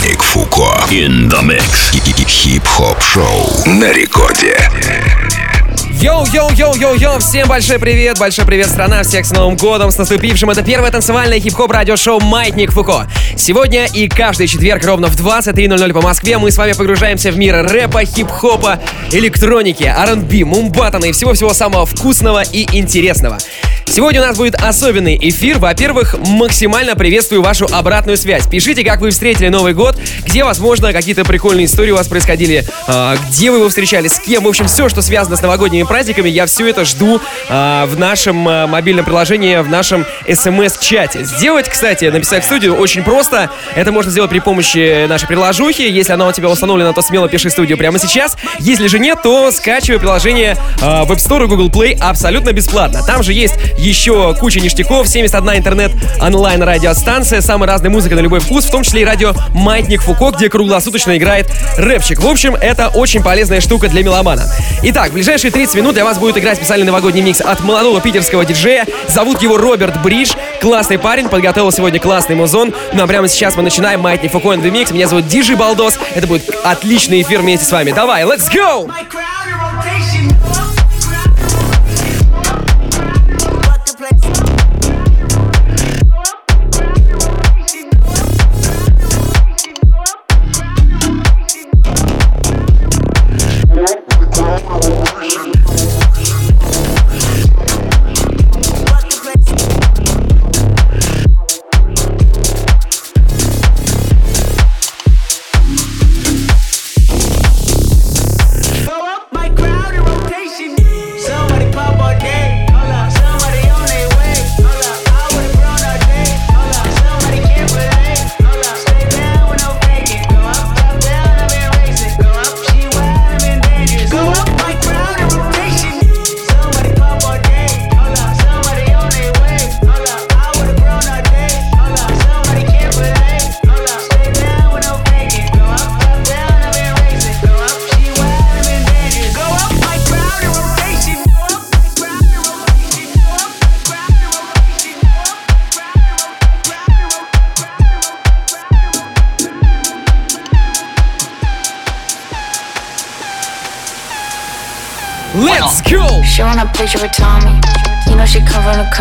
Маятник 0.00 0.22
Фуко. 0.22 0.78
In 0.90 1.28
the 1.28 1.42
mix. 1.42 1.92
Хип-хоп 2.26 3.02
шоу 3.02 3.50
на 3.66 3.92
рекорде. 3.92 4.56
Йоу-йоу-йоу-йоу-йоу, 6.00 7.18
всем 7.18 7.46
большой 7.48 7.78
привет, 7.78 8.18
большой 8.18 8.46
привет, 8.46 8.68
страна, 8.68 9.02
всех 9.02 9.26
с 9.26 9.32
Новым 9.32 9.56
годом, 9.56 9.90
с 9.90 9.98
наступившим. 9.98 10.48
Это 10.48 10.62
первое 10.62 10.90
танцевальное 10.90 11.38
хип-хоп 11.38 11.70
радиошоу 11.70 12.20
«Маятник 12.20 12.72
Фуко». 12.72 13.08
Сегодня 13.36 13.86
и 13.92 14.08
каждый 14.08 14.46
четверг 14.46 14.82
ровно 14.86 15.08
в 15.08 15.20
23.00 15.20 15.92
по 15.92 16.00
Москве 16.00 16.38
мы 16.38 16.50
с 16.50 16.56
вами 16.56 16.72
погружаемся 16.72 17.30
в 17.30 17.36
мир 17.36 17.66
рэпа, 17.66 18.04
хип-хопа, 18.04 18.80
электроники, 19.12 19.84
R&B, 19.84 20.44
мумбатана 20.46 21.06
и 21.06 21.12
всего-всего 21.12 21.52
самого 21.52 21.84
вкусного 21.84 22.42
и 22.42 22.66
интересного. 22.78 23.36
Сегодня 23.90 24.22
у 24.22 24.24
нас 24.24 24.36
будет 24.36 24.54
особенный 24.54 25.18
эфир. 25.20 25.58
Во-первых, 25.58 26.14
максимально 26.24 26.94
приветствую 26.94 27.42
вашу 27.42 27.66
обратную 27.72 28.16
связь. 28.16 28.46
Пишите, 28.46 28.84
как 28.84 29.00
вы 29.00 29.10
встретили 29.10 29.48
Новый 29.48 29.74
год, 29.74 29.98
где, 30.24 30.44
возможно, 30.44 30.92
какие-то 30.92 31.24
прикольные 31.24 31.66
истории 31.66 31.90
у 31.90 31.96
вас 31.96 32.06
происходили, 32.06 32.64
э, 32.86 33.16
где 33.28 33.50
вы 33.50 33.58
его 33.58 33.68
встречали, 33.68 34.06
с 34.06 34.20
кем. 34.20 34.44
В 34.44 34.48
общем, 34.48 34.68
все, 34.68 34.88
что 34.88 35.02
связано 35.02 35.36
с 35.36 35.42
новогодними 35.42 35.82
праздниками, 35.82 36.28
я 36.28 36.46
все 36.46 36.68
это 36.68 36.84
жду 36.84 37.20
э, 37.48 37.84
в 37.88 37.98
нашем 37.98 38.48
э, 38.48 38.68
мобильном 38.68 39.04
приложении, 39.04 39.56
в 39.56 39.68
нашем 39.68 40.06
смс-чате. 40.28 41.24
Сделать, 41.24 41.68
кстати, 41.68 42.04
написать 42.04 42.44
в 42.44 42.46
студию 42.46 42.76
очень 42.76 43.02
просто. 43.02 43.50
Это 43.74 43.90
можно 43.90 44.12
сделать 44.12 44.30
при 44.30 44.38
помощи 44.38 45.06
нашей 45.08 45.26
приложухи. 45.26 45.82
Если 45.82 46.12
она 46.12 46.28
у 46.28 46.32
тебя 46.32 46.48
установлена, 46.48 46.92
то 46.92 47.02
смело 47.02 47.28
пиши 47.28 47.50
студию 47.50 47.76
прямо 47.76 47.98
сейчас. 47.98 48.36
Если 48.60 48.86
же 48.86 49.00
нет, 49.00 49.18
то 49.24 49.50
скачивай 49.50 49.98
приложение 49.98 50.56
в 50.76 51.10
App 51.10 51.16
Store 51.16 51.42
и 51.42 51.48
Google 51.48 51.70
Play 51.70 51.98
абсолютно 52.00 52.52
бесплатно. 52.52 53.02
Там 53.04 53.24
же 53.24 53.32
есть 53.32 53.54
еще 53.80 54.34
куча 54.38 54.60
ништяков, 54.60 55.08
71 55.08 55.58
интернет 55.58 55.92
онлайн 56.20 56.62
радиостанция, 56.62 57.40
самая 57.40 57.68
разная 57.68 57.90
музыка 57.90 58.14
на 58.14 58.20
любой 58.20 58.40
вкус, 58.40 58.66
в 58.66 58.70
том 58.70 58.82
числе 58.82 59.02
и 59.02 59.04
радио 59.04 59.32
Маятник 59.54 60.02
Фуко, 60.02 60.30
где 60.30 60.48
круглосуточно 60.48 61.16
играет 61.16 61.50
рэпчик. 61.76 62.20
В 62.20 62.26
общем, 62.26 62.54
это 62.54 62.88
очень 62.88 63.22
полезная 63.22 63.60
штука 63.60 63.88
для 63.88 64.02
меломана. 64.02 64.46
Итак, 64.82 65.10
в 65.10 65.14
ближайшие 65.14 65.50
30 65.50 65.74
минут 65.76 65.94
для 65.94 66.04
вас 66.04 66.18
будет 66.18 66.36
играть 66.38 66.58
специальный 66.58 66.86
новогодний 66.86 67.22
микс 67.22 67.40
от 67.40 67.60
молодого 67.64 68.00
питерского 68.00 68.44
диджея. 68.44 68.86
Зовут 69.08 69.42
его 69.42 69.56
Роберт 69.56 70.00
Бридж. 70.02 70.32
Классный 70.60 70.98
парень, 70.98 71.28
подготовил 71.28 71.72
сегодня 71.72 71.98
классный 71.98 72.36
музон. 72.36 72.74
Ну 72.92 73.02
а 73.02 73.06
прямо 73.06 73.28
сейчас 73.28 73.56
мы 73.56 73.62
начинаем 73.62 74.00
Маятник 74.00 74.32
Фуко 74.32 74.48
and 74.48 74.62
the 74.62 74.70
Mix. 74.70 74.92
Меня 74.92 75.08
зовут 75.08 75.26
Диджей 75.26 75.56
Балдос. 75.56 75.98
Это 76.14 76.26
будет 76.26 76.50
отличный 76.64 77.22
эфир 77.22 77.40
вместе 77.40 77.64
с 77.64 77.72
вами. 77.72 77.92
Давай, 77.92 78.24
let's 78.24 78.50
go! 78.52 78.88
Let's 78.88 80.39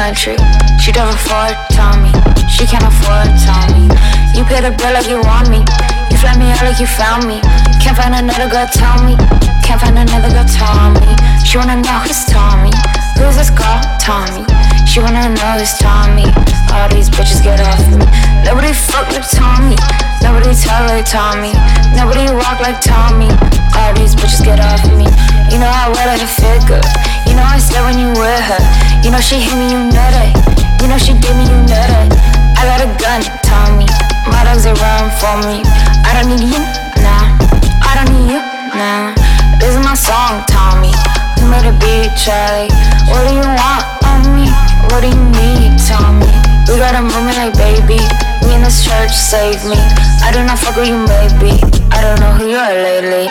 country. 0.09 0.41
She 0.81 0.89
never 0.91 1.13
afford 1.13 1.53
Tommy. 1.69 2.09
She 2.49 2.65
can't 2.65 2.81
afford 2.81 3.29
Tommy. 3.45 3.85
You 4.33 4.41
pay 4.41 4.57
the 4.57 4.73
bill 4.73 4.89
like 4.97 5.05
you 5.05 5.21
want 5.21 5.53
me. 5.53 5.61
You 6.09 6.17
fly 6.17 6.33
me 6.33 6.49
out 6.49 6.65
like 6.65 6.81
you 6.81 6.89
found 6.89 7.29
me. 7.29 7.37
Can't 7.77 7.93
find 7.93 8.17
another 8.17 8.49
girl, 8.49 8.65
tell 8.73 8.97
me. 9.05 9.13
Can't 9.61 9.77
find 9.77 10.01
another 10.01 10.33
girl, 10.33 10.49
Tommy. 10.49 11.13
She 11.45 11.61
wanna 11.61 11.77
know 11.77 12.01
who's 12.01 12.25
Tommy. 12.25 12.73
Who's 13.21 13.37
this 13.37 13.53
girl, 13.53 13.77
Tommy? 14.01 14.49
She 14.89 14.97
wanna 14.97 15.29
know 15.29 15.61
who's 15.61 15.77
Tommy. 15.77 16.25
All 16.73 16.89
these 16.89 17.13
bitches 17.13 17.45
get 17.45 17.61
off 17.61 17.85
me. 17.93 18.01
Nobody 18.41 18.73
fuck 18.73 19.05
like 19.13 19.29
Tommy. 19.29 19.77
Nobody 20.25 20.57
talk 20.57 20.89
like 20.89 21.05
Tommy. 21.05 21.53
Nobody 21.93 22.25
walk 22.33 22.57
like 22.65 22.81
Tommy. 22.81 23.29
All 23.89 23.95
these 23.97 24.13
bitches 24.13 24.45
get 24.45 24.61
off 24.61 24.85
me. 24.93 25.09
You 25.49 25.57
know 25.57 25.65
I 25.65 25.89
wear 25.89 26.13
a 26.13 26.21
figure. 26.21 26.77
You 27.25 27.33
know 27.33 27.41
I 27.41 27.57
stare 27.57 27.81
when 27.81 27.97
you 27.97 28.13
wear 28.13 28.37
her. 28.37 28.61
You 29.01 29.09
know 29.09 29.17
she 29.17 29.41
hit 29.41 29.57
me, 29.57 29.65
you 29.65 29.81
know 29.89 29.97
that. 30.13 30.29
You 30.77 30.93
know 30.93 31.01
she 31.01 31.17
gave 31.17 31.33
me, 31.33 31.49
you 31.49 31.57
know 31.65 31.89
that. 31.89 32.13
I 32.53 32.69
got 32.69 32.85
a 32.85 32.89
gun, 33.01 33.25
Tommy. 33.41 33.89
My 34.29 34.45
dogs 34.45 34.69
are 34.69 34.77
run 34.77 35.09
for 35.17 35.41
me. 35.41 35.65
I 36.05 36.13
don't 36.13 36.29
need 36.29 36.53
you, 36.53 36.61
nah. 37.01 37.33
I 37.81 37.97
don't 37.97 38.13
need 38.13 38.29
you, 38.29 38.41
nah. 38.77 39.17
This 39.57 39.73
is 39.73 39.81
my 39.81 39.97
song, 39.97 40.45
Tommy. 40.45 40.93
You 41.41 41.49
made 41.49 41.65
a 41.65 41.73
beat, 41.81 42.13
Charlie. 42.13 42.69
What 43.09 43.25
do 43.25 43.41
you 43.41 43.47
want 43.57 43.89
on 44.05 44.21
me? 44.37 44.53
What 44.93 45.01
do 45.01 45.09
you 45.09 45.23
need, 45.33 45.81
Tommy? 45.89 46.29
We 46.69 46.77
got 46.77 46.93
a 46.93 47.01
movement 47.01 47.41
like 47.41 47.57
baby. 47.57 47.97
Me 48.45 48.53
in 48.53 48.61
this 48.61 48.85
church 48.85 49.17
save 49.17 49.65
me. 49.65 49.81
I 50.21 50.29
do 50.29 50.45
not 50.45 50.61
fuck 50.61 50.77
with 50.77 50.93
you, 50.93 51.01
maybe. 51.09 51.57
I 51.89 52.05
don't 52.05 52.21
know 52.21 52.37
who 52.37 52.53
you 52.53 52.61
are 52.61 52.69
lately. 52.69 53.25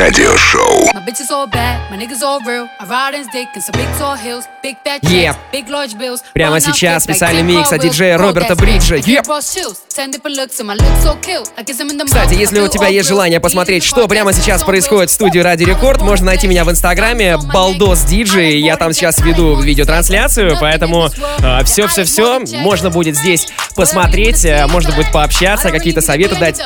Радиошоу. 0.00 0.88
My 0.94 1.04
bitches 1.04 1.30
all 1.30 1.46
bad, 1.46 1.78
my 1.90 1.98
niggas 1.98 2.22
all 2.22 2.40
real. 2.46 2.66
I 2.80 2.86
ride 2.86 3.14
in 3.18 3.26
dick 3.34 3.48
in 3.54 3.60
some 3.60 3.74
big 3.74 3.86
tall 3.98 4.16
hills, 4.16 4.44
big 4.62 4.76
fat 4.82 5.02
checks, 5.02 5.12
Yeah. 5.12 5.36
big 5.52 5.68
large 5.68 5.94
bills. 5.98 6.20
Прямо 6.32 6.58
сейчас 6.58 7.04
специальный 7.04 7.42
10 7.42 7.58
микс 7.58 7.70
от 7.70 7.82
диджея 7.82 8.16
Роберта 8.16 8.56
Бриджа. 8.56 8.96
Yep. 8.96 9.26
Ross 9.26 9.54
shoes, 9.54 9.76
10 9.94 10.10
different 10.10 10.36
looks, 10.38 10.58
and 10.58 10.68
my 10.68 10.74
looks 10.74 11.04
so 11.04 11.20
kill. 11.20 11.46
I 11.58 11.64
kiss 11.64 11.78
'em 11.80 11.90
in 11.90 11.98
the 11.98 12.06
Кстати, 12.06 12.32
если 12.32 12.60
у 12.60 12.68
тебя 12.68 12.86
есть 12.86 13.10
желание 13.10 13.40
посмотреть, 13.40 13.84
что 13.84 14.08
прямо 14.08 14.32
сейчас 14.32 14.62
происходит 14.62 15.10
в 15.10 15.12
студии 15.12 15.40
Ради 15.40 15.64
Рекорд, 15.64 16.00
можно 16.00 16.24
найти 16.24 16.46
меня 16.46 16.64
в 16.64 16.70
Инстаграме 16.70 17.36
Балдос 17.36 18.00
Диджей. 18.04 18.58
Я 18.58 18.78
там 18.78 18.94
сейчас 18.94 19.18
веду 19.18 19.60
видеотрансляцию, 19.60 20.56
поэтому 20.58 21.10
все-все-все 21.66 22.40
можно 22.62 22.88
будет 22.88 23.18
здесь 23.18 23.48
посмотреть, 23.76 24.46
э, 24.46 24.66
можно 24.66 24.92
будет 24.92 25.12
пообщаться, 25.12 25.70
какие-то 25.70 26.00
советы 26.00 26.36
дать 26.36 26.58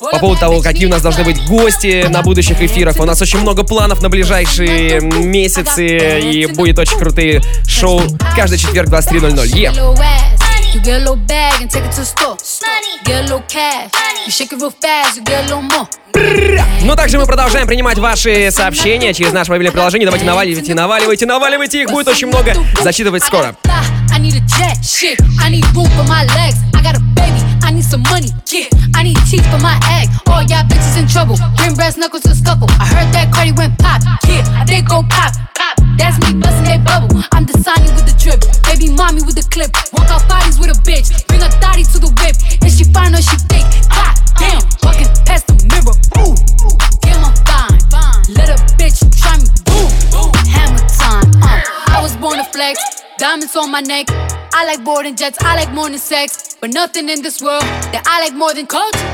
по 0.00 0.18
поводу 0.18 0.40
того, 0.40 0.60
какие 0.60 0.86
у 0.86 0.90
нас 0.90 1.02
должны 1.02 1.24
быть 1.24 1.46
гости 1.46 2.06
на 2.08 2.22
будущих 2.22 2.60
эфирах. 2.60 2.98
У 2.98 3.04
нас 3.04 3.20
очень 3.20 3.40
много 3.40 3.64
планов 3.64 4.00
на 4.00 4.08
ближайшие 4.08 5.00
месяцы, 5.00 6.20
и 6.20 6.46
будет 6.46 6.78
очень 6.78 6.98
крутые 6.98 7.42
шоу 7.66 8.00
каждый 8.34 8.58
четверг 8.58 8.88
23.00. 8.88 9.46
Е. 9.56 10.39
You 10.72 10.80
get 10.80 10.96
a 10.96 10.98
little 11.00 11.16
bag 11.16 11.60
and 11.60 11.70
take 11.70 11.84
it 11.84 11.92
to 11.92 12.00
the 12.00 12.06
store. 12.06 12.36
Get 13.04 13.18
a 13.18 13.22
little 13.22 13.42
cash. 13.48 13.90
You 14.24 14.30
shake 14.30 14.52
it 14.52 14.60
real 14.60 14.70
fast, 14.70 15.16
you 15.16 15.24
get 15.24 15.44
a 15.44 15.54
little 15.54 15.62
more. 15.62 15.88
Ну, 16.84 16.94
также 16.94 17.18
мы 17.18 17.26
продолжаем 17.26 17.66
принимать 17.66 17.98
ваши 17.98 18.50
сообщения 18.52 19.12
через 19.12 19.32
наше 19.32 19.50
мобильное 19.50 19.72
приложение. 19.72 20.06
Давайте 20.06 20.26
наваливайте, 20.26 20.74
наваливайте, 20.74 21.26
наваливайте. 21.26 21.82
Их 21.82 21.90
будет 21.90 22.06
очень 22.08 22.28
много. 22.28 22.54
Зачитывать 22.82 23.24
скоро. 23.24 23.56
I 24.12 24.18
need 24.20 24.34
a 24.36 24.40
jet, 24.46 24.78
shit. 24.82 25.18
I 25.42 25.50
need 25.50 25.64
room 25.74 25.88
for 25.96 26.04
my 26.08 26.24
legs. 26.36 26.58
I 26.74 26.82
got 26.82 26.96
a 26.96 27.00
baby. 27.14 27.40
I 27.64 27.72
need 27.72 27.84
some 27.84 28.02
money, 28.10 28.30
yeah. 28.46 28.68
I 28.94 29.02
need 29.02 29.16
cheeks 29.28 29.46
for 29.48 29.60
my 29.60 29.78
egg. 29.98 30.08
All 30.26 30.42
y'all 30.42 30.64
bitches 30.68 30.96
in 30.96 31.08
trouble. 31.08 31.36
Bring 31.56 31.74
brass 31.74 31.96
knuckles 31.96 32.22
to 32.22 32.34
scuffle. 32.34 32.68
I 32.78 32.86
heard 32.86 33.12
that 33.12 33.32
Cardi 33.32 33.52
went 33.52 33.76
pop. 33.78 34.02
Yeah, 34.28 34.44
I 34.56 34.64
did 34.64 34.86
go 34.86 35.02
pop. 35.08 35.32
Pop. 35.54 35.78
That's 35.98 36.18
me 36.24 36.38
busting 36.38 36.68
that 36.68 36.82
bubble. 36.84 37.22
I'm 37.32 37.44
designing 37.44 37.94
with 37.94 38.06
the 38.06 38.16
drip. 38.18 38.40
Baby 38.66 38.92
mommy 38.94 39.22
with 39.22 39.36
the 39.36 39.46
clip. 39.50 39.70
Walk 39.92 40.10
out 40.10 40.22
parties 40.28 40.58
with 40.58 40.70
a 40.70 40.78
bitch. 40.82 41.10
Bring 41.26 41.42
a 41.42 41.50
thotty 41.62 41.84
to 41.84 41.98
the 41.98 42.10
whip. 42.20 42.36
Is 42.66 42.78
she 42.78 42.84
fine 42.92 43.14
or 43.14 43.22
she 43.22 43.36
thick? 43.50 43.66
God 43.90 44.14
damn. 44.38 44.62
Walking 44.82 45.10
past 45.26 45.46
the 45.48 45.56
mirror. 45.70 45.96
Ooh. 46.22 46.34
Damn, 47.02 47.24
I'm 47.24 47.34
fine. 47.46 47.80
Let 48.34 48.48
a 48.52 48.58
bitch 48.78 49.00
try 49.18 49.38
me. 49.38 49.48
Boom. 49.66 49.88
Hammer 50.46 50.84
time. 50.86 51.28
Uh. 51.42 51.96
I 51.96 52.00
was 52.02 52.14
born 52.16 52.38
to 52.38 52.44
flex. 52.44 52.78
Diamonds 53.18 53.56
on 53.56 53.70
my 53.70 53.80
neck. 53.80 54.06
I 54.54 54.64
like 54.64 54.84
boarding 54.84 55.16
jets. 55.16 55.38
I 55.42 55.56
like 55.56 55.72
more 55.72 55.88
than 55.88 55.98
sex. 55.98 56.56
But 56.60 56.72
nothing 56.72 57.08
in 57.08 57.22
this 57.22 57.40
world 57.40 57.62
that 57.92 58.04
I 58.06 58.20
like 58.20 58.34
more 58.34 58.52
than 58.54 58.66
culture. 58.66 59.12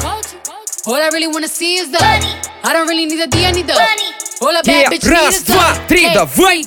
All 0.87 0.95
I 0.95 1.09
really 1.13 1.27
wanna 1.27 1.49
see 1.49 1.77
is 1.77 1.91
the 1.91 1.99
money. 1.99 2.31
I 2.63 2.73
don't 2.73 2.87
really 2.89 3.07
need 3.07 3.21
a 3.21 3.27
D, 3.27 3.45
I 3.45 3.51
need 3.51 3.67
the 3.67 3.75
money. 3.75 4.16
Yeah, 4.39 4.91
раз, 5.11 5.43
два, 5.45 5.75
три, 5.89 6.07
Hey, 6.07 6.15
давай! 6.15 6.67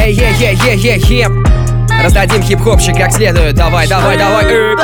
Эй, 0.00 0.12
ей, 0.12 0.32
ей, 0.34 0.56
ей, 0.56 0.76
ей, 0.76 0.98
хип! 0.98 1.30
Раздадим 2.02 2.42
хип-хопчик 2.42 2.96
как 2.96 3.12
следует. 3.12 3.54
Давай, 3.54 3.86
давай, 3.86 4.16
давай. 4.16 4.44
Э, 4.44 4.74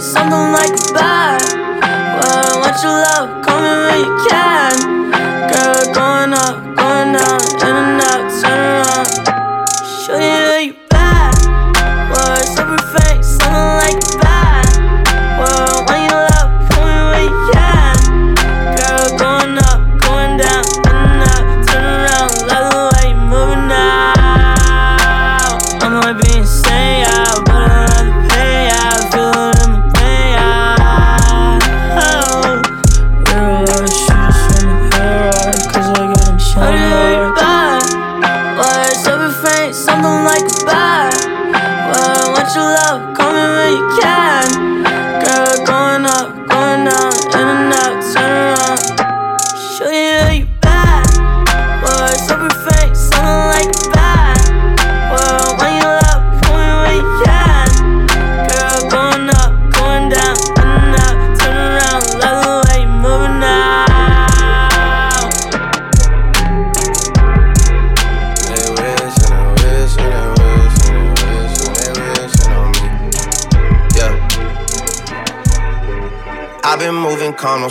something 0.00 0.52
like 0.52 0.70
a 0.70 0.94
bar. 0.94 1.38
Well, 2.20 2.60
want 2.60 2.82
your 2.82 2.92
love, 2.92 3.42
come 3.42 3.64
in 3.64 3.78
when 3.86 3.98
you 4.04 4.26
can. 4.28 4.91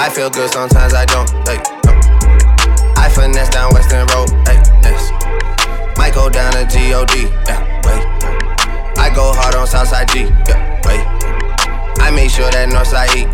I 0.00 0.08
feel 0.08 0.30
good, 0.30 0.48
sometimes 0.52 0.94
I 0.94 1.04
don't. 1.06 1.28
Hey, 1.46 1.58
no. 1.84 1.92
I 2.96 3.10
finesse 3.12 3.48
down 3.48 3.74
Western 3.74 4.06
Road. 4.14 4.30
Hey, 4.46 4.62
yes. 4.82 5.10
Might 5.98 6.14
go 6.14 6.30
down 6.30 6.52
to 6.52 6.66
God. 6.66 7.10
Yeah, 7.14 7.60
wait. 7.84 8.06
I 8.96 9.12
go 9.12 9.32
hard 9.34 9.56
on 9.56 9.66
Southside 9.66 10.08
G. 10.10 10.20
Yeah, 10.46 10.80
wait. 10.86 11.04
I 12.00 12.12
make 12.12 12.30
sure 12.30 12.48
that 12.48 12.68
Northside 12.68 13.14
eat. 13.16 13.28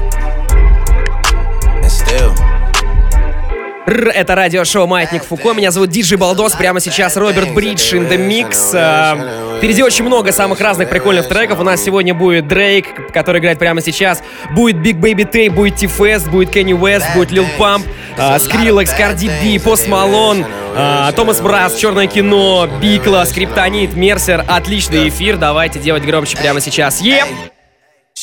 And 1.84 1.92
still. 1.92 2.53
Р, 3.86 4.08
Это 4.08 4.34
радиошоу 4.34 4.86
«Маятник 4.86 5.24
Фуко». 5.24 5.52
Меня 5.52 5.70
зовут 5.70 5.90
Диджей 5.90 6.16
Балдос. 6.16 6.54
Прямо 6.54 6.80
сейчас 6.80 7.16
Роберт 7.16 7.52
Бридж 7.52 7.94
in 7.94 8.08
the 8.08 8.16
Mix. 8.16 8.70
А, 8.74 9.58
Впереди 9.58 9.82
очень 9.82 10.04
много 10.04 10.32
самых 10.32 10.60
разных 10.60 10.88
прикольных 10.88 11.28
треков. 11.28 11.60
У 11.60 11.64
нас 11.64 11.82
сегодня 11.84 12.14
будет 12.14 12.48
Дрейк, 12.48 13.12
который 13.12 13.40
играет 13.40 13.58
прямо 13.58 13.82
сейчас. 13.82 14.22
Будет 14.52 14.76
Big 14.76 14.98
Baby 14.98 15.30
Tape, 15.30 15.50
будет 15.50 15.76
T-Fest, 15.76 16.30
будет 16.30 16.50
Кенни 16.50 16.72
Уэст, 16.72 17.06
будет 17.14 17.30
Lil 17.30 17.46
Pump, 17.58 17.82
а, 18.16 18.36
Skrillex, 18.38 18.88
Cardi 18.98 19.28
B, 19.28 19.56
Post 19.62 19.88
Malone, 19.88 21.12
Томас 21.12 21.40
Брас, 21.40 21.76
Черное 21.76 22.06
кино, 22.06 22.68
Бикла, 22.80 23.24
Скриптонит, 23.26 23.94
Мерсер. 23.94 24.44
Отличный 24.48 25.08
эфир. 25.10 25.36
Давайте 25.36 25.78
делать 25.78 26.04
громче 26.04 26.36
прямо 26.38 26.60
сейчас. 26.60 27.00
Еп! 27.00 27.26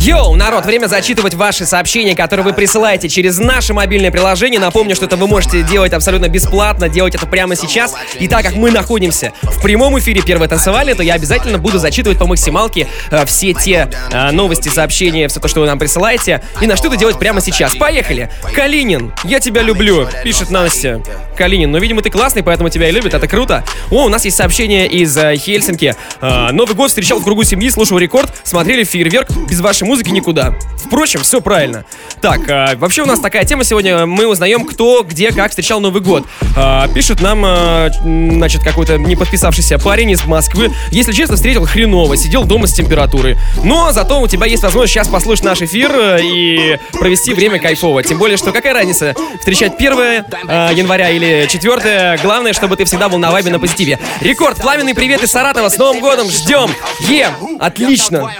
Йоу, 0.00 0.36
народ, 0.36 0.64
время 0.64 0.86
зачитывать 0.86 1.34
ваши 1.34 1.66
сообщения, 1.66 2.14
которые 2.14 2.44
вы 2.44 2.52
присылаете 2.52 3.08
через 3.08 3.38
наше 3.38 3.74
мобильное 3.74 4.10
приложение. 4.10 4.58
Напомню, 4.60 4.94
что 4.94 5.04
это 5.04 5.16
вы 5.16 5.26
можете 5.26 5.62
делать 5.62 5.92
абсолютно 5.92 6.28
бесплатно, 6.28 6.88
делать 6.88 7.14
это 7.14 7.26
прямо 7.26 7.56
сейчас. 7.56 7.94
И 8.18 8.28
так 8.28 8.42
как 8.42 8.54
мы 8.54 8.70
находимся 8.70 9.32
в 9.42 9.60
прямом 9.60 9.98
эфире 9.98 10.22
первой 10.22 10.48
танцевали, 10.48 10.94
то 10.94 11.02
я 11.02 11.14
обязательно 11.14 11.58
буду 11.58 11.78
зачитывать 11.78 12.18
по 12.18 12.26
максималке 12.26 12.86
э, 13.10 13.26
все 13.26 13.52
те 13.52 13.90
э, 14.10 14.30
новости, 14.30 14.68
сообщения, 14.68 15.28
все 15.28 15.40
то, 15.40 15.48
что 15.48 15.60
вы 15.60 15.66
нам 15.66 15.78
присылаете. 15.78 16.42
И 16.60 16.66
на 16.66 16.76
что 16.76 16.88
это 16.88 16.96
делать 16.96 17.18
прямо 17.18 17.40
сейчас. 17.40 17.74
Поехали! 17.74 18.30
Калинин, 18.54 19.12
я 19.24 19.40
тебя 19.40 19.62
люблю, 19.62 20.08
пишет 20.22 20.50
Настя. 20.50 21.02
Калинин, 21.36 21.70
ну, 21.70 21.78
видимо, 21.78 22.02
ты 22.02 22.10
классный, 22.10 22.42
поэтому 22.42 22.70
тебя 22.70 22.88
и 22.88 22.92
любят, 22.92 23.14
это 23.14 23.26
круто. 23.28 23.64
О, 23.90 24.04
у 24.04 24.08
нас 24.08 24.24
есть 24.24 24.36
сообщение 24.36 24.86
из 24.86 25.16
э, 25.16 25.36
Хельсинки. 25.36 25.94
Э, 26.20 26.50
Новый 26.52 26.74
год 26.74 26.88
встречал 26.88 27.18
в 27.18 27.24
кругу 27.24 27.44
семьи, 27.44 27.68
слушал 27.68 27.98
рекорд, 27.98 28.32
смотрели 28.44 28.84
фейерверк, 28.84 29.30
без 29.48 29.60
вашей 29.60 29.87
музыки 29.88 30.10
никуда. 30.10 30.54
Впрочем, 30.76 31.22
все 31.22 31.40
правильно. 31.40 31.84
Так, 32.20 32.48
э, 32.48 32.76
вообще 32.76 33.02
у 33.02 33.06
нас 33.06 33.20
такая 33.20 33.44
тема 33.44 33.64
сегодня, 33.64 34.06
мы 34.06 34.26
узнаем, 34.26 34.64
кто, 34.64 35.02
где, 35.02 35.32
как 35.32 35.50
встречал 35.50 35.80
Новый 35.80 36.00
год. 36.00 36.24
Э, 36.56 36.86
пишет 36.94 37.20
нам, 37.20 37.44
м, 37.44 38.32
значит, 38.34 38.62
какой-то 38.62 38.98
не 38.98 39.16
подписавшийся 39.16 39.78
парень 39.78 40.10
из 40.10 40.24
Москвы. 40.24 40.70
Если 40.90 41.12
честно, 41.12 41.36
встретил 41.36 41.64
хреново, 41.66 42.16
сидел 42.16 42.44
дома 42.44 42.66
с 42.66 42.72
температурой. 42.72 43.36
Но 43.64 43.90
зато 43.92 44.20
у 44.20 44.28
тебя 44.28 44.46
есть 44.46 44.62
возможность 44.62 44.92
сейчас 44.92 45.08
послушать 45.08 45.44
наш 45.44 45.62
эфир 45.62 45.90
э, 45.94 46.20
и 46.22 46.78
провести 46.92 47.34
время 47.34 47.58
кайфово. 47.58 48.02
Тем 48.02 48.18
более, 48.18 48.36
что 48.36 48.52
какая 48.52 48.74
разница, 48.74 49.14
встречать 49.38 49.74
1 49.74 49.92
э, 49.92 50.24
января 50.74 51.10
или 51.10 51.46
4 51.50 52.18
главное, 52.22 52.52
чтобы 52.52 52.76
ты 52.76 52.84
всегда 52.84 53.08
был 53.08 53.18
на 53.18 53.30
вайбе 53.30 53.50
на 53.50 53.58
позитиве. 53.58 53.98
Рекорд, 54.20 54.58
пламенный 54.58 54.94
привет 54.94 55.22
из 55.22 55.30
Саратова, 55.30 55.68
с 55.68 55.78
Новым 55.78 56.00
годом, 56.00 56.28
ждем! 56.28 56.70
Yeah, 57.00 57.30
отлично! 57.58 58.30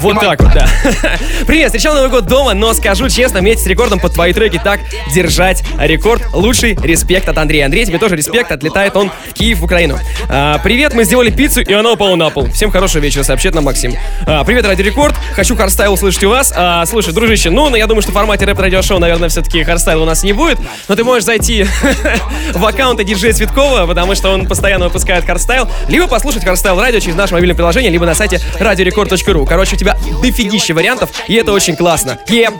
Вот 0.00 0.20
так 0.20 0.40
вот, 0.42 0.52
да. 0.52 0.68
Привет, 1.46 1.68
встречал 1.68 1.94
Новый 1.94 2.10
год 2.10 2.26
дома, 2.26 2.52
но 2.54 2.74
скажу 2.74 3.08
честно, 3.08 3.40
вместе 3.40 3.64
с 3.64 3.66
рекордом 3.66 3.98
под 3.98 4.12
твои 4.12 4.32
треки 4.32 4.60
так 4.62 4.80
держать 5.12 5.62
рекорд. 5.78 6.22
Лучший 6.34 6.76
респект 6.82 7.28
от 7.28 7.38
Андрея. 7.38 7.64
Андрей, 7.64 7.86
тебе 7.86 7.98
тоже 7.98 8.14
респект, 8.14 8.52
отлетает 8.52 8.94
он 8.96 9.10
в 9.30 9.32
Киев, 9.32 9.60
в 9.60 9.64
Украину. 9.64 9.98
А, 10.28 10.58
привет, 10.58 10.94
мы 10.94 11.04
сделали 11.04 11.30
пиццу, 11.30 11.62
и 11.62 11.72
она 11.72 11.92
упала 11.92 12.14
на 12.16 12.30
пол. 12.30 12.46
Всем 12.50 12.70
хорошего 12.70 13.02
вечера, 13.02 13.22
сообщает 13.22 13.54
нам 13.54 13.64
Максим. 13.64 13.94
А, 14.26 14.44
привет, 14.44 14.66
Радио 14.66 14.82
Рекорд. 14.82 15.14
Хочу 15.34 15.56
хардстайл 15.56 15.94
услышать 15.94 16.24
у 16.24 16.30
вас. 16.30 16.52
А, 16.54 16.84
слушай, 16.86 17.12
дружище, 17.14 17.50
ну, 17.50 17.74
я 17.74 17.86
думаю, 17.86 18.02
что 18.02 18.12
в 18.12 18.14
формате 18.14 18.44
рэп-радиошоу, 18.44 18.98
наверное, 18.98 19.28
все-таки 19.28 19.64
хардстайл 19.64 20.02
у 20.02 20.06
нас 20.06 20.22
не 20.22 20.32
будет, 20.32 20.58
но 20.88 20.94
ты 20.94 21.04
можешь 21.04 21.24
зайти 21.24 21.66
в 22.54 22.64
аккаунт 22.64 23.02
диджея 23.04 23.32
Цветкова, 23.32 23.86
потому 23.86 24.14
что 24.14 24.30
он 24.30 24.46
постоянно 24.46 24.86
выпускает 24.86 25.24
хардстайл, 25.24 25.68
либо 25.88 26.06
послушать 26.06 26.44
хардстайл 26.44 26.78
радио 26.78 27.00
через 27.00 27.16
наше 27.16 27.34
мобильное 27.34 27.56
приложение, 27.56 27.90
либо 27.90 28.04
на 28.04 28.14
сайте 28.14 28.40
radiorecord.ru. 28.58 29.46
Короче, 29.46 29.76
у 29.76 29.78
тебя 29.78 29.85
дофигища 30.22 30.74
вариантов, 30.74 31.10
и 31.28 31.34
это 31.34 31.52
очень 31.52 31.76
классно. 31.76 32.18
Еп! 32.28 32.54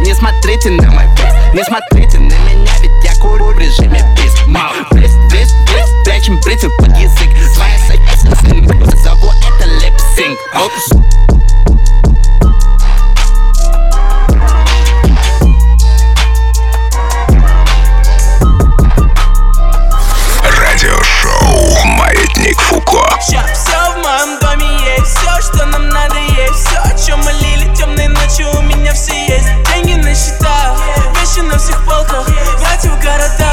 Не 0.00 0.14
смотрите 0.14 0.70
на 0.70 0.90
мой 0.90 1.04
вес, 1.04 1.54
не 1.54 1.64
смотрите 1.64 2.18
на 2.18 2.32
меня, 2.32 2.72
ведь 2.80 2.90
я 3.04 3.14
курю 3.20 3.52
в 3.52 3.58
режиме 3.58 4.02
бис. 4.16 4.32
Мау, 4.46 4.72
близ, 4.92 5.10
близ, 5.30 5.52
близ, 5.66 5.88
прячем 6.04 6.40
бритвы 6.40 6.70
под 6.78 6.96
язык. 6.96 7.28
Своя 7.54 7.78
союз, 7.86 9.02
зову 9.02 9.30
это 9.30 9.66
липсинг. 9.66 10.38
Радиошоу 10.54 11.37
все, 25.08 25.40
что 25.40 25.64
нам 25.66 25.88
надо 25.88 26.18
есть 26.18 26.66
Все, 26.66 26.78
о 26.78 26.96
чем 26.98 27.20
мы 27.20 27.32
лили 27.32 27.74
темные 27.74 28.08
ночи, 28.08 28.44
у 28.56 28.62
меня 28.62 28.92
все 28.92 29.26
есть. 29.26 29.48
Деньги 29.72 29.94
на 29.94 30.14
счетах, 30.14 30.78
вещи 31.16 31.40
на 31.40 31.58
всех 31.58 31.84
полках. 31.84 32.28
Братья 32.60 32.90
в 32.90 33.00
городах, 33.00 33.47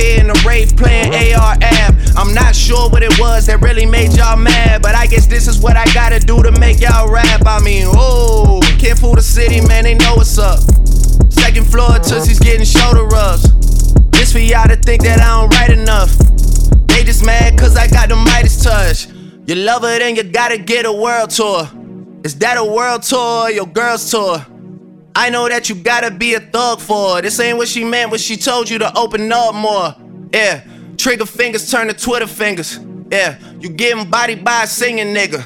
I 0.00 0.02
drove 0.02 0.06
here 0.06 0.20
in 0.20 0.30
a 0.30 0.48
rave 0.48 0.76
playing 0.76 1.14
uh-huh. 1.14 1.40
AR 1.40 1.56
app. 1.60 1.94
I'm 2.16 2.34
not 2.34 2.54
sure 2.54 2.88
what 2.90 3.02
it 3.02 3.18
was 3.18 3.46
that 3.46 3.60
really 3.60 3.86
made 3.86 4.16
y'all 4.16 4.36
mad, 4.36 4.82
but 4.82 4.94
I 4.94 5.06
guess 5.06 5.26
this 5.26 5.46
is 5.46 5.60
what 5.60 5.76
I 5.76 5.84
gotta 5.92 6.18
do 6.18 6.42
to 6.42 6.52
make 6.52 6.80
y'all 6.80 7.10
rap. 7.10 7.42
I 7.46 7.60
mean, 7.60 7.86
oh, 7.88 8.60
can't 8.78 8.98
fool 8.98 9.14
the 9.14 9.22
city, 9.22 9.60
man, 9.60 9.84
they 9.84 9.94
know 9.94 10.16
what's 10.16 10.38
up. 10.38 10.60
Second 11.30 11.66
floor, 11.66 11.90
uh-huh. 11.90 11.98
Tootsie's 12.00 12.38
getting 12.38 12.64
shoulder 12.64 13.04
rubs. 13.06 13.52
This 14.10 14.32
for 14.32 14.38
y'all 14.38 14.68
to 14.68 14.76
think 14.76 15.02
that 15.02 15.20
I 15.20 15.40
don't 15.40 15.50
write 15.54 15.70
enough. 15.70 16.16
They 16.88 17.04
just 17.04 17.24
mad 17.24 17.58
cause 17.58 17.76
I 17.76 17.86
got 17.88 18.08
the 18.08 18.16
Midas 18.16 18.62
touch. 18.62 19.08
You 19.46 19.54
love 19.56 19.82
her, 19.82 19.98
then 19.98 20.16
you 20.16 20.22
gotta 20.22 20.58
get 20.58 20.86
a 20.86 20.92
world 20.92 21.30
tour. 21.30 21.68
Is 22.24 22.36
that 22.36 22.56
a 22.58 22.64
world 22.64 23.02
tour 23.02 23.44
or 23.44 23.50
your 23.50 23.66
girl's 23.66 24.10
tour? 24.10 24.44
I 25.20 25.28
know 25.28 25.46
that 25.50 25.68
you 25.68 25.74
gotta 25.74 26.10
be 26.10 26.32
a 26.32 26.40
thug 26.40 26.80
for 26.80 27.16
her. 27.16 27.20
This 27.20 27.38
ain't 27.40 27.58
what 27.58 27.68
she 27.68 27.84
meant 27.84 28.10
when 28.10 28.18
she 28.18 28.38
told 28.38 28.70
you 28.70 28.78
to 28.78 28.90
open 28.98 29.30
up 29.30 29.54
more. 29.54 29.94
Yeah, 30.32 30.64
trigger 30.96 31.26
fingers 31.26 31.70
turn 31.70 31.88
to 31.88 31.92
Twitter 31.92 32.26
fingers. 32.26 32.80
Yeah, 33.12 33.38
you 33.60 33.68
getting 33.68 34.08
body 34.08 34.34
by 34.34 34.62
a 34.62 34.66
singing 34.66 35.14
nigga. 35.14 35.44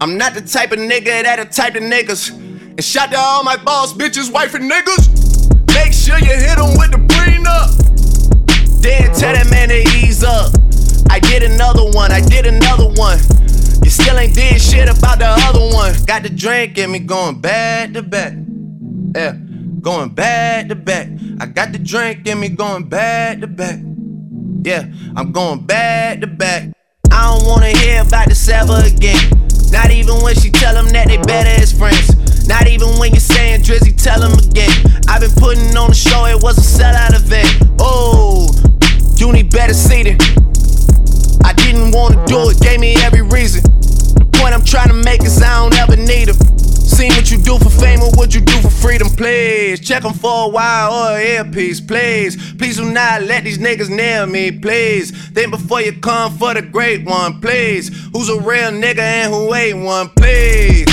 I'm 0.00 0.16
not 0.16 0.32
the 0.32 0.40
type 0.40 0.72
of 0.72 0.78
nigga 0.78 1.22
that 1.22 1.38
a 1.38 1.44
type 1.44 1.74
of 1.74 1.82
niggas. 1.82 2.30
And 2.30 2.82
shout 2.82 3.10
to 3.10 3.18
all 3.18 3.44
my 3.44 3.58
boss 3.58 3.92
bitches, 3.92 4.32
wife 4.32 4.54
and 4.54 4.70
niggas. 4.70 5.74
Make 5.74 5.92
sure 5.92 6.18
you 6.18 6.32
hit 6.40 6.56
them 6.56 6.78
with 6.78 6.90
the 6.90 7.04
prenup. 7.12 8.80
Then 8.80 9.12
tell 9.12 9.34
that 9.34 9.50
man 9.50 9.68
to 9.68 9.82
ease 9.98 10.24
up. 10.24 10.50
I 11.10 11.20
did 11.20 11.42
another 11.42 11.84
one, 11.90 12.10
I 12.10 12.22
did 12.22 12.46
another 12.46 12.88
one. 12.88 13.18
You 13.84 13.90
still 13.90 14.18
ain't 14.18 14.34
did 14.34 14.62
shit 14.62 14.88
about 14.88 15.18
the 15.18 15.28
other 15.28 15.74
one. 15.76 15.92
Got 16.06 16.22
the 16.22 16.30
drink 16.30 16.78
in 16.78 16.90
me 16.90 17.00
going 17.00 17.38
back 17.38 17.92
to 17.92 18.02
back. 18.02 18.32
Yeah, 19.14 19.36
going 19.80 20.10
back 20.10 20.68
to 20.68 20.74
back. 20.74 21.08
I 21.40 21.46
got 21.46 21.72
the 21.72 21.78
drink 21.78 22.26
in 22.26 22.38
me 22.38 22.48
going 22.48 22.88
back 22.88 23.40
to 23.40 23.46
back. 23.46 23.80
Yeah, 24.62 24.90
I'm 25.16 25.32
going 25.32 25.66
back 25.66 26.20
to 26.20 26.26
back. 26.26 26.70
I 27.10 27.36
don't 27.36 27.46
wanna 27.46 27.76
hear 27.78 28.02
about 28.02 28.28
the 28.28 28.36
ever 28.54 28.86
again. 28.86 29.18
Not 29.72 29.90
even 29.90 30.22
when 30.22 30.34
she 30.34 30.50
tell 30.50 30.74
them 30.74 30.88
that 30.90 31.08
they 31.08 31.16
better 31.18 31.48
as 31.60 31.72
friends. 31.72 32.14
Not 32.46 32.68
even 32.68 32.98
when 32.98 33.12
you're 33.12 33.20
saying 33.20 33.62
Drizzy, 33.62 33.96
tell 33.96 34.20
them 34.20 34.32
again. 34.38 34.70
I've 35.08 35.20
been 35.20 35.32
putting 35.32 35.76
on 35.76 35.90
the 35.90 35.94
show, 35.94 36.26
it 36.26 36.42
was 36.42 36.58
a 36.58 36.66
sellout 36.82 37.14
event. 37.14 37.48
Oh, 37.80 38.50
you 39.16 39.32
need 39.32 39.50
better 39.50 39.74
seating. 39.74 40.18
I 41.42 41.52
didn't 41.54 41.92
wanna 41.92 42.24
do 42.26 42.50
it, 42.50 42.60
gave 42.60 42.80
me 42.80 42.94
every 43.02 43.22
reason. 43.22 43.62
The 43.62 44.28
point 44.34 44.54
I'm 44.54 44.64
trying 44.64 44.88
to 44.88 44.94
make 44.94 45.24
is 45.24 45.42
I 45.42 45.62
don't 45.62 45.74
ever 45.78 45.96
need 45.96 46.28
them. 46.28 46.59
Seen 46.90 47.12
what 47.12 47.30
you 47.30 47.38
do 47.38 47.56
for 47.58 47.70
fame 47.70 48.00
or 48.02 48.10
what 48.12 48.34
you 48.34 48.40
do 48.40 48.60
for 48.60 48.68
freedom, 48.68 49.08
please. 49.08 49.78
Check 49.80 50.02
them 50.02 50.12
for 50.12 50.46
a 50.46 50.48
while 50.48 50.90
oh, 50.92 51.14
or 51.14 51.18
an 51.18 51.26
earpiece, 51.26 51.80
please. 51.80 52.52
Please 52.54 52.76
do 52.76 52.90
not 52.90 53.22
let 53.22 53.44
these 53.44 53.58
niggas 53.58 53.88
nail 53.88 54.26
me, 54.26 54.50
please. 54.50 55.10
Think 55.28 55.52
before 55.52 55.80
you 55.80 55.92
come 55.92 56.36
for 56.36 56.52
the 56.52 56.62
great 56.62 57.04
one, 57.06 57.40
please. 57.40 57.88
Who's 58.12 58.28
a 58.28 58.40
real 58.40 58.70
nigga 58.72 58.98
and 58.98 59.32
who 59.32 59.54
ain't 59.54 59.84
one, 59.84 60.08
please. 60.10 60.84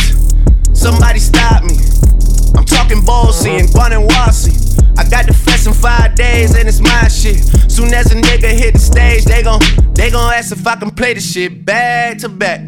Somebody 0.73 1.19
stop 1.19 1.63
me. 1.63 1.75
I'm 2.55 2.63
talking 2.63 3.01
Ballsy 3.01 3.59
and 3.59 3.67
Guanajuasi. 3.67 4.97
I 4.99 5.09
got 5.09 5.25
the 5.25 5.33
fest 5.33 5.67
in 5.67 5.73
five 5.73 6.15
days 6.15 6.55
and 6.55 6.67
it's 6.67 6.79
my 6.79 7.07
shit. 7.07 7.37
Soon 7.71 7.93
as 7.93 8.11
a 8.11 8.15
nigga 8.15 8.49
hit 8.49 8.73
the 8.73 8.79
stage, 8.79 9.25
they 9.25 9.41
gon' 9.41 9.61
they 9.93 10.11
gon' 10.11 10.31
ask 10.31 10.51
if 10.51 10.65
I 10.65 10.75
can 10.75 10.91
play 10.91 11.15
the 11.15 11.21
shit 11.21 11.65
back 11.65 12.19
to 12.19 12.29
back. 12.29 12.61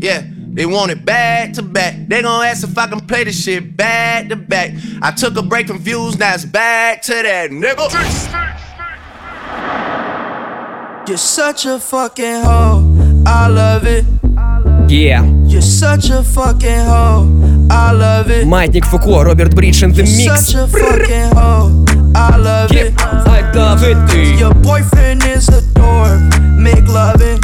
Yeah, 0.00 0.22
they 0.55 0.65
want 0.65 0.91
it 0.91 1.03
back 1.05 1.53
to 1.53 1.61
back. 1.61 1.95
They 2.07 2.21
gon' 2.21 2.45
ask 2.45 2.63
if 2.63 2.77
I 2.77 2.87
can 2.87 2.99
play 3.01 3.23
the 3.23 3.31
shit 3.31 3.75
back 3.75 4.29
to 4.29 4.35
back. 4.35 4.71
I 5.01 5.11
took 5.11 5.35
a 5.37 5.41
break 5.41 5.67
from 5.67 5.79
views, 5.79 6.17
now 6.17 6.33
it's 6.33 6.45
back 6.45 7.01
to 7.03 7.13
that 7.13 7.49
nigga. 7.51 7.89
You're 11.07 11.17
such 11.17 11.65
a 11.65 11.79
fucking 11.79 12.43
hoe. 12.43 13.23
I 13.25 13.47
love 13.47 13.85
it. 13.85 14.05
Yeah. 14.89 15.23
You're 15.45 15.61
such 15.61 16.09
a 16.09 16.23
fucking 16.23 16.85
hoe. 16.85 17.27
I 17.69 17.91
love 17.91 18.29
it. 18.31 18.45
Маятник 18.47 18.85
Фуко, 18.85 19.23
Роберт 19.23 19.53
Бридж 19.53 19.83
in 19.83 19.91
the 19.91 20.03
You're 20.03 20.31
mix. 20.33 20.45
such 20.47 20.55
a 20.55 20.67
fucking 20.67 21.35
hoe. 21.35 21.85
I 22.15 22.37
love 22.37 22.71
Yeah, 22.71 22.83
it. 22.85 22.93
I 23.01 23.51
love 23.53 23.83
it. 23.83 23.97
Your 24.39 24.53
boyfriend 24.53 25.23
is 25.25 25.49
a 25.49 25.61
dork. 25.73 26.21
Make 26.57 26.87
loving. 26.87 27.39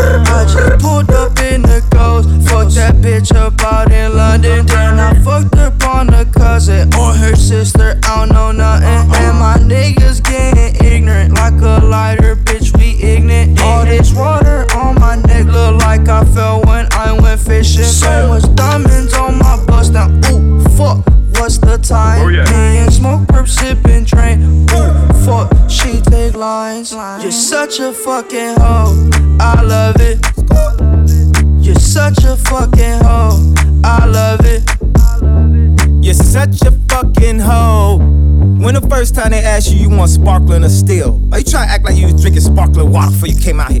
I 0.00 0.44
just 0.44 0.82
pulled 0.82 1.10
up 1.10 1.38
in 1.38 1.62
the 1.62 1.82
ghost. 1.90 2.28
Fucked 2.48 2.74
that 2.74 2.96
bitch 2.96 3.34
up 3.34 3.60
out 3.62 3.92
in 3.92 4.16
London. 4.16 4.66
Then 4.66 4.98
I 4.98 5.14
fucked 5.22 5.56
up 5.56 5.82
on 5.84 6.12
a 6.14 6.24
cousin 6.24 6.92
or 6.94 7.12
her 7.12 7.36
sister. 7.36 7.98
I 8.04 8.26
don't 8.26 8.32
know 8.32 8.52
nothing. 8.52 9.14
And 9.20 9.38
my 9.38 9.56
niggas 9.58 10.22
getting 10.22 10.74
ignorant 10.84 11.34
like 11.34 11.60
a 11.60 11.84
lighter. 11.84 12.36
Bitch, 12.36 12.76
we 12.76 13.02
ignorant. 13.02 13.60
All 13.60 13.84
this 13.84 14.12
water 14.14 14.66
on 14.76 14.98
my 14.98 15.16
neck 15.16 15.46
look 15.46 15.80
like 15.82 16.08
I 16.08 16.24
fell 16.24 16.62
when 16.62 16.88
I 16.92 17.12
went 17.12 17.40
fishing. 17.40 17.84
So 17.84 18.28
much 18.28 18.54
diamonds 18.54 19.14
on 19.14 19.38
my 19.38 19.62
bust 19.66 19.92
now. 19.92 20.08
Ooh, 20.30 20.60
fuck. 20.76 21.19
What's 21.40 21.56
the 21.56 21.78
time? 21.78 22.20
oh 22.20 22.28
Me 22.28 22.76
and 22.76 22.92
smoke, 22.92 23.22
perp, 23.22 23.48
sipping, 23.48 24.04
train. 24.04 24.42
Ooh, 24.42 25.24
fuck, 25.24 25.50
she 25.70 25.98
take 26.02 26.34
lines. 26.34 26.92
You're 26.92 27.32
such 27.32 27.80
a 27.80 27.94
fucking 27.94 28.56
hoe. 28.58 29.08
I 29.40 29.62
love 29.62 29.96
it. 30.00 30.20
You're 31.64 31.76
such 31.76 32.24
a 32.24 32.36
fucking 32.36 33.00
hoe. 33.04 33.54
I 33.82 34.04
love 34.04 34.40
it. 34.44 34.68
You're 36.04 36.12
such 36.12 36.60
a 36.60 36.72
fucking 36.90 37.38
hoe. 37.38 37.96
When 38.60 38.74
the 38.74 38.86
first 38.90 39.14
time 39.14 39.30
they 39.30 39.42
asked 39.42 39.72
you, 39.72 39.78
you 39.78 39.88
want 39.88 40.10
sparkling 40.10 40.62
or 40.62 40.68
still? 40.68 41.22
Are 41.32 41.38
you 41.38 41.44
trying 41.44 41.68
to 41.68 41.72
act 41.72 41.84
like 41.84 41.96
you 41.96 42.12
was 42.12 42.20
drinking 42.20 42.42
sparkling 42.42 42.92
water 42.92 43.12
before 43.12 43.28
you 43.28 43.40
came 43.40 43.60
out 43.60 43.70
here? 43.70 43.80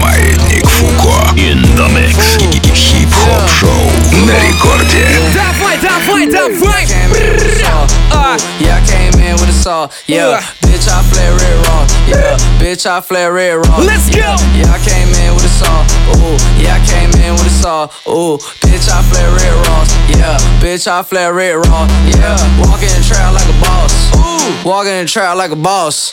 Маятник 0.00 0.66
Фуко 0.66 1.16
in 1.36 1.62
the 1.76 1.88
mix. 1.88 2.18
Хип-хоп 2.74 3.48
шоу 3.58 3.90
на 4.26 4.32
рекорде. 4.46 5.06
Давай, 5.32 5.78
давай, 5.78 6.26
давай! 6.26 6.86
А, 8.12 8.36
Yeah, 8.60 8.76
I 8.76 8.86
came 8.86 9.18
in 9.20 9.34
with 9.36 9.48
a 9.48 9.52
saw. 9.52 9.88
Yeah, 10.06 10.42
bitch, 10.74 10.90
I 10.90 11.02
flare 11.06 11.38
it 11.38 11.68
raw. 11.68 11.86
Yeah, 12.10 12.36
bitch, 12.58 12.86
I 12.86 13.00
flare 13.00 13.38
it 13.38 13.54
raw. 13.54 13.78
Let's 13.78 14.10
go! 14.10 14.18
Yeah, 14.18 14.36
yeah, 14.58 14.74
I 14.74 14.78
came 14.82 15.08
in 15.22 15.34
with 15.34 15.46
a 15.46 15.52
saw. 15.54 15.86
Ooh, 16.18 16.34
yeah, 16.58 16.74
I 16.74 16.80
came 16.82 17.10
in 17.22 17.32
with 17.34 17.46
a 17.46 17.54
saw. 17.62 17.86
Ooh, 18.10 18.38
bitch, 18.66 18.90
I 18.90 19.02
flare 19.06 19.30
it 19.30 19.54
raw. 19.66 19.86
Yeah, 20.10 20.36
bitch, 20.58 20.86
I 20.88 21.02
flare 21.02 21.38
it 21.38 21.54
raw. 21.54 21.86
Yeah, 22.10 22.34
walking 22.58 22.90
in 22.90 22.98
the 22.98 23.06
trap 23.06 23.32
like 23.34 23.46
a 23.46 23.56
boss. 23.62 23.94
Ooh, 24.18 24.68
walking 24.68 24.92
in 24.92 25.06
the 25.06 25.10
trap 25.10 25.36
like 25.36 25.52
a 25.52 25.56
boss. 25.56 26.10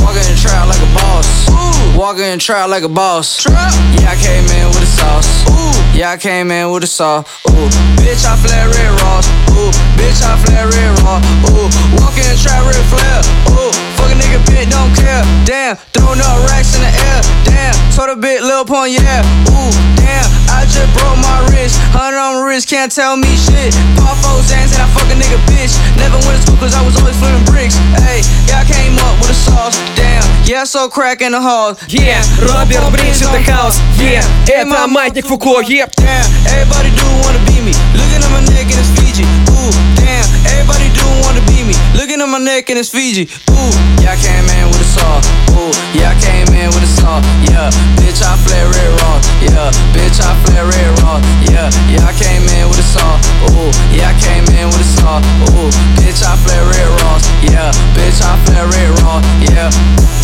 Walking 0.00 0.24
in 0.24 0.32
the 0.32 0.40
trap 0.40 0.68
like 0.68 0.80
a 0.80 0.90
boss. 0.96 1.28
Ooh, 1.50 1.98
walking 1.98 2.24
in 2.24 2.38
the 2.38 2.44
trap 2.44 2.70
like 2.70 2.84
a 2.84 2.88
boss. 2.88 3.44
Yeah, 3.44 4.08
I 4.08 4.16
came 4.16 4.48
in 4.48 4.68
with 4.72 4.88
a 4.88 4.90
sauce. 4.96 5.28
Ooh, 5.52 5.76
yeah, 5.92 6.10
I 6.10 6.16
came 6.16 6.50
in 6.50 6.72
with 6.72 6.84
a 6.84 6.86
saw. 6.86 7.20
Ooh, 7.52 7.68
bitch, 8.00 8.24
I 8.24 8.36
flare 8.40 8.72
it 8.72 8.90
raw. 9.04 9.20
Ooh, 9.52 9.72
bitch, 10.00 10.24
I 10.24 10.32
flare 10.40 10.68
it 10.72 10.90
raw. 11.04 11.20
Ooh, 11.52 11.68
walking 12.00 12.24
in 12.24 12.32
the 12.32 12.40
trap 12.40 12.64
real 12.64 12.82
flare. 12.88 13.20
Ooh, 13.52 13.72
fuck 13.97 14.11
a 14.11 14.15
nigga 14.15 14.39
bitch, 14.49 14.69
don't 14.69 14.93
care. 14.95 15.23
Damn, 15.45 15.75
throwing 15.93 16.21
up 16.21 16.37
racks 16.49 16.75
in 16.75 16.81
the 16.81 16.93
air. 17.11 17.19
Damn, 17.45 17.73
told 17.95 18.09
a 18.09 18.15
bit, 18.15 18.41
Lil 18.43 18.65
Pun, 18.65 18.91
yeah. 18.91 19.23
Ooh, 19.51 19.71
damn, 19.99 20.25
I 20.49 20.65
just 20.69 20.89
broke 20.97 21.17
my 21.19 21.37
wrist. 21.51 21.79
Hundred 21.93 22.19
on 22.19 22.41
my 22.41 22.47
wrist, 22.47 22.69
can't 22.69 22.91
tell 22.91 23.15
me 23.17 23.31
shit. 23.35 23.73
Pop 23.97 24.17
four 24.21 24.41
Zans 24.43 24.73
and 24.73 24.81
I 24.83 24.87
fuck 24.93 25.07
a 25.09 25.15
nigga 25.17 25.39
bitch. 25.49 25.73
Never 25.97 26.17
went 26.27 26.39
to 26.39 26.41
school 26.43 26.57
cause 26.57 26.75
I 26.75 26.81
was 26.85 26.95
always 26.99 27.17
flipping 27.17 27.45
bricks. 27.45 27.75
Hey, 28.03 28.21
yeah, 28.49 28.61
I 28.61 28.65
came 28.65 28.95
up 28.99 29.15
with 29.21 29.31
a 29.31 29.37
sauce. 29.37 29.77
Damn, 29.95 30.23
yeah, 30.45 30.61
I 30.61 30.65
so 30.65 30.89
crack 30.89 31.21
in 31.21 31.31
the 31.31 31.41
hall. 31.41 31.75
yeah, 31.87 32.21
Роберт 32.43 32.91
Бридж 32.93 33.23
in 33.23 33.31
the 33.31 33.43
house. 33.51 33.79
Yeah, 33.97 34.23
это 34.47 34.87
Маятник 34.87 35.25
Фуко. 35.25 35.61
Yeah. 35.61 35.87
Damn, 35.97 36.25
everybody 36.51 36.89
do 36.95 37.07
wanna 37.23 37.39
be 37.47 37.61
me. 37.61 37.73
Looking 37.95 38.21
at 38.21 38.31
my 38.31 38.41
neck 38.51 38.67
and 38.67 38.79
it's 38.79 38.91
Fiji. 38.99 39.23
Ooh, 39.49 39.71
damn, 39.95 40.25
everybody 40.51 40.89
do 40.91 41.05
wanna 41.23 41.41
be 41.47 41.56
me. 41.56 41.56
Looking 41.98 42.22
at 42.22 42.30
my 42.30 42.38
neck 42.38 42.70
and 42.70 42.78
it's 42.78 42.94
Fiji. 42.94 43.26
Ooh, 43.50 43.74
yeah, 43.98 44.14
I 44.14 44.18
came 44.22 44.46
in 44.46 44.70
with 44.70 44.78
a 44.78 44.86
saw. 44.86 45.18
Ooh, 45.58 45.74
yeah, 45.90 46.14
I 46.14 46.16
came 46.22 46.46
in 46.54 46.70
with 46.70 46.86
a 46.86 46.86
saw. 46.86 47.18
Yeah, 47.42 47.74
bitch, 47.98 48.22
I 48.22 48.38
flare 48.46 48.70
it 48.70 48.90
raw. 49.02 49.18
Yeah, 49.42 49.74
bitch, 49.90 50.22
I 50.22 50.30
flare 50.46 50.70
it 50.70 50.90
raw. 51.02 51.18
Yeah, 51.50 51.66
yeah, 51.90 52.06
I 52.06 52.14
came 52.14 52.46
in 52.54 52.70
with 52.70 52.78
a 52.78 52.86
saw. 52.86 53.18
Ooh, 53.50 53.74
yeah, 53.90 54.14
I 54.14 54.18
came 54.22 54.46
in 54.46 54.70
with 54.70 54.78
a 54.78 54.88
saw. 54.94 55.18
Ooh, 55.58 55.74
bitch, 55.98 56.22
I 56.22 56.38
flare 56.46 56.70
it 56.70 56.88
raw. 57.02 57.18
Yeah, 57.42 57.74
bitch, 57.98 58.22
I 58.22 58.38
flare 58.46 58.70
it 58.70 59.02
raw. 59.02 59.18
Yeah. 59.50 60.18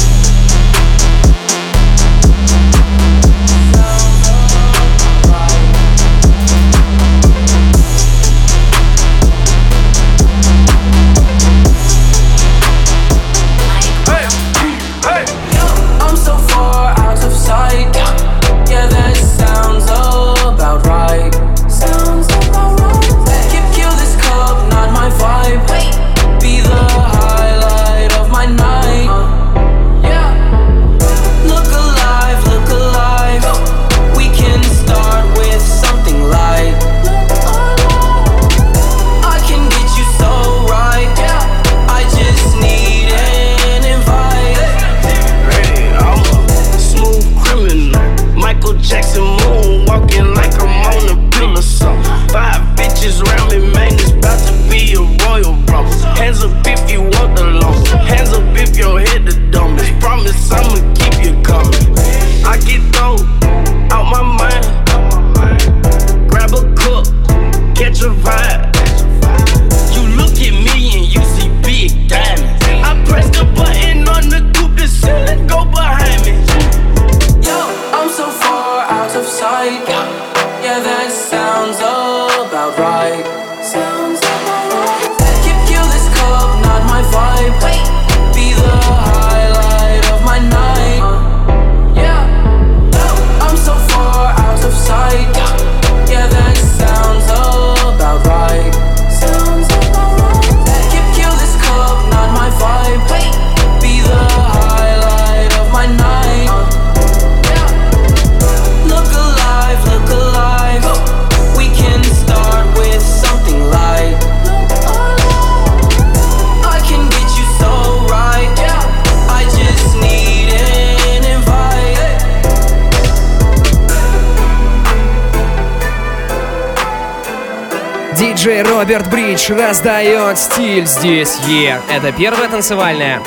Роберт 128.85 129.09
Бридж 129.09 129.51
раздает 129.51 130.37
стиль 130.37 130.87
здесь. 130.87 131.39
Е, 131.47 131.81
это 131.91 132.13
первая 132.13 132.51
танцевальная. 132.51 133.23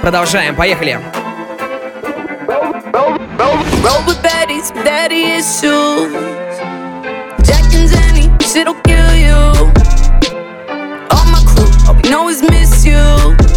Продолжаем, 0.00 0.56
поехали. 0.56 0.98
Know 12.08 12.30
is 12.30 12.40
miss 12.40 12.86
you. 12.86 13.49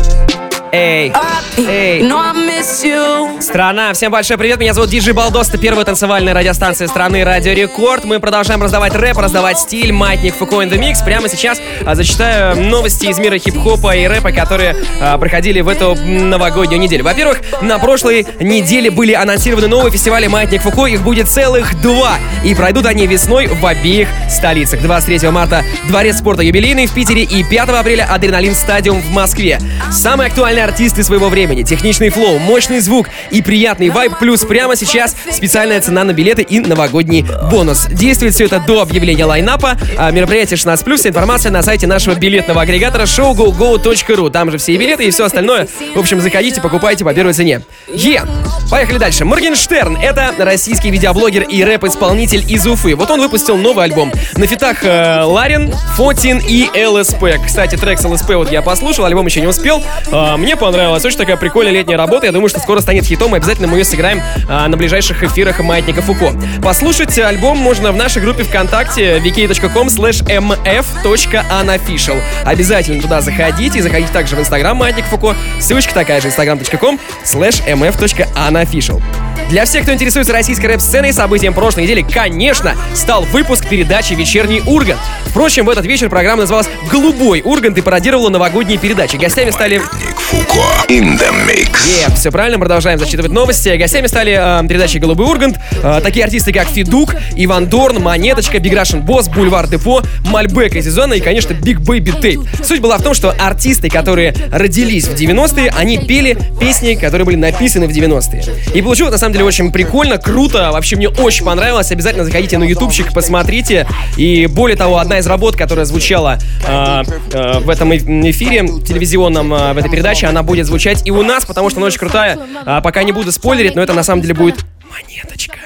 Эй, 0.73 1.13
эй. 1.57 2.01
You. 2.01 3.41
Страна, 3.41 3.93
всем 3.93 4.11
большой 4.11 4.37
привет, 4.37 4.59
меня 4.59 4.73
зовут 4.73 4.89
Диджи 4.89 5.13
Балдос, 5.13 5.49
это 5.49 5.57
первая 5.59 5.85
танцевальная 5.85 6.33
радиостанция 6.33 6.87
страны 6.87 7.23
Радио 7.23 7.51
Рекорд. 7.53 8.05
Мы 8.05 8.19
продолжаем 8.19 8.63
раздавать 8.63 8.95
рэп, 8.95 9.17
раздавать 9.17 9.59
стиль, 9.59 9.91
маятник 9.91 10.33
Фуко 10.33 10.63
in 10.63 10.71
the 10.71 10.79
Mix. 10.79 11.03
Прямо 11.03 11.29
сейчас 11.29 11.61
а, 11.85 11.93
зачитаю 11.93 12.55
новости 12.55 13.05
из 13.05 13.19
мира 13.19 13.37
хип-хопа 13.37 13.95
и 13.95 14.07
рэпа, 14.07 14.31
которые 14.31 14.75
а, 14.99 15.17
проходили 15.17 15.61
в 15.61 15.67
эту 15.67 15.95
новогоднюю 15.95 16.79
неделю. 16.79 17.03
Во-первых, 17.03 17.41
на 17.61 17.77
прошлой 17.77 18.25
неделе 18.39 18.89
были 18.89 19.13
анонсированы 19.13 19.67
новые 19.67 19.91
фестивали 19.91 20.25
Маятник 20.27 20.61
Фуко, 20.63 20.87
их 20.87 21.03
будет 21.03 21.27
целых 21.27 21.79
два. 21.81 22.17
И 22.43 22.55
пройдут 22.55 22.85
они 22.87 23.05
весной 23.05 23.47
в 23.47 23.65
обеих 23.65 24.07
столицах. 24.29 24.81
23 24.81 25.29
марта 25.29 25.63
Дворец 25.89 26.17
спорта 26.17 26.41
юбилейный 26.41 26.87
в 26.87 26.93
Питере 26.93 27.23
и 27.23 27.43
5 27.43 27.69
апреля 27.69 28.07
Адреналин 28.09 28.55
Стадиум 28.55 29.01
в 29.01 29.11
Москве. 29.11 29.59
Самые 29.91 30.29
актуальные 30.29 30.62
артисты 30.63 31.03
своего 31.03 31.29
времени, 31.29 31.63
техничный 31.63 32.09
флоу, 32.09 32.39
мощный 32.39 32.79
звук 32.79 33.07
и 33.31 33.41
приятный 33.41 33.89
вайб, 33.89 34.13
плюс 34.19 34.41
прямо 34.45 34.75
сейчас 34.75 35.15
специальная 35.31 35.81
цена 35.81 36.03
на 36.03 36.13
билеты 36.13 36.41
и 36.41 36.59
новогодний 36.59 37.25
бонус. 37.51 37.87
Действует 37.89 38.33
все 38.33 38.45
это 38.45 38.59
до 38.59 38.81
объявления 38.81 39.25
лайнапа. 39.25 39.77
А 39.97 40.11
мероприятие 40.11 40.57
16+, 40.57 40.97
вся 40.97 41.09
информация 41.09 41.51
на 41.51 41.61
сайте 41.61 41.87
нашего 41.87 42.15
билетного 42.15 42.61
агрегатора 42.61 43.03
showgogo.ru. 43.03 44.29
Там 44.29 44.51
же 44.51 44.57
все 44.57 44.73
и 44.73 44.77
билеты, 44.77 45.05
и 45.05 45.11
все 45.11 45.25
остальное. 45.25 45.67
В 45.95 45.99
общем, 45.99 46.21
заходите, 46.21 46.61
покупайте 46.61 47.03
по 47.03 47.13
первой 47.13 47.33
цене. 47.33 47.61
Е! 47.87 48.23
Поехали 48.69 48.97
дальше. 48.97 49.25
Моргенштерн— 49.25 49.97
это 50.01 50.33
российский 50.39 50.89
видеоблогер 50.89 51.43
и 51.43 51.63
рэп-исполнитель 51.63 52.43
из 52.51 52.65
Уфы. 52.65 52.95
Вот 52.95 53.11
он 53.11 53.21
выпустил 53.21 53.57
новый 53.57 53.85
альбом. 53.85 54.11
На 54.35 54.47
фитах 54.47 54.83
э, 54.83 55.21
Ларин, 55.23 55.71
Фотин 55.95 56.39
и 56.39 56.69
ЛСП. 56.85 57.25
Кстати, 57.45 57.75
трек 57.75 57.99
с 57.99 58.05
ЛСП 58.05 58.31
вот 58.31 58.51
я 58.51 58.61
послушал, 58.61 59.05
альбом 59.05 59.25
еще 59.25 59.41
не 59.41 59.47
успел. 59.47 59.83
А, 60.11 60.37
мне 60.37 60.52
понравилось. 60.55 61.03
Очень 61.05 61.17
такая 61.17 61.37
прикольная 61.37 61.71
летняя 61.73 61.97
работа. 61.97 62.25
Я 62.25 62.31
думаю, 62.31 62.49
что 62.49 62.59
скоро 62.59 62.81
станет 62.81 63.05
хитом, 63.05 63.33
и 63.33 63.37
обязательно 63.37 63.67
мы 63.67 63.77
ее 63.77 63.85
сыграем 63.85 64.21
а, 64.49 64.67
на 64.67 64.77
ближайших 64.77 65.23
эфирах 65.23 65.59
Маятника 65.59 66.01
Фуко. 66.01 66.33
Послушать 66.61 67.17
альбом 67.19 67.57
можно 67.57 67.91
в 67.91 67.95
нашей 67.95 68.21
группе 68.21 68.43
ВКонтакте 68.43 69.17
vk.com 69.17 69.87
slash 69.87 70.23
mf.unofficial. 70.27 72.21
Обязательно 72.45 73.01
туда 73.01 73.21
заходите, 73.21 73.79
и 73.79 73.81
заходите 73.81 74.11
также 74.11 74.35
в 74.35 74.39
Инстаграм 74.39 74.75
Маятник 74.75 75.05
Фуко. 75.05 75.35
Ссылочка 75.59 75.93
такая 75.93 76.21
же, 76.21 76.29
instagram.com 76.29 76.99
slash 77.23 77.65
mf.unofficial. 77.67 79.01
Для 79.49 79.65
всех, 79.65 79.83
кто 79.83 79.93
интересуется 79.93 80.33
российской 80.33 80.67
рэп-сценой, 80.67 81.13
событием 81.13 81.53
прошлой 81.53 81.83
недели, 81.83 82.01
конечно, 82.01 82.75
стал 82.95 83.23
выпуск 83.23 83.67
передачи 83.67 84.13
«Вечерний 84.13 84.61
Ургант». 84.65 84.99
Впрочем, 85.27 85.65
в 85.65 85.69
этот 85.69 85.85
вечер 85.85 86.09
программа 86.09 86.41
называлась 86.41 86.69
«Голубой 86.91 87.41
Ургант» 87.43 87.77
и 87.77 87.81
пародировала 87.81 88.29
новогодние 88.29 88.77
передачи. 88.77 89.15
Гостями 89.15 89.51
стали... 89.51 89.79
Фуко 89.79 90.42
in 90.89 91.17
the 91.17 91.31
mix. 91.47 91.69
Yeah, 91.87 92.13
все 92.15 92.31
правильно, 92.31 92.59
продолжаем 92.59 92.99
зачитывать 92.99 93.31
новости. 93.31 93.75
Гостями 93.77 94.07
стали 94.07 94.37
э, 94.37 94.67
передачи 94.67 94.97
«Голубой 94.97 95.25
Ургант», 95.27 95.57
э, 95.81 96.01
такие 96.03 96.25
артисты, 96.25 96.53
как 96.53 96.67
Feduk, 96.67 97.15
Иван 97.35 97.67
Дорн, 97.67 98.01
Монеточка, 98.01 98.59
Big 98.59 98.73
Russian 98.75 99.01
Boss, 99.01 99.27
Бульвар 99.27 99.67
Депо, 99.67 100.01
Мальбэк 100.25 100.75
и 100.75 100.85
Сюзанна 100.85 101.13
и, 101.13 101.19
конечно, 101.19 101.53
Big 101.53 101.79
Baby 101.79 102.11
Tape. 102.11 102.41
Суть 102.63 102.79
была 102.79 102.97
в 102.97 103.03
том, 103.03 103.13
что 103.13 103.31
артисты, 103.31 103.89
которые 103.89 104.35
родились 104.51 105.07
в 105.07 105.15
90-е, 105.15 105.73
они 105.75 105.97
пели 105.97 106.37
песни, 106.59 106.95
которые 106.95 107.25
были 107.25 107.37
написаны 107.37 107.87
в 107.87 107.91
90-е. 107.91 108.43
И 108.73 108.81
получилось, 108.81 109.13
на 109.13 109.17
самом 109.17 109.33
деле, 109.33 109.45
очень 109.45 109.71
прикольно, 109.71 110.17
круто. 110.17 110.69
Вообще, 110.71 110.95
мне 110.95 111.09
очень 111.09 111.45
понравилось. 111.45 111.91
Обязательно 111.91 112.25
заходите 112.25 112.57
на 112.57 112.63
ютубчик, 112.63 113.13
посмотрите. 113.13 113.87
И 114.17 114.47
более 114.47 114.77
того, 114.77 114.97
одна 114.97 115.19
из 115.19 115.27
работ, 115.27 115.55
которая 115.55 115.85
звучала 115.85 116.37
э, 116.67 117.03
э, 117.31 117.59
в 117.59 117.69
этом 117.69 117.95
эфире 117.95 118.67
телевизионном, 118.85 119.53
э, 119.53 119.73
в 119.73 119.77
этой 119.77 119.89
передаче, 119.89 120.27
она 120.33 120.43
будет 120.43 120.65
звучать 120.65 121.05
и 121.05 121.11
у 121.11 121.23
нас, 121.23 121.45
потому 121.45 121.69
что 121.69 121.79
она 121.79 121.87
очень 121.87 121.99
крутая. 121.99 122.37
А, 122.65 122.81
пока 122.81 123.03
не 123.03 123.11
буду 123.11 123.31
спойлерить, 123.31 123.75
но 123.75 123.81
это 123.81 123.93
на 123.93 124.03
самом 124.03 124.21
деле 124.21 124.33
будет 124.33 124.65
монеточка. 124.93 125.57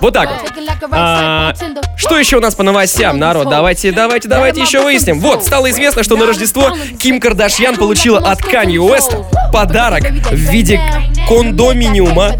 Вот 0.00 0.14
так 0.14 0.30
вот. 0.30 0.52
А, 0.92 1.52
что 1.96 2.18
еще 2.18 2.36
у 2.36 2.40
нас 2.40 2.54
по 2.54 2.62
новостям, 2.62 3.18
народ? 3.18 3.48
Давайте, 3.50 3.92
давайте, 3.92 4.28
давайте 4.28 4.60
еще 4.62 4.82
выясним. 4.82 5.20
Вот, 5.20 5.44
стало 5.44 5.70
известно, 5.70 6.02
что 6.02 6.16
на 6.16 6.26
Рождество 6.26 6.70
Ким 6.98 7.20
Кардашьян 7.20 7.76
получила 7.76 8.18
от 8.18 8.42
Канье 8.42 8.80
Уэста 8.80 9.24
подарок 9.52 10.02
в 10.10 10.34
виде 10.34 10.80
кондоминиума. 11.28 12.32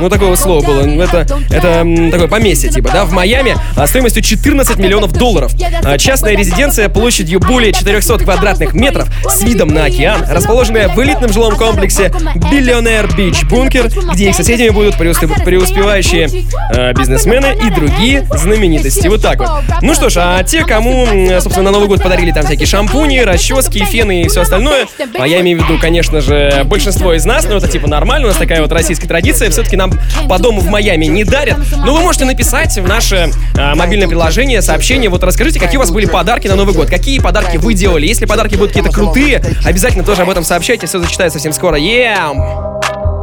Ну, 0.00 0.08
такого 0.08 0.34
слова 0.36 0.64
было. 0.64 0.80
Это, 1.02 1.26
это 1.50 2.10
такое 2.10 2.28
поместье, 2.28 2.70
типа, 2.70 2.90
да, 2.92 3.04
в 3.04 3.12
Майами 3.12 3.56
а, 3.76 3.86
стоимостью 3.86 4.22
14 4.22 4.76
миллионов 4.78 5.12
долларов. 5.12 5.52
А, 5.84 5.98
частная 5.98 6.36
резиденция 6.36 6.88
площадью 6.88 7.40
более 7.40 7.72
400 7.72 8.18
квадратных 8.18 8.72
метров 8.74 9.08
с 9.28 9.42
видом 9.42 9.68
на 9.68 9.84
океан, 9.84 10.24
расположенная 10.28 10.88
в 10.88 11.00
элитном 11.02 11.32
жилом 11.32 11.56
комплексе 11.56 12.12
Биллионер 12.50 13.14
Бич 13.14 13.44
Бункер, 13.44 13.88
где 14.12 14.30
их 14.30 14.34
соседями 14.34 14.70
будут 14.70 14.94
преуспе- 14.96 15.44
преуспевающие 15.62 16.28
э, 16.74 16.92
бизнесмены 16.92 17.56
и 17.64 17.70
другие 17.70 18.26
знаменитости. 18.34 19.06
Вот 19.06 19.22
так 19.22 19.38
вот. 19.38 19.48
Ну 19.80 19.94
что 19.94 20.10
ж, 20.10 20.16
а 20.18 20.42
те, 20.42 20.64
кому, 20.64 21.06
м, 21.06 21.40
собственно, 21.40 21.66
на 21.66 21.70
Новый 21.70 21.86
год 21.88 22.02
подарили 22.02 22.32
там 22.32 22.44
всякие 22.44 22.66
шампуни, 22.66 23.20
расчески, 23.20 23.84
фены 23.84 24.22
и 24.22 24.28
все 24.28 24.40
остальное, 24.40 24.86
а 25.18 25.26
я 25.26 25.40
имею 25.40 25.60
в 25.60 25.64
виду, 25.64 25.78
конечно 25.80 26.20
же, 26.20 26.62
большинство 26.64 27.14
из 27.14 27.24
нас, 27.24 27.46
но 27.48 27.56
это 27.56 27.68
типа 27.68 27.86
нормально, 27.86 28.26
у 28.26 28.30
нас 28.30 28.38
такая 28.38 28.60
вот 28.60 28.72
российская 28.72 29.06
традиция, 29.06 29.50
все-таки 29.50 29.76
нам 29.76 29.92
по 30.28 30.38
дому 30.38 30.60
в 30.60 30.66
Майами 30.68 31.06
не 31.06 31.22
дарят. 31.22 31.58
Но 31.84 31.94
вы 31.94 32.00
можете 32.00 32.24
написать 32.24 32.76
в 32.76 32.88
наше 32.88 33.30
э, 33.56 33.74
мобильное 33.74 34.08
приложение 34.08 34.62
сообщение, 34.62 35.10
вот 35.10 35.22
расскажите, 35.22 35.60
какие 35.60 35.76
у 35.76 35.80
вас 35.80 35.92
были 35.92 36.06
подарки 36.06 36.48
на 36.48 36.56
Новый 36.56 36.74
год, 36.74 36.90
какие 36.90 37.20
подарки 37.20 37.56
вы 37.56 37.74
делали. 37.74 38.06
Если 38.06 38.24
подарки 38.24 38.56
будут 38.56 38.72
какие-то 38.72 38.90
крутые, 38.90 39.42
обязательно 39.64 40.02
тоже 40.02 40.22
об 40.22 40.30
этом 40.30 40.42
сообщайте, 40.42 40.86
все 40.88 40.98
зачитаю 40.98 41.30
совсем 41.30 41.52
скоро. 41.52 41.78
Yeah! 41.78 43.21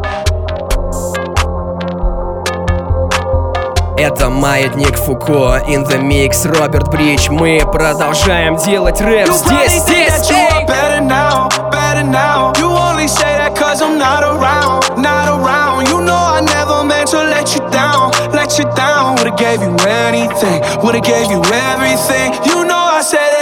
Это 3.99 4.29
Маятник 4.29 4.97
Фуко, 4.97 5.62
In 5.67 5.83
The 5.85 5.99
Mix, 5.99 6.45
Роберт 6.45 6.88
Бридж. 6.88 7.29
Мы 7.29 7.59
продолжаем 7.69 8.55
делать 8.55 9.01
рэп 9.01 9.29
здесь, 9.29 9.73
здесь, 9.73 10.07
that 10.07 10.29
you 10.29 10.38
are 10.38 10.65
better 10.65 11.01
now, 11.01 11.49
better 11.69 12.05
now. 12.05 12.53
You 12.57 12.69
only 12.69 13.09
say 13.09 13.35
that 13.38 13.57
cause 13.57 13.81
I'm 13.81 13.99
not 13.99 14.23
around, 14.23 14.95
not 14.95 15.27
around. 15.27 15.89
You 15.89 15.99
know 15.99 16.15
I 16.15 16.39
never 16.39 16.81
meant 16.85 17.09
to 17.09 17.17
let 17.17 17.53
you 17.53 17.59
down, 17.71 18.12
let 18.31 18.57
you 18.57 18.63
down. 18.73 19.17
Would've 19.17 19.35
gave 19.35 19.62
you 19.62 19.75
anything, 19.85 20.63
would've 20.81 21.03
gave 21.03 21.29
you 21.29 21.43
everything. 21.51 22.31
You 22.45 22.63
know 22.63 22.79
I 22.79 23.01
said 23.01 23.38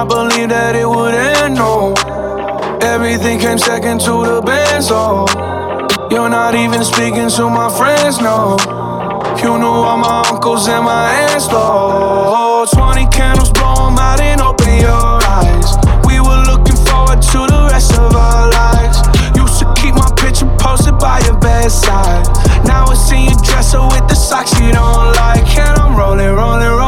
not 0.00 0.08
believe 0.08 0.48
that 0.48 0.74
it 0.74 0.88
would 0.88 1.12
end, 1.12 1.56
no. 1.56 1.92
Everything 2.80 3.38
came 3.38 3.58
second 3.58 4.00
to 4.00 4.24
the 4.24 4.40
band, 4.40 4.82
so 4.82 5.26
you're 6.10 6.30
not 6.30 6.54
even 6.54 6.82
speaking 6.82 7.28
to 7.28 7.50
my 7.50 7.68
friends, 7.68 8.18
no. 8.18 8.56
You 9.42 9.58
knew 9.58 9.76
all 9.88 9.98
my 9.98 10.24
uncles 10.32 10.68
and 10.68 10.84
my 10.86 11.04
aunts, 11.28 11.48
though. 11.48 12.64
20 12.72 13.06
candles, 13.12 13.50
blow 13.52 13.88
'em 13.88 13.98
out 13.98 14.20
and 14.20 14.40
open 14.40 14.74
your 14.80 15.20
eyes. 15.36 15.68
We 16.08 16.16
were 16.26 16.42
looking 16.48 16.78
forward 16.88 17.20
to 17.32 17.38
the 17.52 17.68
rest 17.70 17.92
of 17.98 18.16
our 18.16 18.48
lives. 18.48 18.98
Used 19.36 19.58
to 19.60 19.66
keep 19.74 19.94
my 19.94 20.10
picture 20.16 20.48
posted 20.64 20.96
by 20.98 21.18
your 21.26 21.36
bedside. 21.36 22.24
Now 22.64 22.86
I 22.88 22.94
see 22.94 23.22
you 23.28 23.36
dresser 23.42 23.82
with 23.92 24.06
the 24.08 24.16
socks 24.16 24.52
you 24.60 24.72
don't 24.72 25.12
like. 25.20 25.48
And 25.58 25.78
I'm 25.78 25.94
rolling, 25.94 26.34
rolling. 26.40 26.79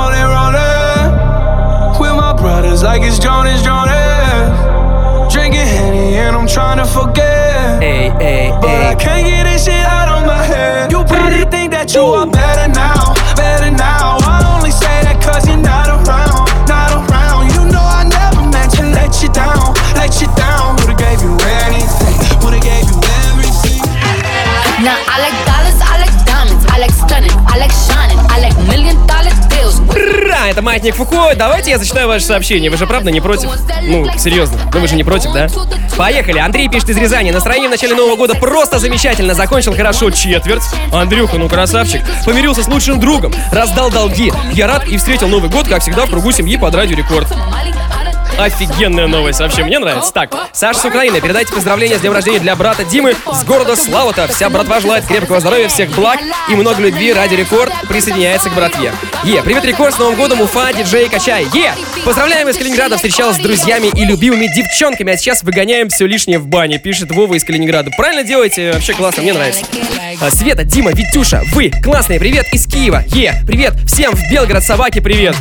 It's 2.82 2.88
like 2.88 3.02
it's 3.02 3.20
Jonas, 3.20 3.62
Jonas. 3.62 5.32
Drinking 5.32 5.70
Henny 5.70 6.18
and 6.18 6.34
I'm 6.34 6.48
trying 6.48 6.78
to 6.78 6.84
forget. 6.84 7.78
Ay, 7.78 8.10
ay, 8.10 8.58
but 8.60 8.74
ay. 8.74 8.90
I 8.90 8.94
can't 8.98 9.22
get 9.24 9.44
this 9.46 9.66
shit 9.66 9.86
out 9.86 10.10
of 10.10 10.26
my 10.26 10.42
head. 10.42 10.90
You 10.90 11.04
probably 11.04 11.46
think 11.46 11.70
that 11.70 11.94
you 11.94 12.02
are 12.02 12.26
better 12.26 12.66
now, 12.74 13.14
better 13.38 13.70
now. 13.70 14.18
I 14.26 14.42
only 14.58 14.72
say 14.74 14.98
that 15.06 15.22
cause 15.22 15.46
you're 15.46 15.62
not 15.62 15.94
around, 15.94 16.42
not 16.66 16.90
around. 16.90 17.54
You 17.54 17.70
know 17.70 17.86
I 17.86 18.02
never 18.02 18.50
meant 18.50 18.74
to 18.74 18.82
let 18.90 19.14
you 19.22 19.30
down, 19.30 19.62
let 19.94 20.18
you 20.18 20.26
down. 20.34 20.74
Would've 20.82 20.98
gave 20.98 21.22
you 21.22 21.38
anything, 21.62 22.18
would've 22.42 22.66
gave 22.66 22.82
you 22.90 22.98
everything. 23.30 23.78
Now 24.82 24.98
I 25.06 25.22
like 25.22 25.38
that. 25.46 25.51
Это 30.48 30.60
Маятник 30.62 30.96
Фуко. 30.96 31.34
Давайте 31.36 31.70
я 31.70 31.78
зачитаю 31.78 32.08
ваше 32.08 32.24
сообщение. 32.24 32.70
Вы 32.70 32.76
же 32.76 32.86
правда 32.86 33.10
не 33.10 33.20
против? 33.20 33.50
Ну, 33.82 34.06
серьезно. 34.18 34.58
Ну 34.72 34.80
вы 34.80 34.88
же 34.88 34.96
не 34.96 35.04
против, 35.04 35.32
да? 35.32 35.48
Поехали. 35.96 36.38
Андрей 36.38 36.68
пишет 36.68 36.90
из 36.90 36.96
Рязани. 36.96 37.30
Настроение 37.30 37.68
в 37.68 37.72
начале 37.72 37.94
Нового 37.94 38.16
года 38.16 38.34
просто 38.34 38.78
замечательно. 38.78 39.34
Закончил 39.34 39.74
хорошо 39.74 40.10
четверть. 40.10 40.62
Андрюха, 40.92 41.38
ну 41.38 41.48
красавчик. 41.48 42.02
Помирился 42.24 42.62
с 42.62 42.68
лучшим 42.68 42.98
другом. 43.00 43.32
Раздал 43.50 43.90
долги. 43.90 44.32
Я 44.52 44.66
рад 44.66 44.86
и 44.88 44.96
встретил 44.96 45.28
Новый 45.28 45.50
год, 45.50 45.68
как 45.68 45.82
всегда, 45.82 46.06
в 46.06 46.10
кругу 46.10 46.32
семьи 46.32 46.56
под 46.56 46.74
Радио 46.74 46.96
Рекорд. 46.96 47.28
Офигенная 48.38 49.06
новость 49.06 49.40
вообще, 49.40 49.62
мне 49.62 49.78
нравится. 49.78 50.12
Так, 50.12 50.34
Саша 50.52 50.80
с 50.80 50.84
Украины, 50.84 51.20
передайте 51.20 51.52
поздравления 51.52 51.98
с 51.98 52.00
днем 52.00 52.12
рождения 52.12 52.40
для 52.40 52.56
брата 52.56 52.84
Димы 52.84 53.14
с 53.32 53.44
города 53.44 53.76
Славута. 53.76 54.26
Вся 54.28 54.48
братва 54.50 54.80
желает 54.80 55.06
крепкого 55.06 55.40
здоровья, 55.40 55.68
всех 55.68 55.90
благ 55.90 56.18
и 56.48 56.54
много 56.54 56.80
любви. 56.82 57.12
Радио 57.12 57.34
Рекорд 57.34 57.72
присоединяется 57.88 58.50
к 58.50 58.54
братве. 58.54 58.92
Yeah, 59.24 59.42
привет, 59.42 59.64
Рекорд, 59.64 59.94
с 59.94 59.98
Новым 59.98 60.16
годом, 60.16 60.40
Уфа, 60.40 60.72
диджей 60.72 61.08
Качай. 61.08 61.46
Yeah, 61.54 61.74
поздравляем 62.04 62.48
из 62.48 62.56
Калининграда, 62.56 62.96
встречалась 62.96 63.36
с 63.36 63.40
друзьями 63.40 63.88
и 63.94 64.04
любимыми 64.04 64.46
девчонками, 64.46 65.12
а 65.12 65.16
сейчас 65.16 65.42
выгоняем 65.42 65.88
все 65.88 66.06
лишнее 66.06 66.38
в 66.38 66.46
бане, 66.46 66.78
пишет 66.78 67.10
Вова 67.12 67.34
из 67.34 67.44
Калининграда. 67.44 67.90
Правильно 67.96 68.24
делаете, 68.24 68.72
вообще 68.72 68.94
классно, 68.94 69.22
мне 69.22 69.34
нравится. 69.34 69.64
А, 70.20 70.30
Света, 70.30 70.64
Дима, 70.64 70.92
Витюша, 70.92 71.42
вы, 71.52 71.70
классные, 71.82 72.18
привет 72.18 72.46
из 72.52 72.66
Киева. 72.66 73.04
Yeah, 73.08 73.34
привет 73.46 73.74
всем 73.86 74.14
в 74.14 74.30
Белгород, 74.30 74.64
собаки, 74.64 75.00
привет. 75.00 75.36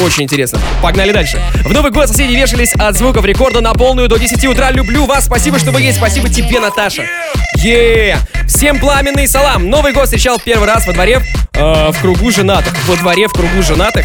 Очень 0.00 0.24
интересно. 0.24 0.58
Погнали 0.82 1.12
дальше. 1.12 1.40
В 1.64 1.72
Новый 1.72 1.90
год 1.90 2.08
соседи 2.08 2.32
вешались 2.32 2.72
от 2.74 2.96
звуков 2.96 3.24
рекорда 3.24 3.60
на 3.60 3.72
полную 3.74 4.08
до 4.08 4.16
10 4.18 4.44
утра. 4.46 4.70
Люблю 4.70 5.04
вас. 5.06 5.24
Спасибо, 5.26 5.58
что 5.58 5.70
вы 5.70 5.82
есть. 5.82 5.98
Спасибо 5.98 6.28
тебе, 6.28 6.60
Наташа. 6.60 7.04
е 7.56 8.18
Всем 8.46 8.78
пламенный 8.78 9.26
салам. 9.28 9.68
Новый 9.70 9.92
год 9.92 10.04
встречал 10.04 10.38
первый 10.44 10.66
раз 10.68 10.86
во 10.86 10.92
дворе 10.92 11.20
э, 11.54 11.90
в 11.92 12.00
кругу 12.00 12.30
женатых. 12.30 12.74
Во 12.86 12.96
дворе 12.96 13.28
в 13.28 13.32
кругу 13.32 13.62
женатых. 13.62 14.04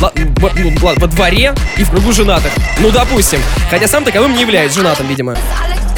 Ла- 0.00 0.12
во, 0.14 0.50
ну, 0.56 0.72
во 0.80 0.94
дворе 1.06 1.54
и 1.76 1.84
в 1.84 1.90
кругу 1.90 2.12
женатых. 2.12 2.52
Ну, 2.80 2.90
допустим. 2.90 3.40
Хотя 3.70 3.86
сам 3.86 4.04
таковым 4.04 4.34
не 4.34 4.40
являюсь 4.42 4.74
женатым, 4.74 5.06
видимо. 5.06 5.36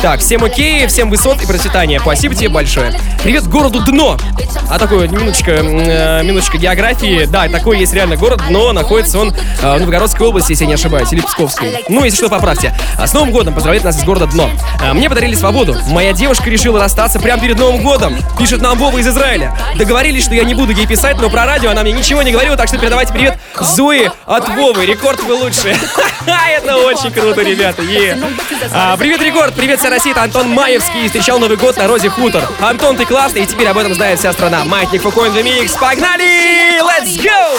Так, 0.00 0.20
всем 0.20 0.44
окей, 0.44 0.86
всем 0.86 1.10
высот 1.10 1.42
и 1.42 1.46
процветания. 1.46 1.98
Спасибо 1.98 2.32
тебе 2.34 2.48
большое. 2.48 2.94
Привет 3.24 3.48
городу 3.48 3.80
Дно. 3.84 4.16
А 4.70 4.78
такой, 4.78 5.08
минуточка, 5.08 5.50
м, 5.52 5.66
э, 5.80 6.22
минуточка 6.22 6.56
географии. 6.56 7.24
Да, 7.26 7.48
такой 7.48 7.80
есть 7.80 7.92
реально 7.92 8.16
город, 8.16 8.42
но 8.48 8.72
находится 8.72 9.18
он 9.18 9.34
э, 9.34 9.76
в 9.76 9.80
Новгородской 9.80 10.26
области, 10.28 10.52
если 10.52 10.64
я 10.64 10.68
не 10.68 10.74
ошибаюсь, 10.74 11.12
или 11.12 11.20
Псковской. 11.20 11.84
Ну, 11.88 12.04
если 12.04 12.18
что, 12.18 12.28
поправьте. 12.28 12.72
А 12.96 13.08
с 13.08 13.12
Новым 13.12 13.32
годом 13.32 13.54
поздравляет 13.54 13.84
нас 13.84 13.98
из 13.98 14.04
города 14.04 14.26
Дно. 14.26 14.48
А, 14.80 14.94
Мне 14.94 15.08
подарили 15.08 15.34
свободу. 15.34 15.76
Моя 15.88 16.12
девушка 16.12 16.48
решила 16.48 16.78
расстаться 16.78 17.18
прямо 17.18 17.42
перед 17.42 17.58
Новым 17.58 17.82
годом. 17.82 18.16
Пишет 18.38 18.60
нам 18.62 18.78
Вова 18.78 18.98
из 18.98 19.08
Израиля. 19.08 19.56
Договорились, 19.76 20.24
что 20.24 20.34
я 20.34 20.44
не 20.44 20.54
буду 20.54 20.72
ей 20.72 20.86
писать, 20.86 21.16
но 21.20 21.28
про 21.28 21.44
радио 21.44 21.70
она 21.70 21.82
мне 21.82 21.90
ничего 21.92 22.22
не 22.22 22.30
говорила, 22.30 22.56
так 22.56 22.68
что 22.68 22.78
передавайте 22.78 23.12
привет 23.12 23.36
Зои 23.60 24.10
от 24.26 24.48
Вовы. 24.48 24.86
Рекорд 24.86 25.20
вы 25.24 25.34
лучшие. 25.34 25.76
Это 26.56 26.76
очень 26.76 27.10
круто, 27.10 27.42
ребята. 27.42 27.82
А, 28.72 28.96
Привет, 28.96 29.20
Рекорд. 29.22 29.54
Привет, 29.54 29.80
вся 29.88 29.94
Россия. 29.94 30.12
Это 30.12 30.22
Антон 30.22 30.50
Маевский. 30.50 31.06
Встречал 31.06 31.38
Новый 31.38 31.56
год 31.56 31.76
на 31.76 31.86
Розе 31.86 32.08
Хутор. 32.10 32.48
Антон, 32.60 32.96
ты 32.96 33.04
классный, 33.04 33.42
и 33.42 33.46
теперь 33.46 33.68
об 33.68 33.78
этом 33.78 33.94
знает 33.94 34.18
вся 34.18 34.32
страна. 34.32 34.64
Маятник 34.64 35.02
Фуко 35.02 35.22
in 35.22 35.32
the 35.32 35.42
mix. 35.42 35.78
Погнали! 35.78 36.80
Let's 36.80 37.16
go! 37.18 37.58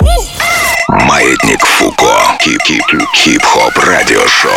Маятник 1.05 1.65
Фуко. 1.65 2.37
Хип-хип, 2.41 2.83
хип-хоп 3.13 3.77
радиошоу. 3.77 4.51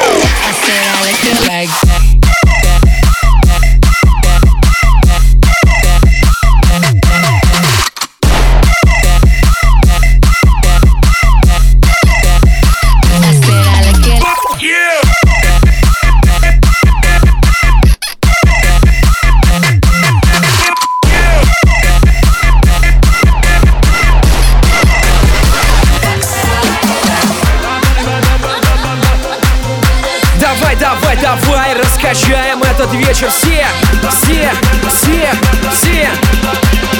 Давай, 32.12 32.22
раскачаем 32.22 32.62
этот 32.62 32.92
вечер 32.94 33.28
все, 33.30 33.66
все, 34.10 34.50
все, 34.88 35.30
все. 35.72 36.10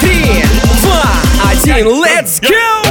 Три, 0.01 0.43
два, 0.81 1.03
один, 1.51 1.87
let's 1.87 2.41
go! 2.41 2.82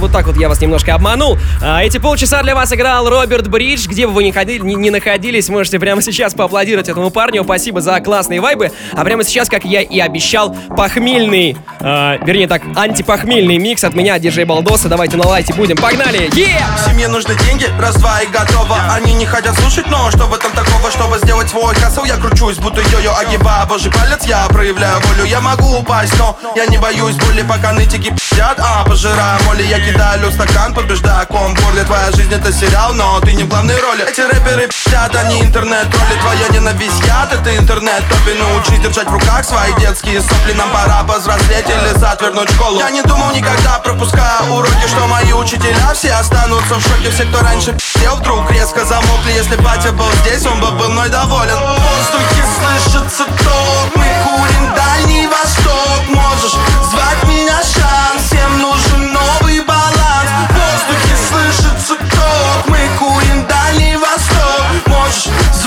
Вот 0.00 0.12
так 0.12 0.26
вот 0.26 0.36
я 0.36 0.48
вас 0.48 0.60
немножко 0.60 0.94
обманул. 0.94 1.36
А, 1.62 1.82
эти 1.82 1.98
полчаса 1.98 2.42
для 2.42 2.54
вас 2.54 2.72
играл 2.72 3.08
Роберт 3.08 3.48
Бридж. 3.48 3.86
Где 3.86 4.06
бы 4.06 4.14
вы 4.14 4.24
ни, 4.24 4.30
ходили, 4.30 4.62
ни, 4.62 4.74
ни 4.74 4.88
находились, 4.88 5.48
можете 5.48 5.78
прямо 5.78 6.00
сейчас 6.00 6.32
поаплодировать 6.34 6.88
этому 6.88 7.10
парню. 7.10 7.44
Спасибо 7.44 7.80
за 7.80 8.00
классные 8.00 8.40
вайбы. 8.40 8.72
А 8.92 9.04
прямо 9.04 9.24
сейчас, 9.24 9.48
как 9.48 9.64
я 9.64 9.82
и 9.82 9.98
обещал, 10.00 10.56
похмельный, 10.76 11.56
а, 11.80 12.16
вернее 12.24 12.48
так, 12.48 12.62
антипохмельный 12.74 13.58
микс 13.58 13.84
от 13.84 13.94
меня, 13.94 14.18
диджей 14.18 14.44
Балдоса. 14.44 14.88
Давайте 14.88 15.16
на 15.16 15.26
лайте 15.26 15.52
будем. 15.52 15.76
Погнали! 15.76 16.30
Yeah! 16.30 16.62
Семье 16.86 17.08
нужны 17.08 17.34
деньги, 17.46 17.66
раз-два 17.78 18.20
и 18.20 18.26
готово 18.26 18.76
Они 18.92 19.12
не 19.14 19.26
хотят 19.26 19.54
слушать, 19.58 19.86
но 19.88 20.10
что 20.10 20.24
в 20.24 20.34
этом 20.34 20.52
такого 20.52 20.90
Чтобы 20.90 21.18
сделать 21.18 21.48
свой 21.48 21.74
хасл, 21.74 22.04
я 22.04 22.16
кручусь, 22.16 22.56
будто 22.58 22.80
йо-йо 22.80 23.12
Огибая 23.18 23.66
божий 23.66 23.92
палец, 23.92 24.24
я 24.26 24.46
проявляю 24.48 25.00
волю 25.00 25.24
Я 25.24 25.40
могу 25.40 25.78
упасть, 25.78 26.18
но 26.18 26.38
я 26.56 26.66
не 26.66 26.78
боюсь 26.78 27.16
боли 27.16 27.42
Пока 27.42 27.72
нытики 27.72 28.10
пи***ят, 28.10 28.58
а 28.58 28.84
пожирая 28.84 29.38
моли 29.46 29.62
Я 29.64 29.78
кидаю 29.92 30.30
стакан, 30.32 30.74
в 30.74 31.54
горле. 31.62 31.84
Твоя 31.84 32.10
жизнь 32.12 32.32
это 32.32 32.52
сериал, 32.52 32.92
но 32.94 33.20
ты 33.20 33.32
не 33.32 33.44
в 33.44 33.48
главной 33.48 33.80
роли. 33.80 34.04
Эти 34.08 34.20
рэперы 34.20 34.68
пи***ят, 34.68 35.14
они 35.16 35.40
интернет-тролли. 35.42 36.16
Твоя 36.20 36.48
ненависть 36.52 37.00
яд, 37.06 37.32
это 37.32 37.56
интернет-топи 37.56 38.34
Научись 38.38 38.80
держать 38.80 39.08
в 39.08 39.12
руках 39.12 39.44
свои 39.44 39.72
детские 39.80 40.20
сопли. 40.20 40.52
Нам 40.52 40.70
пора 40.70 41.02
повзрослеть 41.04 41.66
или 41.68 41.98
затвернуть 41.98 42.50
школу. 42.50 42.78
Я 42.78 42.90
не 42.90 43.02
думал 43.02 43.32
никогда, 43.32 43.78
пропуская 43.78 44.42
уроки 44.50 44.86
Что 44.86 45.06
мои 45.06 45.32
учителя 45.32 45.92
все 45.94 46.12
останутся 46.12 46.74
в 46.74 46.82
шоке. 46.82 47.10
Все, 47.10 47.24
кто 47.24 47.40
раньше 47.40 47.72
пи***ел, 47.72 48.16
вдруг 48.16 48.50
резко 48.50 48.84
замолкли. 48.84 49.32
Если 49.32 49.56
батя 49.56 49.92
был 49.92 50.10
здесь, 50.22 50.46
он 50.46 50.60
бы 50.60 50.70
был 50.72 50.90
мной 50.90 51.08
доволен. 51.08 51.56
В 51.56 51.80
воздухе 51.82 52.42
слышится 52.58 53.24
ток. 53.24 53.96
Мы 53.96 54.06
курим 54.24 54.74
Дальний 54.74 55.26
Восток. 55.26 56.00
Можешь 56.08 56.56
звать 56.90 57.24
меня 57.24 57.60
шанс 57.62 58.30
Всем 58.30 58.60
нужен 58.60 58.89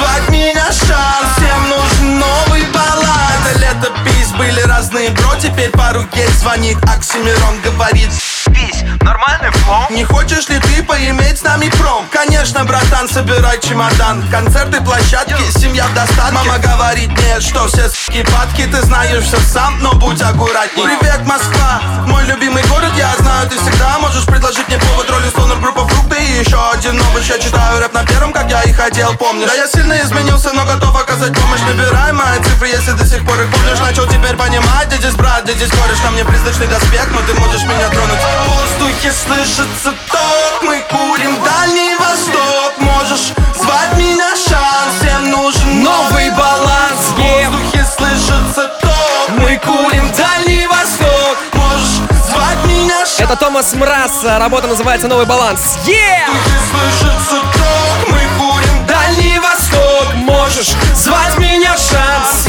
Можешь 0.03 0.15
звать 0.15 0.29
меня 0.29 0.65
шанс 0.65 1.37
Всем 1.37 1.69
нужен 1.69 2.19
новый 2.19 2.63
баланс 2.73 3.03
летопись, 3.55 4.31
были 4.37 4.61
разные 4.61 5.09
бро. 5.11 5.35
Теперь 5.41 5.69
по 5.71 5.93
руке 5.93 6.27
звонит 6.39 6.77
Оксимирон 6.83 7.61
Говорит 7.63 8.09
Весь 8.47 8.83
нормальный 9.01 9.51
флоу. 9.51 9.87
Не 9.91 10.03
хочешь 10.03 10.49
ли 10.49 10.59
ты 10.59 10.83
поиметь 10.83 11.39
с 11.39 11.43
нами 11.43 11.69
пром? 11.79 12.05
Конечно, 12.11 12.63
братан, 12.65 13.07
собирай 13.07 13.59
чемодан. 13.59 14.23
Концерты, 14.29 14.81
площадки, 14.81 15.41
семья 15.57 15.85
в 15.87 15.93
достатке. 15.93 16.33
Мама 16.33 16.57
говорит 16.59 17.09
нет, 17.17 17.41
что 17.41 17.67
все 17.67 17.89
с***ки 17.89 18.23
падки. 18.23 18.65
Ты 18.65 18.81
знаешь 18.81 19.23
все 19.23 19.37
сам, 19.39 19.79
но 19.79 19.93
будь 19.93 20.21
аккуратней. 20.21 20.83
Привет, 20.83 21.25
Москва, 21.25 21.81
мой 22.07 22.23
любимый 22.25 22.63
город 22.63 22.91
Я 22.97 23.15
знаю, 23.19 23.49
ты 23.49 23.57
всегда 23.57 23.99
можешь 23.99 24.25
предложить 24.25 24.67
мне 24.67 24.77
повод 24.77 25.09
Роллинг 25.09 25.31
Стоунер, 25.31 25.57
группа 25.57 25.87
фрукты 25.87 26.17
и 26.21 26.39
еще 26.39 26.59
один 26.73 26.97
новый 26.97 27.23
Я 27.23 27.39
читаю 27.39 27.79
рэп 27.79 27.93
на 27.93 28.05
первом, 28.05 28.33
как 28.33 28.49
я 28.49 28.61
и 28.63 28.73
хотел, 28.73 29.13
помнишь. 29.15 29.47
Да 29.47 29.55
я 29.55 29.67
сильно 29.67 29.99
изменился, 30.01 30.51
но 30.53 30.65
готов 30.65 30.95
оказать 30.95 31.33
помощь. 31.33 31.61
Набирай 31.61 32.11
мои 32.11 32.39
цифры, 32.43 32.67
если 32.67 32.91
до 32.91 33.05
сих 33.05 33.25
пор 33.25 33.39
их 33.39 33.49
помнишь. 33.51 33.79
Начал 33.79 34.05
теперь 34.07 34.35
понимать, 34.35 34.87
где 34.87 34.97
здесь 34.97 35.15
брат, 35.15 35.43
где 35.43 35.53
здесь 35.53 35.69
кореш 35.69 35.99
На 36.03 36.11
мне 36.11 36.25
призрачный 36.25 36.67
доспех, 36.67 37.07
но 37.11 37.21
ты 37.21 37.33
можешь 37.39 37.63
меня 37.63 37.89
тронуть 37.89 38.19
воздухе 38.47 39.11
слышится 39.11 39.93
ток. 40.11 40.63
Мы 40.63 40.83
курим 40.89 41.43
Дальний 41.43 41.95
Восток. 41.95 42.73
Можешь 42.77 43.33
звать 43.55 43.97
меня 43.97 44.35
шанс 44.35 45.01
Всем 45.01 45.29
нужен 45.29 45.83
новый 45.83 46.29
баланс. 46.31 46.99
В 47.09 47.21
воздухе 47.21 47.85
слышится 47.97 48.67
ток. 48.81 49.29
Мы 49.37 49.57
курим 49.57 50.11
Дальний 50.13 50.67
Восток. 50.67 51.37
Можешь 51.53 52.01
звать 52.29 52.65
меня 52.65 52.99
шанс 52.99 53.19
Это 53.19 53.35
Томас 53.35 53.73
Мраз. 53.73 54.23
Работа 54.23 54.67
называется 54.67 55.07
«Новый 55.07 55.25
баланс». 55.25 55.77
Yeah! 55.85 56.29
слышится 56.71 57.41
ток. 57.41 58.09
Мы 58.09 58.19
курим 58.37 58.85
Дальний 58.87 59.39
Восток. 59.39 60.13
Можешь 60.15 60.73
звать 60.95 61.37
меня 61.37 61.75
шанс 61.77 62.47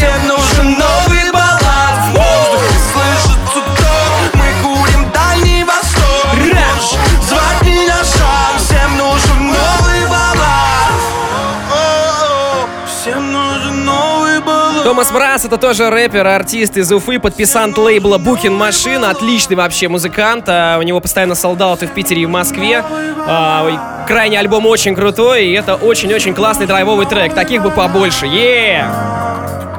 Томас 14.84 15.10
Брас 15.10 15.46
это 15.46 15.56
тоже 15.56 15.88
рэпер, 15.88 16.26
артист 16.26 16.76
из 16.76 16.92
Уфы, 16.92 17.18
подписант 17.18 17.78
лейбла 17.78 18.18
Букин 18.18 18.54
Машина, 18.54 19.08
отличный 19.08 19.56
вообще 19.56 19.88
музыкант. 19.88 20.44
А, 20.46 20.76
у 20.78 20.82
него 20.82 21.00
постоянно 21.00 21.34
солдаты 21.34 21.86
в 21.86 21.92
Питере 21.92 22.20
и 22.20 22.26
в 22.26 22.28
Москве. 22.28 22.84
А, 23.26 24.04
крайний 24.06 24.38
альбом 24.38 24.66
очень 24.66 24.94
крутой, 24.94 25.46
и 25.46 25.52
это 25.52 25.76
очень-очень 25.76 26.34
классный 26.34 26.66
драйвовый 26.66 27.06
трек. 27.06 27.34
Таких 27.34 27.62
бы 27.62 27.70
побольше. 27.70 28.26
Yeah! 28.26 29.73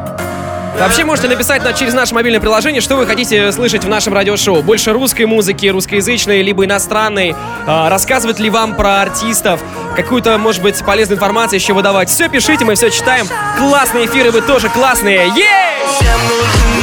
Вообще 0.79 1.05
можете 1.05 1.29
написать 1.29 1.63
на, 1.63 1.73
через 1.73 1.93
наше 1.93 2.13
мобильное 2.13 2.41
приложение, 2.41 2.81
что 2.81 2.97
вы 2.97 3.07
хотите 3.07 3.51
слышать 3.51 3.85
в 3.85 3.87
нашем 3.87 4.13
радиошоу. 4.13 4.61
Больше 4.61 4.91
русской 4.91 5.25
музыки, 5.25 5.67
русскоязычной, 5.67 6.41
либо 6.41 6.65
иностранной. 6.65 7.35
А, 7.65 7.89
рассказывать 7.89 8.39
ли 8.39 8.49
вам 8.49 8.75
про 8.75 9.01
артистов? 9.01 9.61
Какую-то, 9.95 10.37
может 10.37 10.61
быть, 10.61 10.83
полезную 10.83 11.15
информацию 11.17 11.59
еще 11.59 11.73
выдавать. 11.73 12.09
Все 12.09 12.27
пишите, 12.27 12.65
мы 12.65 12.75
все 12.75 12.89
читаем. 12.89 13.25
Классные 13.57 14.05
эфиры, 14.05 14.31
вы 14.31 14.41
тоже 14.41 14.69
классные. 14.69 15.29
Ей! 15.35 15.75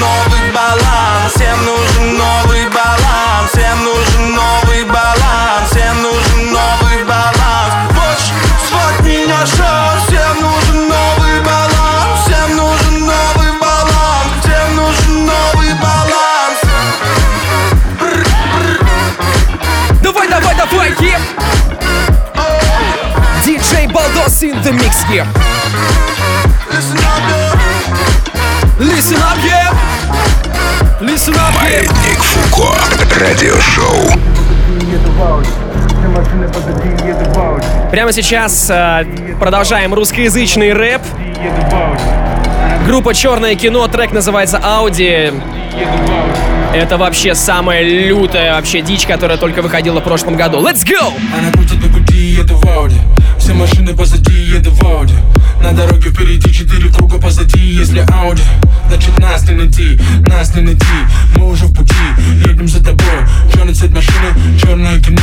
Новый 0.00 0.50
баланс, 0.52 1.34
всем 1.34 1.64
нужен 1.64 2.16
новый 2.16 2.68
баланс, 2.70 3.50
всем 3.52 3.84
нужен 3.84 4.34
новый 4.34 4.84
баланс, 4.84 5.70
всем 5.70 6.02
нужен 6.02 6.52
новый 6.52 7.04
баланс. 7.04 7.74
Больше 7.94 8.32
свод 8.68 9.06
меня 9.06 9.44
шоу, 9.46 9.71
Балдос 24.42 24.50
in 24.50 24.62
the 24.62 24.72
mix 24.72 25.02
here. 25.04 25.26
Listen 26.70 26.98
up, 26.98 27.22
yeah. 27.28 27.54
Listen 28.78 29.18
up, 29.22 29.38
yeah! 29.44 29.70
Listen 31.00 31.34
up, 31.34 31.54
yeah! 31.54 31.62
Маятник 31.62 32.22
Фуко. 32.22 32.74
Радиошоу. 33.20 34.10
Прямо 37.90 38.12
сейчас 38.12 38.70
э, 38.70 39.04
продолжаем 39.38 39.94
русскоязычный 39.94 40.72
рэп. 40.72 41.02
Группа 42.86 43.14
Черное 43.14 43.54
кино, 43.54 43.86
трек 43.88 44.12
называется 44.12 44.58
Ауди. 44.58 45.32
Это 46.74 46.96
вообще 46.96 47.34
самая 47.34 47.82
лютая 47.82 48.54
вообще 48.54 48.80
дичь, 48.80 49.06
которая 49.06 49.36
только 49.38 49.62
выходила 49.62 50.00
в 50.00 50.04
прошлом 50.04 50.36
году. 50.36 50.58
Let's 50.58 50.84
go! 50.84 51.12
Она 51.38 51.52
крутит 51.52 51.80
на 51.82 51.88
груди, 51.88 52.18
еду 52.18 52.56
в 52.56 52.66
Ауди 52.66 52.98
Все 53.52 53.60
машины 53.60 53.94
позади, 53.94 54.32
еду 54.32 54.70
в 54.70 54.82
Ауди. 54.82 55.12
На 55.62 55.72
дороге 55.72 56.08
впереди 56.08 56.50
четыре 56.50 56.88
круга 56.88 57.18
позади 57.18 57.60
Если 57.60 57.98
Ауди, 58.10 58.42
значит 58.88 59.18
нас 59.18 59.46
не 59.46 59.54
найти 59.54 60.00
Нас 60.26 60.54
не 60.54 60.62
найти, 60.62 60.86
мы 61.36 61.50
уже 61.50 61.66
в 61.66 61.74
пути 61.74 61.94
Едем 62.46 62.66
за 62.66 62.82
тобой, 62.82 63.04
черный 63.52 63.74
цвет 63.74 63.92
машины 63.92 64.58
Черное 64.58 64.98
кино, 65.00 65.20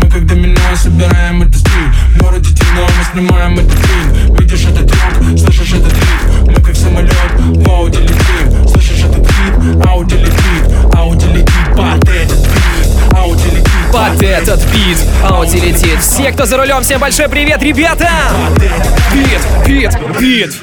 мы 0.00 0.08
как 0.08 0.26
домино 0.26 0.60
Собираем 0.76 1.42
этот 1.42 1.56
стиль, 1.56 1.92
в 2.14 2.22
городе 2.22 2.54
темно 2.54 2.86
Мы 2.86 3.04
снимаем 3.20 3.58
этот 3.58 3.78
фильм, 3.78 4.36
видишь 4.36 4.64
этот 4.64 4.88
звук 4.88 5.38
Слышишь 5.40 5.72
этот 5.72 5.92
ритм, 5.92 6.52
мы 6.52 6.64
как 6.64 6.76
самолет 6.76 7.32
В 7.36 7.68
Ауди 7.68 7.98
летим, 7.98 8.68
слышишь 8.68 9.04
этот 9.04 9.26
ритм 9.26 9.82
Ауди 9.88 10.16
летит, 10.18 10.94
Ауди 10.94 11.26
летит. 11.26 11.52
Под 11.76 12.08
этот 12.08 12.38
бит 12.38 12.71
Ауди 13.14 13.50
летит 13.50 13.68
Под 13.92 14.22
этот 14.22 14.60
бит 14.72 14.98
Ауди 15.22 15.60
летит. 15.60 16.00
Все, 16.00 16.32
кто 16.32 16.46
за 16.46 16.56
рулем, 16.56 16.82
всем 16.82 17.00
большой 17.00 17.28
привет, 17.28 17.62
ребята! 17.62 18.08
Бит, 19.12 19.40
бит, 19.66 20.20
бит. 20.20 20.54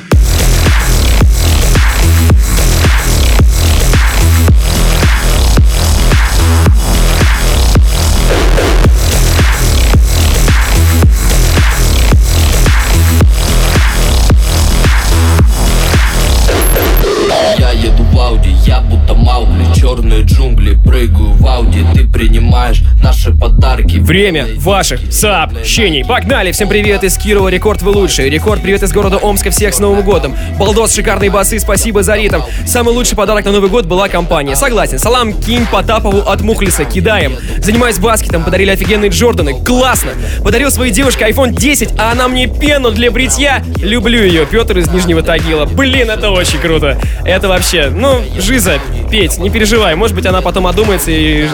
Я 17.58 17.72
еду 17.72 18.04
в 18.04 18.20
Ауди, 18.20 18.52
я 18.66 18.82
будто 18.82 19.14
Маугли 19.14 19.66
Черные 19.76 20.24
джунгли, 20.24 20.76
прыгаю 20.84 21.39
Ауди 21.60 21.84
Ты 21.94 22.08
принимаешь 22.08 22.82
наши 23.04 23.34
подарки 23.34 23.98
Время 23.98 24.48
ваших 24.56 25.02
сообщений. 25.12 26.06
Погнали! 26.06 26.54
Всем 26.54 26.70
привет 26.70 27.04
из 27.04 27.18
Кирова. 27.18 27.50
Рекорд 27.50 27.82
вы 27.82 27.92
лучший. 27.92 28.30
Рекорд 28.30 28.62
привет 28.62 28.82
из 28.82 28.94
города 28.94 29.18
Омска. 29.18 29.50
Всех 29.50 29.74
с 29.74 29.80
Новым 29.80 30.02
годом. 30.06 30.38
Балдос, 30.58 30.96
шикарные 30.96 31.30
басы. 31.30 31.60
Спасибо 31.60 32.02
за 32.02 32.16
ритм. 32.16 32.40
Самый 32.66 32.94
лучший 32.94 33.18
подарок 33.18 33.44
на 33.44 33.52
Новый 33.52 33.70
год 33.70 33.88
была 33.88 34.08
компания. 34.08 34.56
Согласен. 34.56 35.00
Салам 35.00 35.34
Ким 35.34 35.66
Потапову 35.66 36.20
от 36.30 36.40
Мухлиса. 36.40 36.86
Кидаем. 36.86 37.36
Занимаюсь 37.58 38.00
баскетом. 38.00 38.46
Подарили 38.46 38.72
офигенные 38.72 39.10
Джорданы. 39.10 39.62
Классно. 39.62 40.12
Подарил 40.42 40.72
своей 40.72 40.94
девушке 40.94 41.28
iPhone 41.28 41.52
10, 41.52 42.00
а 42.00 42.14
она 42.14 42.30
мне 42.30 42.48
пену 42.48 42.92
для 42.92 43.12
бритья. 43.12 43.66
Люблю 43.82 44.24
ее. 44.24 44.46
Петр 44.46 44.78
из 44.78 44.90
Нижнего 44.90 45.24
Тагила. 45.24 45.66
Блин, 45.66 46.10
это 46.10 46.32
очень 46.32 46.60
круто. 46.60 46.98
Это 47.26 47.50
вообще, 47.50 47.92
ну, 47.94 48.22
Жиза, 48.38 48.80
Петь, 49.10 49.40
не 49.40 49.50
переживай. 49.50 49.96
Может 49.96 50.16
быть, 50.16 50.28
она 50.28 50.42
потом 50.42 50.68
одумается 50.68 51.10
и 51.10 51.49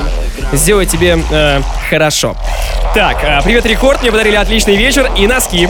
сделает 0.53 0.89
тебе 0.89 1.19
э, 1.31 1.61
хорошо. 1.89 2.35
Так, 2.93 3.23
э, 3.23 3.41
привет, 3.43 3.65
Рекорд. 3.65 4.01
Мне 4.01 4.11
подарили 4.11 4.35
отличный 4.35 4.75
вечер 4.75 5.11
и 5.17 5.27
носки. 5.27 5.69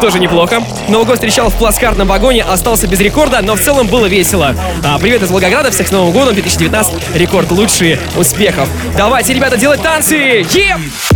Тоже 0.00 0.18
неплохо. 0.18 0.62
Новый 0.88 1.06
год 1.06 1.16
встречал 1.16 1.48
в 1.48 1.54
плацкартном 1.54 2.06
вагоне, 2.08 2.42
остался 2.42 2.86
без 2.86 3.00
рекорда, 3.00 3.40
но 3.40 3.56
в 3.56 3.60
целом 3.60 3.86
было 3.86 4.06
весело. 4.06 4.54
А, 4.84 4.98
привет 4.98 5.22
из 5.22 5.30
Волгограда, 5.30 5.70
всех 5.70 5.88
с 5.88 5.90
Новым 5.90 6.12
годом, 6.12 6.34
2019. 6.34 7.16
Рекорд 7.16 7.50
лучшие 7.50 7.98
успехов. 8.16 8.68
Давайте, 8.96 9.32
ребята, 9.32 9.56
делать 9.56 9.82
танцы! 9.82 10.46
Еп! 10.50 10.78
Крутит 10.78 11.15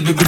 на 0.00 0.12
груди, 0.12 0.27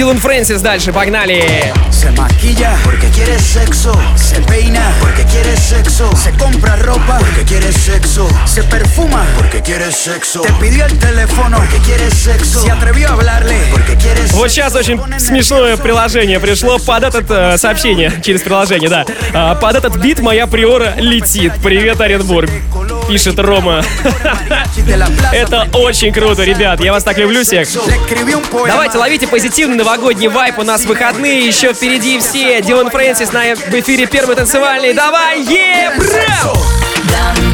Дилан 0.00 0.16
Фрэнсис 0.16 0.62
дальше, 0.62 0.94
погнали! 0.94 1.74
Se 1.90 2.10
maquilla 2.12 2.74
porque 2.82 3.08
quiere 3.08 3.38
sexo. 3.38 3.92
Se 4.16 4.40
peina 4.40 4.80
porque 4.98 5.24
quiere 5.24 5.54
sexo. 5.54 6.10
Se 6.16 6.32
compra 6.38 6.76
ropa 6.76 7.18
porque 7.18 7.44
quiere 7.44 7.70
sexo. 7.70 8.26
Se 8.46 8.62
perfuma 8.62 9.26
porque 9.36 9.60
quiere 9.60 9.92
sexo. 9.92 10.40
Te 10.40 10.52
pidió 10.54 10.86
el 10.86 10.98
teléfono 10.98 11.58
porque 11.58 11.76
quiere 11.84 12.10
sexo. 12.10 12.62
Se 12.62 12.70
atrevió 12.70 13.08
a 13.08 13.12
hablarle 13.12 13.58
porque 13.72 13.94
quiere 13.96 14.22
sexo. 14.22 14.36
Вот 14.38 14.50
сейчас 14.50 14.74
очень 14.74 14.98
смешное 15.18 15.76
приложение 15.76 16.40
пришло 16.40 16.78
под 16.78 17.02
это 17.02 17.22
э, 17.52 17.58
сообщение, 17.58 18.10
через 18.22 18.40
приложение, 18.40 18.88
да. 18.88 19.04
А, 19.34 19.54
под 19.54 19.76
этот 19.76 19.98
бит 19.98 20.20
моя 20.20 20.46
приора 20.46 20.94
летит. 20.96 21.52
Привет, 21.62 22.00
Оренбург. 22.00 22.48
Пишет 23.10 23.40
Рома. 23.40 23.82
Это 25.32 25.66
очень 25.72 26.12
круто, 26.12 26.44
ребят. 26.44 26.78
Я 26.78 26.92
вас 26.92 27.02
так 27.02 27.18
люблю 27.18 27.42
всех. 27.42 27.66
Давайте 28.68 28.98
ловите 28.98 29.26
позитивный 29.26 29.76
новогодний 29.76 30.28
вайп. 30.28 30.60
У 30.60 30.62
нас 30.62 30.84
выходные 30.84 31.44
еще 31.44 31.74
впереди 31.74 32.20
все. 32.20 32.62
Дилан 32.62 32.88
Фрэнсис 32.88 33.32
на 33.32 33.56
в 33.56 33.74
эфире 33.74 34.06
первый 34.06 34.36
танцевальный. 34.36 34.94
Давай, 34.94 35.42
е, 35.42 35.90
браво! 35.98 37.49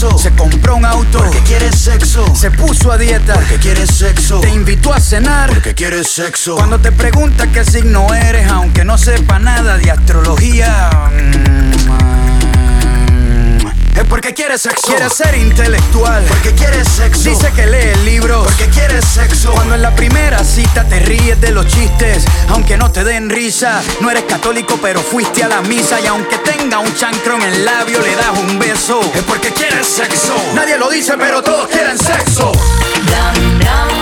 Se 0.00 0.30
compró 0.30 0.76
un 0.76 0.86
auto 0.86 1.18
porque 1.18 1.40
quiere 1.40 1.70
sexo. 1.72 2.24
Se 2.34 2.50
puso 2.50 2.90
a 2.90 2.96
dieta 2.96 3.34
porque 3.34 3.58
quiere 3.58 3.86
sexo. 3.86 4.40
Te 4.40 4.48
invitó 4.48 4.94
a 4.94 4.98
cenar 4.98 5.50
porque 5.50 5.74
quiere 5.74 6.04
sexo. 6.04 6.54
Cuando 6.54 6.78
te 6.78 6.90
pregunta 6.90 7.46
qué 7.52 7.66
signo 7.66 8.14
eres, 8.14 8.50
aunque 8.50 8.82
no 8.82 8.96
sepa 8.96 9.38
nada 9.38 9.76
de 9.76 9.90
astrología. 9.90 11.09
Es 14.00 14.06
porque 14.08 14.34
quiere 14.34 14.50
quiere 14.50 14.58
sexo. 14.58 14.86
Quiere 14.88 15.10
ser 15.10 15.34
intelectual. 15.36 16.24
Porque 16.24 16.52
quiere 16.54 16.84
sexo. 16.84 17.28
Dice 17.28 17.52
que 17.52 17.66
lee 17.66 17.94
libros. 18.04 18.44
Porque 18.46 18.66
quiere 18.70 19.00
sexo. 19.00 19.52
Cuando 19.52 19.76
en 19.76 19.82
la 19.82 19.94
primera 19.94 20.42
cita 20.42 20.84
te 20.88 20.98
ríes 20.98 21.40
de 21.40 21.52
los 21.52 21.66
chistes, 21.68 22.24
aunque 22.48 22.76
no 22.76 22.90
te 22.90 23.04
den 23.04 23.30
risa. 23.30 23.80
No 24.00 24.10
eres 24.10 24.24
católico, 24.24 24.76
pero 24.82 25.00
fuiste 25.00 25.44
a 25.44 25.48
la 25.48 25.60
misa. 25.60 26.00
Y 26.00 26.06
aunque 26.06 26.38
tenga 26.38 26.80
un 26.80 26.92
chancro 26.96 27.36
en 27.36 27.42
el 27.42 27.64
labio, 27.64 28.00
le 28.00 28.16
das 28.16 28.36
un 28.38 28.58
beso. 28.58 29.00
Es 29.14 29.22
porque 29.22 29.50
quiere 29.50 29.84
sexo. 29.84 30.34
Nadie 30.54 30.76
lo 30.78 30.90
dice, 30.90 31.14
pero 31.16 31.42
todos 31.42 31.68
quieren 31.68 31.96
sexo. 31.96 32.50
Blam, 33.06 33.58
blam, 33.58 33.99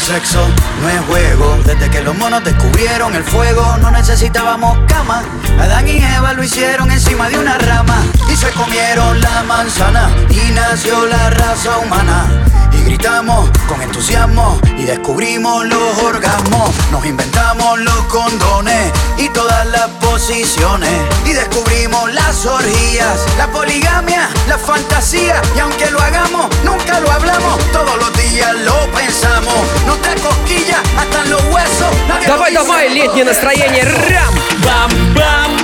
Sexo, 0.00 0.46
no 0.82 0.88
es 0.90 1.00
juego. 1.06 1.58
Desde 1.64 1.88
que 1.90 2.02
los 2.02 2.16
monos 2.16 2.44
descubrieron 2.44 3.14
el 3.14 3.24
fuego, 3.24 3.76
no 3.78 3.90
necesitábamos 3.90 4.78
cama. 4.86 5.22
Adán 5.58 5.88
y 5.88 5.96
Eva 5.96 6.34
lo 6.34 6.42
hicieron 6.44 6.90
encima 6.90 7.28
de 7.28 7.38
una 7.38 7.56
rama 7.56 8.02
y 8.30 8.36
se 8.36 8.50
comieron 8.50 9.20
la 9.20 9.42
manzana 9.44 10.10
y 10.28 10.52
nació 10.52 11.06
la 11.06 11.30
raza 11.30 11.78
humana. 11.78 12.26
Y 12.72 12.84
gritamos 12.84 13.48
con 13.68 13.80
entusiasmo 13.80 14.60
y 14.76 14.84
descubrimos 14.84 15.64
los 15.66 15.98
orgasmos. 16.02 16.70
Nos 16.92 17.04
inventamos 17.06 17.78
los 17.80 18.00
condones 18.06 18.92
y 19.16 19.28
todas 19.30 19.66
las 19.66 19.88
posiciones. 20.02 20.92
Y 21.24 21.32
descubrimos 21.32 22.12
las 22.12 22.44
orgías, 22.44 23.24
la 23.38 23.46
poligamia, 23.48 24.28
la 24.46 24.58
fantasía. 24.58 25.40
Y 25.56 25.60
aunque 25.60 25.90
lo 25.90 26.00
hagamos, 26.00 26.48
nunca 26.64 27.00
lo 27.00 27.10
hablamos. 27.10 27.58
Todos 27.72 27.96
los 27.98 28.12
días 28.18 28.54
lo 28.60 28.76
pensamos. 28.92 29.56
No 29.86 29.94
te 29.94 30.14
cosquillas 30.20 30.80
hasta 30.98 31.22
en 31.22 31.30
los 31.30 31.42
huesos. 31.44 31.94
Nadie 32.08 32.26
Давай, 32.26 32.52
давай, 32.52 32.88
летнее 32.90 33.24
настроение. 33.24 33.84
Рам! 33.84 34.34
Бам-бам! 34.64 35.56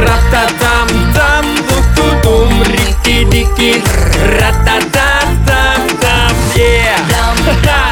Рататам-там! 0.00 1.44
Ту-ту-тум! 1.68 2.62
Рики-дики! 2.64 3.82
Ратататам-там! 4.40 5.78
Yeah! 6.56 7.87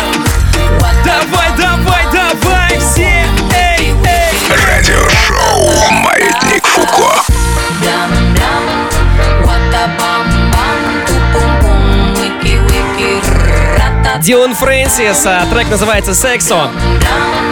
Дилан 14.20 14.54
Фрэнсис, 14.54 15.26
а, 15.26 15.44
трек 15.46 15.68
называется 15.70 16.14
«Сексо». 16.14 16.70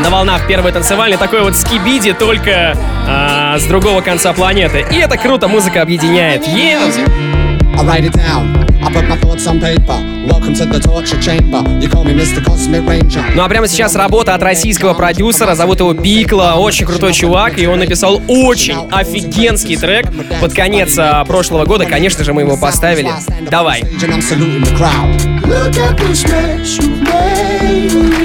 На 0.03 0.11
волнах 0.11 0.47
первой 0.47 0.73
танцевальной 0.73 1.19
такой 1.19 1.43
вот 1.43 1.57
скибиди, 1.57 2.13
только 2.13 2.77
а, 3.07 3.59
с 3.59 3.65
другого 3.65 4.01
конца 4.01 4.33
планеты. 4.33 4.85
И 4.91 4.97
это 4.97 5.17
круто, 5.17 5.47
музыка 5.47 5.83
объединяет. 5.83 6.47
Yeah! 6.47 6.91
I 7.77 7.85
write 7.85 8.05
it 8.05 8.13
down. 8.13 8.65
I 8.83 8.93
put 8.93 9.09
my 9.09 9.17
thoughts 9.21 9.47
on 9.47 9.61
paper. 9.61 9.99
Welcome 10.27 10.55
to 10.55 10.67
the 10.67 10.81
torture 10.81 11.21
chamber. 11.21 11.63
You 11.81 11.89
call 11.89 12.05
me 12.05 12.15
Mr. 12.15 12.43
Cosmic 12.43 12.87
Ranger. 12.87 13.23
Ну 13.35 13.43
а 13.43 13.49
прямо 13.49 13.67
сейчас 13.67 13.95
работа 13.95 14.35
от 14.35 14.43
российского 14.43 14.95
продюсера, 14.95 15.55
зовут 15.55 15.81
его 15.81 15.93
Бикла, 15.93 16.55
очень 16.57 16.87
крутой 16.87 17.13
чувак, 17.13 17.59
и 17.59 17.67
он 17.67 17.79
написал 17.79 18.23
очень 18.29 18.89
офигенский 18.91 19.77
трек 19.77 20.07
под 20.41 20.55
конец 20.55 20.97
а, 20.99 21.25
прошлого 21.25 21.65
года, 21.67 21.85
конечно 21.85 22.25
же, 22.25 22.33
мы 22.33 22.43
его 22.43 22.57
поставили. 22.57 23.11
Давай. 23.51 23.83
The. 25.45 25.65
Look 25.65 25.77
at 25.77 25.97
this 25.99 26.25
mess 26.25 26.79
you 26.79 26.89
made. 27.03 28.25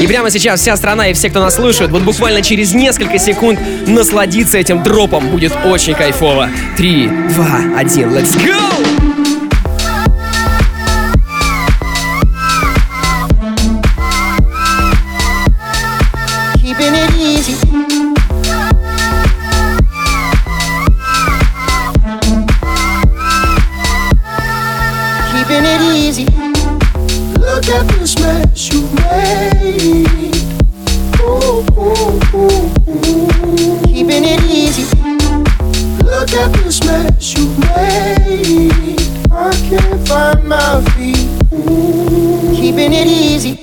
И 0.00 0.06
прямо 0.06 0.30
сейчас 0.30 0.60
вся 0.60 0.76
страна 0.76 1.08
и 1.08 1.12
все, 1.14 1.30
кто 1.30 1.40
нас 1.40 1.56
слушает, 1.56 1.90
вот 1.90 2.02
буквально 2.02 2.42
через 2.42 2.74
несколько 2.74 3.18
секунд 3.18 3.58
насладиться 3.86 4.58
этим 4.58 4.82
дропом 4.82 5.30
будет 5.30 5.52
очень 5.64 5.94
кайфово. 5.94 6.50
Три, 6.76 7.08
два, 7.34 7.60
один, 7.76 8.10
let's 8.10 8.36
go! 8.36 8.95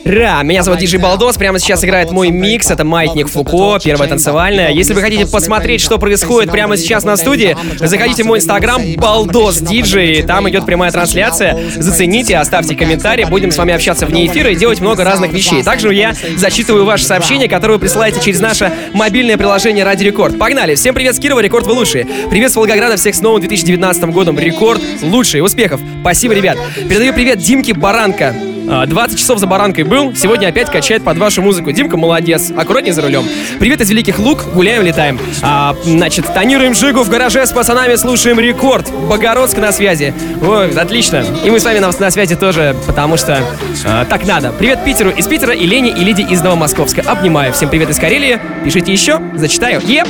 Ра, 0.05 0.41
меня 0.43 0.63
зовут 0.63 0.81
Диджей 0.81 0.99
Балдос, 0.99 1.37
прямо 1.37 1.59
сейчас 1.59 1.85
играет 1.85 2.11
мой 2.11 2.29
микс, 2.29 2.69
это 2.69 2.83
Маятник 2.83 3.29
Фуко, 3.29 3.79
первая 3.81 4.09
танцевальная. 4.09 4.71
Если 4.71 4.93
вы 4.93 5.01
хотите 5.01 5.25
посмотреть, 5.25 5.79
что 5.79 5.97
происходит 5.97 6.51
прямо 6.51 6.75
сейчас 6.75 7.05
на 7.05 7.15
студии, 7.15 7.55
заходите 7.79 8.23
в 8.23 8.25
мой 8.25 8.39
инстаграм 8.39 8.81
Балдос 8.97 9.59
Диджей, 9.59 10.23
там 10.23 10.49
идет 10.49 10.65
прямая 10.65 10.91
трансляция, 10.91 11.57
зацените, 11.77 12.35
оставьте 12.35 12.75
комментарий, 12.75 13.23
будем 13.23 13.51
с 13.51 13.57
вами 13.57 13.73
общаться 13.73 14.05
вне 14.05 14.27
эфира 14.27 14.51
и 14.51 14.55
делать 14.55 14.81
много 14.81 15.05
разных 15.05 15.31
вещей. 15.31 15.63
Также 15.63 15.93
я 15.93 16.13
зачитываю 16.35 16.83
ваши 16.83 17.05
сообщения, 17.05 17.47
которые 17.47 17.77
вы 17.77 17.81
присылаете 17.81 18.19
через 18.19 18.41
наше 18.41 18.73
мобильное 18.93 19.37
приложение 19.37 19.85
Радио 19.85 20.03
Рекорд. 20.03 20.37
Погнали! 20.37 20.75
Всем 20.75 20.93
привет 20.93 21.15
с 21.15 21.19
Кирова, 21.19 21.39
Рекорд 21.39 21.65
вы 21.65 21.73
лучшие. 21.73 22.05
Привет 22.29 22.51
с 22.51 22.57
Волгограда, 22.57 22.97
всех 22.97 23.15
с 23.15 23.21
новым 23.21 23.39
2019 23.39 24.03
годом. 24.05 24.37
Рекорд 24.37 24.81
лучшие, 25.01 25.41
успехов. 25.41 25.79
Спасибо, 26.01 26.33
ребят. 26.33 26.57
Передаю 26.89 27.13
привет 27.13 27.39
Димке 27.39 27.73
Баранка. 27.73 28.35
А, 28.69 28.85
20 28.85 29.17
часов 29.17 29.39
за 29.39 29.47
баранкой 29.47 29.83
был, 29.83 30.15
сегодня 30.15 30.47
опять 30.47 30.69
качает 30.69 31.03
под 31.03 31.17
вашу 31.17 31.41
музыку. 31.41 31.71
Димка 31.71 31.97
молодец, 31.97 32.51
аккуратнее 32.55 32.93
за 32.93 33.01
рулем. 33.01 33.25
Привет 33.59 33.81
из 33.81 33.89
Великих 33.89 34.19
Лук, 34.19 34.45
гуляем, 34.53 34.83
летаем. 34.83 35.19
А, 35.41 35.75
значит, 35.83 36.25
тонируем 36.33 36.73
жигу 36.73 37.03
в 37.03 37.09
гараже 37.09 37.45
с 37.45 37.51
пацанами, 37.51 37.95
слушаем 37.95 38.39
рекорд. 38.39 38.91
Богородск 39.09 39.57
на 39.57 39.71
связи. 39.71 40.13
Ой, 40.41 40.71
отлично. 40.71 41.25
И 41.43 41.51
мы 41.51 41.59
с 41.59 41.65
вами 41.65 41.79
на, 41.79 41.91
на 41.91 42.11
связи 42.11 42.35
тоже, 42.35 42.75
потому 42.87 43.17
что 43.17 43.43
а, 43.85 44.05
так 44.05 44.25
надо. 44.25 44.51
Привет 44.51 44.83
Питеру 44.85 45.09
из 45.09 45.27
Питера 45.27 45.53
и 45.53 45.65
Лене 45.65 45.91
и 45.91 46.03
Лиде 46.03 46.23
из 46.23 46.41
Новомосковска. 46.41 47.01
Обнимаю. 47.01 47.53
Всем 47.53 47.69
привет 47.69 47.89
из 47.89 47.99
Карелии. 47.99 48.39
Пишите 48.63 48.91
еще, 48.91 49.19
зачитаю. 49.35 49.81
Еп! 49.85 50.07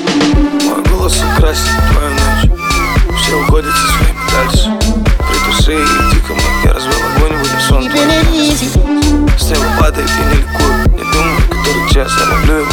Мой 0.63 0.83
голос 0.83 1.23
украсит 1.37 1.92
падает 9.93 10.09
и 10.09 10.23
не 10.23 10.41
ликую 10.41 10.73
Не 10.97 11.11
думаю, 11.11 11.41
который 11.49 11.93
час 11.93 12.11
я 12.19 12.25
люблю 12.35 12.55
его. 12.59 12.71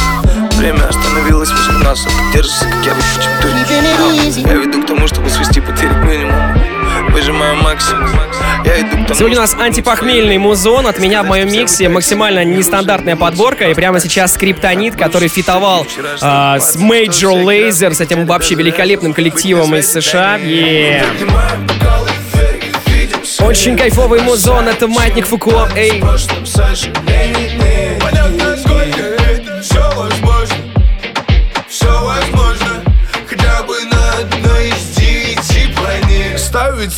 Время 0.57 0.87
остановилось 0.87 1.49
возле 1.49 1.73
нас 1.83 2.05
Это 2.05 2.33
держится, 2.33 2.65
как 2.65 2.85
я 2.85 2.93
выше, 2.93 3.21
чем 3.21 3.31
ты 3.41 4.41
Я 4.41 4.53
веду 4.53 4.83
к 4.83 4.87
тому, 4.87 5.07
чтобы 5.07 5.29
свести 5.29 5.59
потери 5.61 5.89
к 5.89 6.03
минимуму. 6.03 6.61
Выжимаю 7.09 7.55
максимум. 7.57 8.09
Я 8.63 8.81
иду 8.81 8.89
к 8.89 9.07
тому, 9.07 9.15
Сегодня 9.15 9.37
у 9.37 9.41
нас 9.41 9.55
антипохмельный 9.55 10.37
музон. 10.37 10.87
От 10.87 10.99
меня 10.99 11.23
в 11.23 11.27
моем 11.27 11.51
миксе 11.51 11.89
максимально 11.89 12.43
нестандартная 12.45 13.15
подборка. 13.15 13.69
И 13.69 13.73
прямо 13.73 13.99
сейчас 13.99 14.33
скриптонит, 14.33 14.95
который 14.95 15.27
фитовал 15.27 15.85
а, 16.21 16.59
с 16.59 16.75
Major 16.75 17.43
Lazer, 17.43 17.93
с 17.93 18.01
этим 18.01 18.25
вообще 18.25 18.55
великолепным 18.55 19.13
коллективом 19.13 19.75
из 19.75 19.91
США. 19.91 20.37
Yeah. 20.37 21.80
Очень 23.43 23.77
кайфовый 23.77 24.21
музон, 24.21 24.67
это 24.67 24.87
Маятник 24.87 25.25
Фуко. 25.25 25.69
Эй. 25.75 25.99
Понятно, 25.99 26.45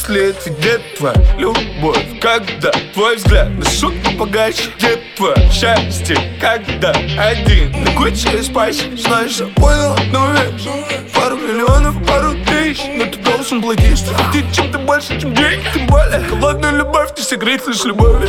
след, 0.05 0.35
где 0.45 0.79
твоя 0.97 1.15
любовь 1.37 2.19
Когда 2.21 2.71
твой 2.93 3.15
взгляд 3.15 3.49
на 3.49 3.65
шутку 3.65 4.11
погашет 4.17 4.71
Где 4.77 4.99
твое 5.15 5.35
счастье, 5.51 6.17
когда 6.39 6.91
один 7.17 7.71
На 7.83 7.91
куче 7.95 8.41
спать, 8.43 8.83
знаешь, 8.97 9.37
я 9.37 9.45
понял 9.47 9.93
одну 9.93 10.31
вещь 10.33 10.67
Пару 11.13 11.37
миллионов, 11.37 11.95
пару 12.05 12.33
тысяч 12.33 12.52
Но 12.95 13.05
ты 13.05 13.17
должен 13.19 13.61
что 13.95 14.11
ты 14.31 14.43
чем-то 14.51 14.79
больше, 14.79 15.19
чем 15.19 15.33
деньги 15.33 15.65
Тем 15.73 15.87
более, 15.87 16.23
холодную 16.23 16.77
любовь 16.77 17.11
не 17.17 17.23
согреть 17.23 17.65
лишь 17.67 17.83
любовью 17.83 18.27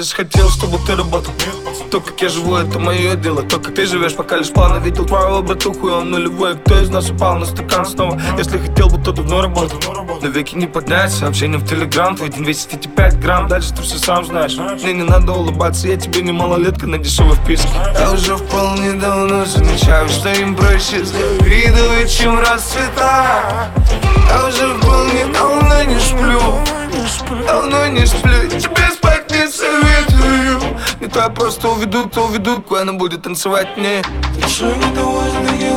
лишь 0.00 0.12
хотел, 0.12 0.48
чтобы 0.48 0.78
ты 0.86 0.96
работал. 0.96 1.32
То, 1.90 2.00
как 2.00 2.20
я 2.22 2.28
живу, 2.28 2.56
это 2.56 2.78
мое 2.78 3.14
дело. 3.16 3.42
То, 3.42 3.58
как 3.58 3.74
ты 3.74 3.86
живешь, 3.86 4.14
пока 4.14 4.36
лишь 4.36 4.50
планы. 4.50 4.82
Видел 4.82 5.04
твоего 5.04 5.42
братуху, 5.42 5.88
и 5.88 5.90
он 5.90 6.10
нулевой. 6.10 6.56
Кто 6.56 6.80
из 6.80 6.88
нас 6.88 7.10
упал 7.10 7.36
на 7.36 7.46
стакан 7.46 7.84
снова? 7.84 8.20
Если 8.38 8.58
хотел 8.58 8.88
бы, 8.88 9.02
то 9.02 9.12
давно 9.12 9.42
работал. 9.42 9.78
На 10.22 10.26
веки 10.26 10.54
не 10.54 10.66
поднять 10.66 11.12
сообщение 11.12 11.58
в 11.58 11.68
телеграм. 11.68 12.16
Твой 12.16 12.30
день 12.30 12.44
весит 12.44 12.74
эти 12.74 12.88
5 12.88 13.20
грамм. 13.20 13.48
Дальше 13.48 13.74
ты 13.74 13.82
все 13.82 13.98
сам 13.98 14.24
знаешь. 14.24 14.56
Мне 14.56 14.94
не 14.94 15.04
надо 15.04 15.32
улыбаться, 15.32 15.88
я 15.88 15.96
тебе 15.96 16.22
не 16.22 16.32
малолетка 16.32 16.86
На 16.86 16.98
дешевой 16.98 17.36
вписке. 17.36 17.68
Я 17.98 18.12
уже 18.12 18.36
вполне 18.36 18.92
давно 18.92 19.44
замечаю, 19.44 20.08
что 20.08 20.30
им 20.30 20.54
проще 20.54 21.04
Завидовать, 21.04 22.10
чем 22.10 22.38
расцветать. 22.38 23.70
Я 24.28 24.46
уже 24.46 24.74
вполне 24.78 25.26
давно 25.32 25.82
не 25.84 25.98
сплю. 25.98 26.40
Давно 27.46 27.86
не 27.88 28.06
сплю, 28.06 28.48
тебе 28.48 28.90
спать 28.92 29.19
советую. 29.60 30.60
Не 31.00 31.06
то 31.08 31.20
я 31.20 31.28
просто 31.28 31.68
уведу, 31.68 32.08
то 32.08 32.26
уведу 32.26 32.62
Куда 32.62 32.82
она 32.82 32.92
будет 32.92 33.22
танцевать 33.22 33.76
мне. 33.76 34.02
Душой 34.40 34.76
недовольна 34.76 35.50
геловая 35.58 35.69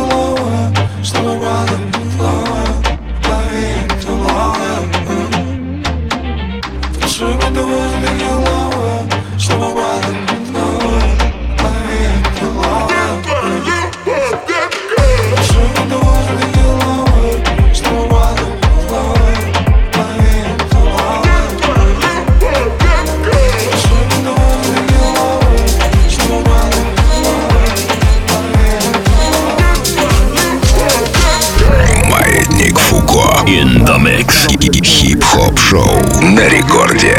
Хип-хоп 35.03 35.59
шоу 35.59 35.99
на 36.21 36.47
рекорде. 36.47 37.13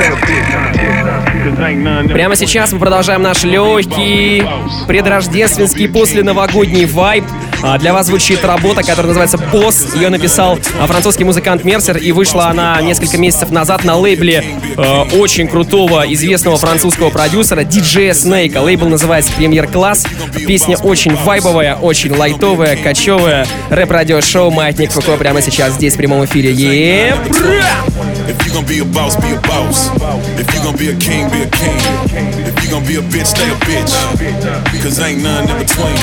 Прямо 2.15 2.35
сейчас 2.35 2.73
мы 2.73 2.79
продолжаем 2.79 3.21
наш 3.21 3.45
легкий 3.45 4.43
предрождественский 4.89 5.87
после 5.91 6.23
новогодний 6.23 6.87
вайб. 6.87 7.25
А, 7.67 7.79
Для 7.79 7.95
вас 7.95 8.09
звучит 8.09 8.45
работа, 8.45 8.83
которая 8.83 9.07
называется 9.07 9.39
«Boss». 9.39 9.95
Ее 9.95 10.11
написал 10.11 10.59
а, 10.79 10.87
французский 10.87 11.25
музыкант 11.25 11.65
Mercer, 11.65 11.97
и 11.97 12.13
вышла 12.13 12.49
она 12.49 12.79
несколько 12.83 13.17
месяцев 13.17 13.51
назад 13.51 13.85
на 13.85 13.97
лейбле 13.97 14.45
э, 14.77 15.03
очень 15.19 15.49
крутого, 15.49 16.05
известного 16.13 16.59
французского 16.59 17.09
продюсера 17.09 17.65
диджея 17.65 18.13
Snake'а. 18.13 18.59
Лейбл 18.59 18.87
называется 18.87 19.33
«Premiere 19.33 19.67
Classe». 19.67 20.05
Песня 20.47 20.77
очень 20.77 21.17
вайбовая, 21.17 21.77
очень 21.77 22.15
лайтовая, 22.15 22.77
качевая. 22.77 23.47
Рэп-радио-шоу 23.71 24.51
«Маятник 24.51 24.93
Фуко» 24.93 25.17
прямо 25.17 25.41
сейчас 25.41 25.73
здесь 25.73 25.95
в 25.95 25.97
прямом 25.97 26.27
эфире. 26.27 26.53
Yeah 26.53 27.15
If 28.29 28.47
you 28.47 28.53
gon' 28.53 28.67
be 28.67 28.79
a 28.81 28.85
boss, 28.85 29.17
be 29.17 29.33
a 29.33 29.41
boss. 29.41 29.91
If 30.39 30.53
you 30.55 30.63
gon' 30.63 30.77
be 30.77 30.89
a 30.89 30.95
king, 30.97 31.31
be 31.31 31.43
a 31.43 31.51
king. 31.51 32.44
If 32.75 32.81
you 32.91 32.99
gon' 32.99 33.09
be 33.09 33.17
a 33.17 33.21
bitch, 33.21 33.27
stay 33.27 33.49
a 33.49 33.55
bitch. 33.55 34.83
Cause 34.83 34.99
ain't 34.99 35.23
none 35.23 35.49
in 35.49 35.59
between. 35.59 35.95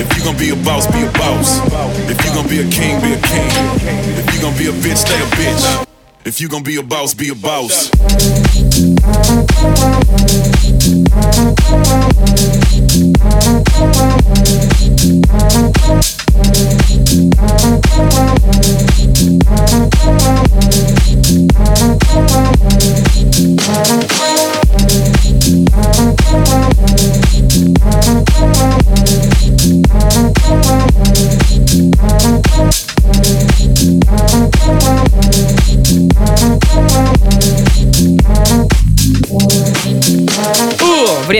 If 0.00 0.18
you 0.18 0.24
gon' 0.24 0.36
be 0.36 0.50
a 0.50 0.56
boss, 0.56 0.90
be 0.90 1.02
a 1.02 1.12
boss. 1.12 1.60
If 2.10 2.24
you 2.24 2.34
gon' 2.34 2.48
be 2.48 2.58
a 2.58 2.68
king, 2.68 3.00
be 3.00 3.12
a 3.12 3.20
king. 3.22 3.48
If 4.18 4.34
you 4.34 4.42
gon' 4.42 4.58
be 4.58 4.66
a 4.66 4.72
bitch, 4.72 4.96
stay 4.96 5.14
a 5.14 5.26
bitch. 5.38 5.86
If 6.24 6.40
you 6.40 6.48
gon' 6.48 6.64
be 6.64 6.76
a 6.78 6.82
boss, 6.82 7.14
be 7.14 7.28
a 7.28 7.34
boss. 7.36 7.90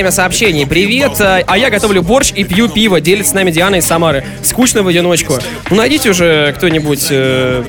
Время 0.00 0.12
сообщений. 0.12 0.66
Привет, 0.66 1.20
а 1.20 1.42
а 1.46 1.58
я 1.58 1.68
готовлю 1.68 2.02
борщ 2.02 2.32
и 2.34 2.42
пью 2.42 2.70
пиво. 2.70 3.02
Делится 3.02 3.32
с 3.32 3.34
нами 3.34 3.50
Диана 3.50 3.76
из 3.76 3.84
Самары. 3.84 4.24
Скучно 4.42 4.82
в 4.82 4.88
одиночку. 4.88 5.34
Ну, 5.68 5.76
найдите 5.76 6.08
уже 6.08 6.54
кто-нибудь 6.56 7.08
э, 7.10 7.64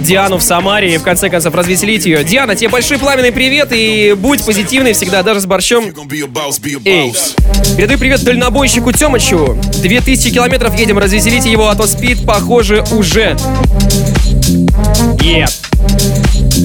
Диану 0.00 0.36
в 0.36 0.42
Самаре 0.42 0.94
и 0.94 0.98
в 0.98 1.02
конце 1.02 1.30
концов 1.30 1.54
развеселить 1.54 2.04
ее. 2.04 2.24
Диана, 2.24 2.56
тебе 2.56 2.68
большой 2.68 2.98
пламенный 2.98 3.32
привет 3.32 3.68
и 3.72 4.14
будь 4.18 4.44
позитивной 4.44 4.92
всегда, 4.92 5.22
даже 5.22 5.40
с 5.40 5.46
борщом. 5.46 5.84
Эй, 6.84 7.14
передаю 7.78 7.98
привет 7.98 8.22
дальнобойщику 8.22 8.92
Тёмычу. 8.92 9.56
2000 9.80 10.30
километров 10.30 10.78
едем, 10.78 10.98
развеселите 10.98 11.50
его, 11.50 11.70
а 11.70 11.74
то 11.74 11.86
спит, 11.86 12.26
похоже, 12.26 12.84
уже. 12.90 13.34
Е. 15.22 15.46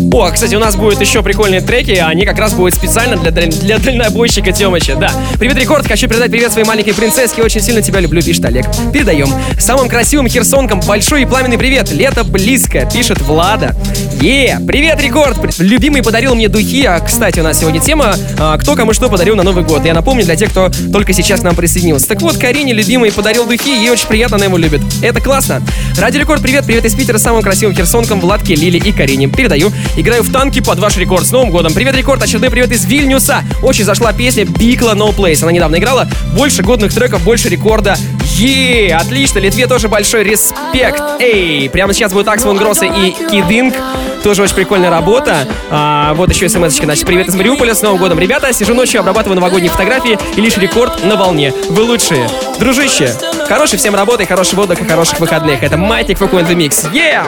О, 0.09 0.31
кстати, 0.31 0.55
у 0.55 0.59
нас 0.59 0.75
будут 0.75 0.99
еще 0.99 1.21
прикольные 1.21 1.61
треки, 1.61 1.91
а 1.91 2.07
они 2.07 2.25
как 2.25 2.37
раз 2.37 2.53
будут 2.53 2.73
специально 2.73 3.17
для, 3.17 3.31
для 3.31 3.77
дальнобойщика 3.77 4.51
Тёмыча, 4.51 4.95
да. 4.95 5.11
Привет, 5.37 5.57
Рекорд, 5.57 5.87
хочу 5.87 6.07
передать 6.07 6.31
привет 6.31 6.51
своей 6.51 6.67
маленькой 6.67 6.93
принцесске, 6.93 7.43
очень 7.43 7.61
сильно 7.61 7.81
тебя 7.81 7.99
люблю, 7.99 8.21
пишет 8.21 8.45
Олег. 8.45 8.65
Передаем. 8.91 9.29
Самым 9.59 9.89
красивым 9.89 10.27
херсонкам 10.27 10.79
большой 10.81 11.21
и 11.23 11.25
пламенный 11.25 11.57
привет, 11.57 11.91
лето 11.91 12.23
близко, 12.23 12.89
пишет 12.91 13.21
Влада. 13.21 13.75
Е, 14.19 14.59
привет, 14.67 15.01
Рекорд, 15.01 15.37
любимый 15.59 16.01
подарил 16.01 16.35
мне 16.35 16.47
духи, 16.47 16.83
а, 16.85 16.99
кстати, 16.99 17.39
у 17.39 17.43
нас 17.43 17.59
сегодня 17.59 17.79
тема, 17.79 18.15
а, 18.39 18.57
кто 18.57 18.75
кому 18.75 18.93
что 18.93 19.09
подарил 19.09 19.35
на 19.35 19.43
Новый 19.43 19.63
год. 19.63 19.85
Я 19.85 19.93
напомню 19.93 20.25
для 20.25 20.35
тех, 20.35 20.49
кто 20.49 20.71
только 20.91 21.13
сейчас 21.13 21.41
к 21.41 21.43
нам 21.43 21.55
присоединился. 21.55 22.07
Так 22.07 22.21
вот, 22.21 22.37
Карине 22.37 22.73
любимый 22.73 23.11
подарил 23.11 23.45
духи, 23.45 23.69
ей 23.69 23.89
очень 23.89 24.07
приятно, 24.07 24.37
она 24.37 24.45
его 24.45 24.57
любит. 24.57 24.81
Это 25.01 25.21
классно. 25.21 25.61
Ради 25.97 26.17
Рекорд, 26.17 26.41
привет, 26.41 26.65
привет 26.65 26.85
из 26.85 26.95
Питера, 26.95 27.17
самым 27.17 27.43
красивым 27.43 27.75
херсонкам, 27.75 28.19
Владке, 28.19 28.55
Лили 28.55 28.77
и 28.77 28.91
Карине. 28.91 29.27
Передаю. 29.27 29.71
Играю 29.97 30.23
в 30.23 30.31
танки 30.31 30.61
под 30.61 30.79
ваш 30.79 30.95
рекорд. 30.97 31.25
С 31.25 31.31
Новым 31.31 31.51
годом. 31.51 31.73
Привет, 31.73 31.95
рекорд. 31.95 32.23
Очередной 32.23 32.49
привет 32.49 32.71
из 32.71 32.85
Вильнюса. 32.85 33.43
Очень 33.61 33.83
зашла 33.83 34.13
песня 34.13 34.45
Бикла 34.45 34.91
No 34.95 35.13
Place. 35.13 35.43
Она 35.43 35.51
недавно 35.51 35.75
играла. 35.77 36.07
Больше 36.33 36.63
годных 36.63 36.93
треков, 36.93 37.21
больше 37.23 37.49
рекорда. 37.49 37.97
Е, 38.37 38.95
отлично. 38.95 39.39
Литве 39.39 39.67
тоже 39.67 39.89
большой 39.89 40.23
респект. 40.23 41.01
Эй, 41.19 41.69
прямо 41.69 41.93
сейчас 41.93 42.13
будет 42.13 42.29
Акс 42.29 42.43
Гросса 42.43 42.85
и 42.85 43.11
Кидинг. 43.29 43.75
Тоже 44.23 44.43
очень 44.43 44.55
прикольная 44.55 44.89
работа. 44.89 45.47
А, 45.69 46.13
вот 46.13 46.29
еще 46.29 46.47
смс 46.47 46.63
-очка. 46.63 46.85
Значит, 46.85 47.05
привет 47.05 47.27
из 47.27 47.35
Мариуполя. 47.35 47.75
С 47.75 47.81
Новым 47.81 47.99
годом, 47.99 48.17
ребята. 48.17 48.53
Сижу 48.53 48.73
ночью, 48.73 49.01
обрабатываю 49.01 49.35
новогодние 49.35 49.71
фотографии 49.71 50.17
и 50.37 50.41
лишь 50.41 50.55
рекорд 50.57 51.03
на 51.03 51.17
волне. 51.17 51.53
Вы 51.69 51.83
лучшие. 51.83 52.29
Дружище, 52.59 53.13
хорошей 53.47 53.77
всем 53.77 53.93
работы, 53.95 54.25
хорошего 54.25 54.61
отдыха, 54.61 54.85
хороших 54.85 55.19
выходных. 55.19 55.63
Это 55.63 55.77
Маятник 55.77 56.17
Фуку 56.19 56.37
Mix. 56.37 56.91
Yeah! 56.93 57.25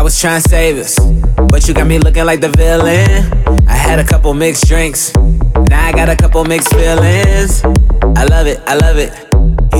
I 0.00 0.02
was 0.02 0.18
trying 0.18 0.40
to 0.40 0.48
save 0.48 0.78
us, 0.78 0.96
but 1.60 1.68
you 1.68 1.74
got 1.74 1.86
me 1.86 1.98
looking 1.98 2.24
like 2.24 2.40
the 2.40 2.48
villain. 2.48 3.68
I 3.68 3.74
had 3.74 3.98
a 3.98 4.04
couple 4.04 4.32
mixed 4.32 4.66
drinks, 4.66 5.14
now 5.14 5.86
I 5.86 5.92
got 5.92 6.08
a 6.08 6.16
couple 6.16 6.42
mixed 6.44 6.72
feelings. 6.72 7.62
I 8.16 8.24
love 8.24 8.46
it, 8.46 8.60
I 8.66 8.76
love 8.76 8.96
it. 8.96 9.29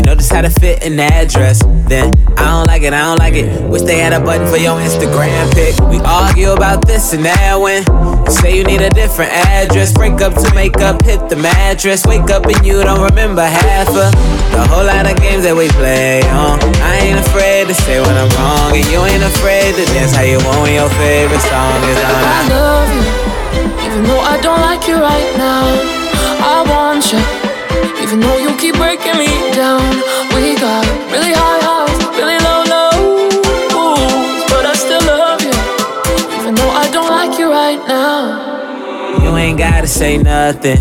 You 0.01 0.07
know 0.07 0.16
how 0.32 0.40
to 0.40 0.48
fit 0.48 0.80
the 0.80 1.05
address. 1.12 1.61
Then 1.84 2.16
I 2.40 2.48
don't 2.57 2.64
like 2.64 2.80
it, 2.80 2.96
I 2.96 3.05
don't 3.05 3.20
like 3.20 3.36
it. 3.36 3.44
Wish 3.68 3.82
they 3.82 4.01
had 4.01 4.16
a 4.16 4.20
button 4.24 4.48
for 4.48 4.57
your 4.57 4.80
Instagram 4.80 5.53
pic. 5.53 5.76
We 5.92 6.01
argue 6.01 6.57
about 6.57 6.88
this 6.88 7.12
and 7.12 7.20
that 7.28 7.61
when 7.61 7.84
say 8.32 8.57
you 8.57 8.64
need 8.64 8.80
a 8.80 8.88
different 8.88 9.28
address. 9.28 9.92
Break 9.92 10.24
up 10.24 10.32
to 10.40 10.48
make 10.55 10.80
up, 10.80 11.05
hit 11.05 11.20
the 11.28 11.36
mattress. 11.36 12.07
Wake 12.09 12.32
up 12.32 12.48
and 12.48 12.57
you 12.64 12.80
don't 12.80 13.05
remember 13.12 13.44
half 13.44 13.92
of 13.92 14.09
the 14.57 14.64
whole 14.72 14.88
lot 14.88 15.05
of 15.05 15.20
games 15.20 15.44
that 15.44 15.53
we 15.53 15.68
play 15.76 16.24
on. 16.32 16.57
I 16.80 17.05
ain't 17.05 17.20
afraid 17.20 17.68
to 17.68 17.76
say 17.84 18.01
when 18.01 18.16
I'm 18.16 18.32
wrong, 18.40 18.72
and 18.72 18.88
you 18.88 19.05
ain't 19.05 19.20
afraid 19.36 19.76
to 19.76 19.84
dance 19.92 20.16
how 20.16 20.24
you 20.24 20.40
want 20.48 20.64
when 20.64 20.80
your 20.80 20.88
favorite 20.96 21.44
song 21.44 21.76
is 21.92 22.01
on. 22.01 22.24
I 22.24 22.40
love 22.48 22.88
you, 22.88 23.05
even 23.84 24.01
though 24.09 24.24
I 24.24 24.40
don't 24.40 24.64
like 24.64 24.88
you 24.88 24.96
right 24.96 25.28
now. 25.36 25.68
I 26.40 26.64
want 26.64 27.05
you, 27.12 27.20
even 28.01 28.24
though 28.24 28.40
you 28.40 28.57
keep 28.57 28.80
breaking 28.80 29.20
me 29.20 29.30
say 39.91 40.18
nothing. 40.18 40.78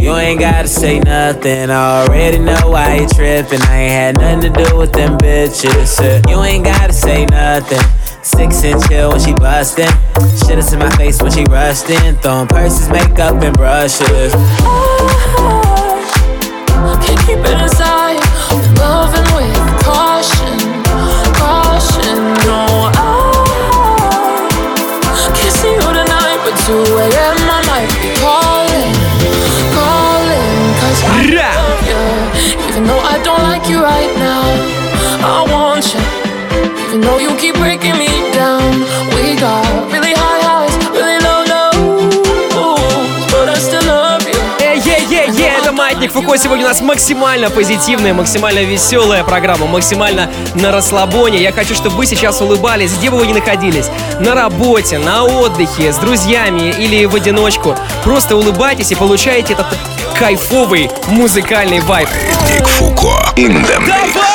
You 0.00 0.14
ain't 0.14 0.38
gotta 0.40 0.68
say 0.68 1.00
nothing. 1.00 1.68
I 1.70 2.02
already 2.06 2.38
know 2.38 2.70
why 2.70 3.00
you 3.00 3.08
tripping. 3.08 3.60
I 3.62 3.76
ain't 3.76 3.92
had 3.92 4.18
nothing 4.20 4.52
to 4.52 4.64
do 4.64 4.76
with 4.76 4.92
them 4.92 5.18
bitches. 5.18 5.98
Uh, 6.00 6.22
You 6.30 6.40
ain't 6.42 6.64
gotta 6.64 6.92
say 6.92 7.26
nothing. 7.26 7.80
Six 8.22 8.62
and 8.64 8.80
chill 8.84 9.10
when 9.10 9.20
she 9.20 9.34
bustin'. 9.34 9.88
Shit 10.46 10.58
is 10.58 10.72
in 10.72 10.78
my 10.78 10.90
face 10.96 11.20
when 11.20 11.32
she 11.32 11.44
rushed 11.44 11.90
in. 11.90 12.14
Throwing 12.16 12.46
purses, 12.46 12.88
makeup, 12.88 13.42
and 13.42 13.56
brushes. 13.56 14.32
I 14.34 14.38
Can't 17.04 17.20
keep 17.26 17.38
it 17.38 17.60
inside. 17.60 18.01
Though 37.02 37.18
you 37.18 37.36
keep 37.36 37.56
breaking 37.56 37.98
me 37.98 38.06
down, 38.32 38.62
we 39.14 39.34
got 39.34 39.66
really 39.90 40.14
high 40.14 40.40
highs, 40.40 40.74
really 40.94 41.18
low 41.18 41.42
lows, 41.52 43.26
but 43.32 43.48
I 43.48 43.58
still 43.58 43.82
love 43.86 44.22
you. 44.22 44.38
Эй-ей-ей-ей, 44.60 45.50
это 45.58 45.72
Маятник 45.72 46.12
Фуко. 46.12 46.38
Сегодня 46.38 46.64
у 46.64 46.68
нас 46.68 46.80
максимально 46.80 47.50
позитивная, 47.50 48.14
максимально 48.14 48.60
веселая 48.60 49.24
программа, 49.24 49.66
максимально 49.66 50.30
на 50.54 50.70
расслабоне. 50.70 51.42
Я 51.42 51.50
хочу, 51.50 51.74
чтобы 51.74 51.96
вы 51.96 52.06
сейчас 52.06 52.40
улыбались, 52.40 52.92
где 52.96 53.10
бы 53.10 53.18
вы 53.18 53.26
ни 53.26 53.32
находились. 53.32 53.86
На 54.20 54.34
работе, 54.34 54.98
на 54.98 55.24
отдыхе, 55.24 55.92
с 55.92 55.96
друзьями 55.96 56.72
или 56.78 57.04
в 57.04 57.16
одиночку. 57.16 57.74
Просто 58.04 58.36
улыбайтесь 58.36 58.92
и 58.92 58.94
получаете 58.94 59.54
этот 59.54 59.66
кайфовый 60.16 60.88
музыкальный 61.08 61.80
вайб. 61.80 62.08
Маятник 62.08 62.68
Фуко. 62.68 63.32
In 63.34 63.66
the 63.66 63.80
mix. 63.80 64.31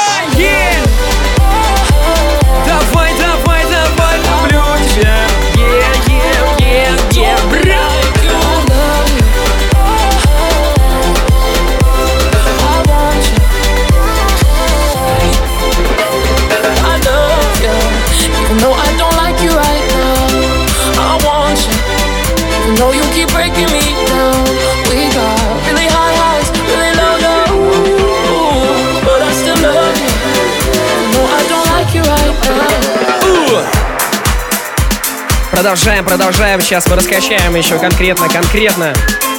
Продолжаем, 35.68 36.06
продолжаем. 36.06 36.62
Сейчас 36.62 36.88
мы 36.88 36.96
раскачаем 36.96 37.54
еще 37.54 37.78
конкретно, 37.78 38.30
конкретно. 38.30 38.94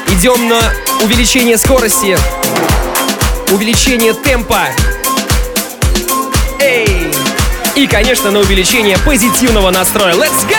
Идем 0.08 0.46
на 0.46 0.60
увеличение 1.02 1.56
скорости, 1.56 2.18
увеличение 3.50 4.12
темпа. 4.12 4.66
Эй! 6.60 7.10
И, 7.76 7.86
конечно, 7.86 8.30
на 8.30 8.40
увеличение 8.40 8.98
позитивного 8.98 9.70
настроя. 9.70 10.12
Let's 10.16 10.46
go! 10.46 10.54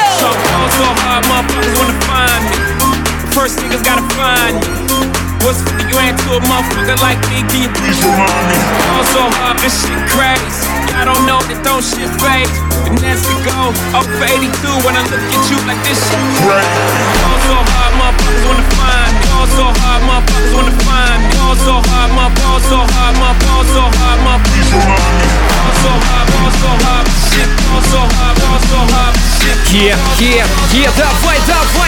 First 3.35 3.59
niggas 3.59 3.83
50 5.39 5.91
grand 5.91 6.17
to 6.17 6.33
a 6.33 6.39
motherfucker 6.49 6.99
like 6.99 7.21
me? 7.29 7.43
Can 7.47 7.61
you 7.61 7.69
please 7.69 8.01
remind 8.03 8.47
me? 8.49 8.57
Cold, 8.89 9.05
so 9.13 9.21
hard, 9.37 9.57
this 9.59 9.85
shit 9.85 10.01
crazy. 10.09 10.78
I 10.98 11.04
don't 11.04 11.24
know 11.26 11.40
that 11.48 11.60
don't 11.62 11.84
shit 11.84 12.08
fade. 12.22 12.48
Finesse 12.84 13.24
to 13.28 13.34
go 13.44 13.72
over 13.96 14.24
82 14.24 14.50
when 14.84 14.94
I 14.96 15.02
look 15.10 15.20
at 15.20 15.42
you 15.50 15.58
like 15.68 15.80
this 15.84 15.98
shit 15.98 16.22
crazy. 16.40 17.04
Cold, 17.24 17.40
so 17.48 17.56
hard, 17.72 17.92
motherfuckers 18.00 18.42
wanna 18.46 18.66
find 18.76 19.10
me. 19.14 19.22
Cold, 19.30 19.50
so 19.56 19.66
hard, 19.80 20.02
motherfuckers 20.08 20.52
wanna 20.54 20.74
find 20.86 21.18
me. 21.22 21.32
Cold, 21.38 21.58
so 21.66 21.74
hard, 21.88 22.10
my 22.16 22.28
ball 22.38 22.58
so 22.70 22.78
hard, 22.84 23.14
my 23.20 23.32
ball 23.42 23.64
so 23.74 23.82
hard, 23.98 24.18
my 24.26 24.36
please 24.46 24.70
remind 24.72 25.14
me. 25.18 25.26
Cold, 25.52 25.76
so 25.84 25.92
hard, 26.06 26.26
ball 26.32 26.50
so 26.62 26.70
hard, 26.84 27.04
shit. 27.30 27.48
Cold, 27.66 27.84
so 27.92 28.00
hard, 28.16 28.34
ball 28.40 28.60
so 28.70 28.80
hard, 28.94 29.14
shit. 29.38 29.58
Е, 29.74 29.94
е, 30.20 30.44
е, 30.74 30.88
давай, 30.96 31.38
давай, 31.46 31.87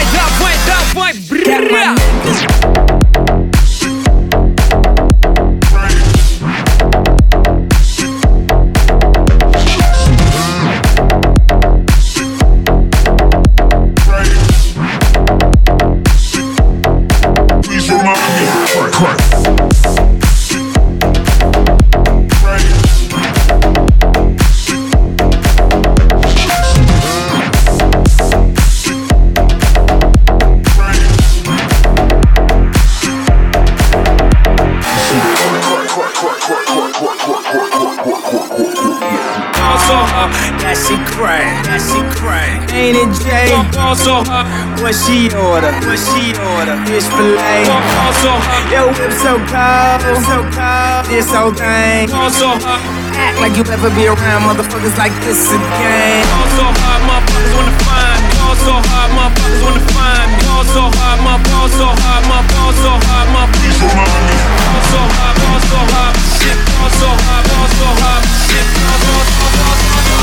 Act 53.52 53.58
like 53.58 53.68
you 53.68 53.72
ever 53.74 53.90
be 53.94 54.06
around 54.06 54.48
motherfuckers 54.48 54.96
like 54.96 55.12
this 55.24 55.52
again. 55.52 56.24
ball 56.24 56.48
so 56.56 56.64
hard, 56.72 57.02
motherfuckers 57.04 57.52
wanna 57.52 57.76
find 57.84 58.22
me. 58.24 58.32
Ball 58.40 58.56
so 58.56 58.72
hard, 58.88 59.10
motherfuckers 59.12 59.60
wanna 59.60 59.80
find 59.92 60.28
me. 60.32 60.40
Ball 60.48 60.64
so 60.72 60.82
hard, 60.96 61.20
my 61.20 61.36
ball 61.36 61.68
so 61.68 61.84
hard, 61.84 62.24
my 62.32 62.40
ball 62.48 62.72
so 62.80 62.92
hard, 62.96 63.28
my 63.28 63.44
please 63.52 63.76
remind 63.76 64.24
me. 64.24 64.36
Ball 64.56 64.82
so 64.88 65.00
hard, 65.04 65.34
ball 65.36 65.60
so 65.68 65.80
hard, 65.92 66.14
shit. 66.40 66.58
Ball 66.64 66.90
so 66.96 67.10
hard, 67.12 67.44
ball 67.52 67.68
so 67.76 67.88
hard, 68.00 68.22
shit. 68.48 68.66
Ball 68.72 68.98
so 69.04 69.16
hard, 69.20 69.60
ball 69.60 70.00
so 70.08 70.16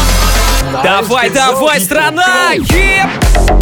hard. 0.73 0.83
Давай, 0.83 1.29
давай, 1.29 1.79
страна! 1.79 2.53
Е! 2.73 3.58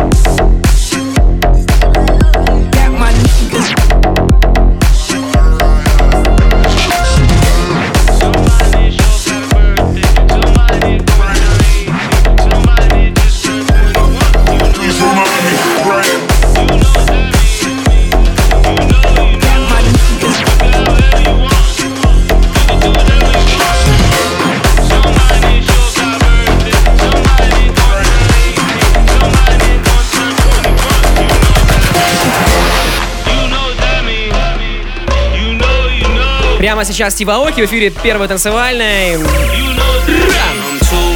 Прямо 36.68 36.84
сейчас 36.84 37.14
Стив 37.14 37.30
Аоки 37.30 37.62
в 37.62 37.66
эфире 37.66 37.92
первой 37.92 38.28
танцевальной. 38.28 39.18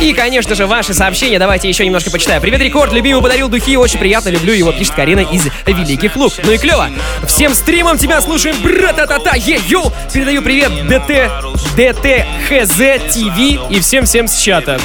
И, 0.02 0.14
конечно 0.14 0.56
же, 0.56 0.66
ваши 0.66 0.94
сообщения. 0.94 1.40
Давайте 1.40 1.68
еще 1.68 1.86
немножко 1.86 2.10
почитаю. 2.10 2.40
Привет, 2.40 2.62
Рекорд. 2.62 2.94
Любимый 2.94 3.22
подарил 3.22 3.50
духи. 3.50 3.76
Очень 3.76 4.00
приятно. 4.00 4.30
Люблю 4.30 4.54
его. 4.54 4.72
Пишет 4.72 4.96
Карина 4.96 5.20
из 5.20 5.48
Великих 5.66 6.16
Лук. 6.16 6.32
Ну 6.42 6.54
и 6.54 6.58
клево. 6.58 6.90
Всем 7.28 7.54
стримом 7.54 7.98
тебя 7.98 8.22
слушаем. 8.22 8.56
Бра-та-та-та. 8.64 9.36
Е-йоу. 9.36 9.92
Передаю 10.14 10.42
привет 10.42 10.72
ДТ, 10.88 11.30
ДТ, 11.76 12.26
ХЗ, 12.48 13.14
ТВ 13.14 13.70
и 13.70 13.82
всем-всем 13.82 14.30
с 14.30 14.38
чата. 14.38 14.80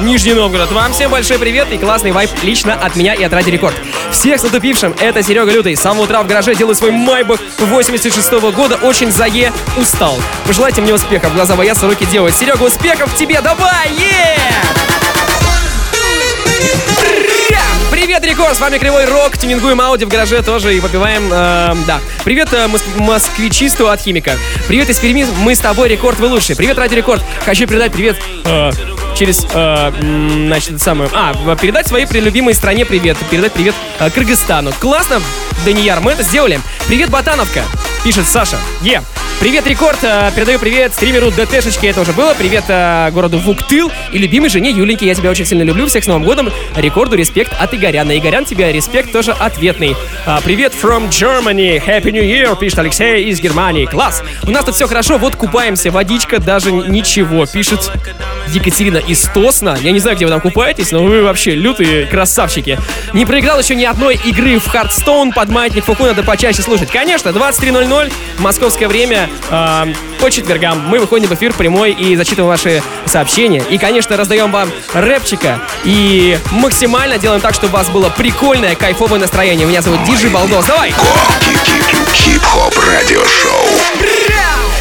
Нижний 0.00 0.34
Новгород. 0.34 0.70
Вам 0.72 0.92
всем 0.92 1.10
большой 1.10 1.38
привет 1.38 1.72
и 1.72 1.78
классный 1.78 2.12
вайб 2.12 2.30
лично 2.42 2.74
от 2.74 2.96
меня 2.96 3.14
и 3.14 3.22
от 3.22 3.32
Радио 3.32 3.48
Рекорд. 3.50 3.74
Всех 4.10 4.38
с 4.38 4.42
наступившим. 4.42 4.94
Это 5.00 5.22
Серега 5.22 5.50
Лютый. 5.50 5.74
С 5.74 5.80
самого 5.80 6.04
утра 6.04 6.22
в 6.22 6.26
гараже 6.26 6.54
делаю 6.54 6.74
свой 6.74 6.90
майбах 6.90 7.40
86 7.58 8.32
года. 8.54 8.76
Очень 8.82 9.10
зае 9.10 9.52
устал. 9.76 10.18
Пожелайте 10.46 10.82
мне 10.82 10.92
успехов. 10.92 11.32
Глаза 11.34 11.56
боятся, 11.56 11.86
руки 11.86 12.04
делают. 12.04 12.36
Серега, 12.36 12.62
успехов 12.62 13.14
тебе. 13.16 13.40
Давай! 13.40 13.90
Е! 13.92 14.36
Привет, 17.90 18.22
Рекорд! 18.24 18.54
С 18.54 18.60
вами 18.60 18.76
Кривой 18.76 19.06
Рок. 19.06 19.38
Тюнингуем 19.38 19.80
Ауди 19.80 20.04
в 20.04 20.08
гараже 20.08 20.42
тоже 20.42 20.76
и 20.76 20.80
попиваем... 20.80 21.30
э, 21.32 21.74
да. 21.86 22.00
Привет 22.22 22.52
э, 22.52 22.66
моск- 22.66 23.00
москвичисту 23.00 23.88
от 23.88 24.00
Химика. 24.00 24.36
Привет 24.68 24.90
из 24.90 24.98
Перми. 24.98 25.26
Мы 25.38 25.54
с 25.54 25.60
тобой, 25.60 25.88
Рекорд, 25.88 26.18
вы 26.18 26.26
лучшие. 26.26 26.54
Привет, 26.54 26.76
Ради 26.78 26.94
Рекорд. 26.94 27.22
Хочу 27.46 27.66
передать 27.66 27.92
привет... 27.92 28.16
э, 28.44 28.70
через, 29.16 29.46
э, 29.52 29.92
значит, 30.46 30.80
самое, 30.80 31.10
а, 31.12 31.56
передать 31.56 31.86
своей 31.86 32.06
любимой 32.20 32.54
стране 32.54 32.84
привет, 32.84 33.16
передать 33.30 33.52
привет 33.52 33.74
э, 33.98 34.10
Кыргызстану. 34.10 34.72
Классно, 34.78 35.20
Данияр, 35.64 36.00
мы 36.00 36.12
это 36.12 36.22
сделали. 36.22 36.60
Привет, 36.86 37.10
Ботановка, 37.10 37.62
пишет 38.04 38.26
Саша. 38.26 38.58
Е. 38.82 39.02
Привет, 39.38 39.66
Рекорд! 39.66 39.98
Э, 40.02 40.30
Передаю 40.34 40.58
привет 40.58 40.94
стримеру 40.94 41.30
ДТшечке, 41.30 41.88
это 41.88 42.00
уже 42.00 42.12
было. 42.12 42.32
Привет 42.32 42.64
э, 42.68 43.10
городу 43.12 43.38
Вуктыл 43.38 43.92
и 44.10 44.18
любимой 44.18 44.48
жене 44.48 44.70
Юленьке. 44.70 45.06
Я 45.06 45.14
тебя 45.14 45.30
очень 45.30 45.44
сильно 45.44 45.62
люблю. 45.62 45.86
Всех 45.86 46.04
с 46.04 46.06
Новым 46.06 46.24
годом. 46.24 46.50
Рекорду 46.74 47.16
респект 47.16 47.52
от 47.58 47.74
Игоряна. 47.74 48.16
Игорян, 48.16 48.46
тебе 48.46 48.72
респект 48.72 49.12
тоже 49.12 49.32
ответный. 49.32 49.94
А, 50.24 50.40
привет 50.40 50.72
from 50.72 51.10
Germany. 51.10 51.82
Happy 51.84 52.12
New 52.12 52.24
Year, 52.24 52.58
пишет 52.58 52.78
Алексей 52.78 53.24
из 53.24 53.40
Германии. 53.40 53.84
Класс! 53.84 54.22
У 54.42 54.50
нас 54.50 54.64
тут 54.64 54.74
все 54.74 54.88
хорошо. 54.88 55.18
Вот 55.18 55.36
купаемся. 55.36 55.90
Водичка 55.90 56.40
даже 56.40 56.72
ничего, 56.72 57.44
пишет 57.44 57.92
Екатерина 58.48 58.98
из 59.06 59.22
Тосна. 59.22 59.76
Я 59.80 59.92
не 59.92 60.00
знаю, 60.00 60.16
где 60.16 60.26
вы 60.26 60.30
там 60.30 60.40
купаетесь, 60.40 60.90
но 60.92 61.02
вы 61.02 61.22
вообще 61.22 61.54
лютые 61.54 62.06
красавчики. 62.06 62.78
Не 63.12 63.24
проиграл 63.26 63.58
еще 63.58 63.74
ни 63.74 63.84
одной 63.84 64.16
игры 64.16 64.58
в 64.58 64.66
Hearthstone 64.68 65.32
под 65.32 65.48
маятник 65.48 65.84
Фуку, 65.84 66.04
надо 66.04 66.22
почаще 66.22 66.62
слушать. 66.62 66.90
Конечно, 66.90 67.30
23.00, 67.30 68.12
московское 68.38 68.88
время, 68.88 69.28
э, 69.50 69.86
по 70.20 70.30
четвергам. 70.30 70.80
Мы 70.88 70.98
выходим 70.98 71.28
в 71.28 71.34
эфир 71.34 71.52
прямой 71.52 71.92
и 71.92 72.16
зачитываем 72.16 72.48
ваши 72.48 72.82
сообщения. 73.04 73.62
И, 73.70 73.78
конечно, 73.78 74.16
раздаем 74.16 74.50
вам 74.50 74.70
рэпчика. 74.92 75.60
И 75.84 76.38
максимально 76.50 77.18
делаем 77.18 77.40
так, 77.40 77.54
чтобы 77.54 77.74
у 77.74 77.76
вас 77.76 77.88
было 77.88 78.08
прикольное, 78.10 78.74
кайфовое 78.74 79.20
настроение. 79.20 79.66
Меня 79.66 79.82
зовут 79.82 80.02
Диджи 80.04 80.28
Балдос. 80.28 80.66
Давай! 80.66 80.92
Хип-хоп 82.12 82.74
радиошоу. 82.78 83.66
Кстати, 83.76 84.75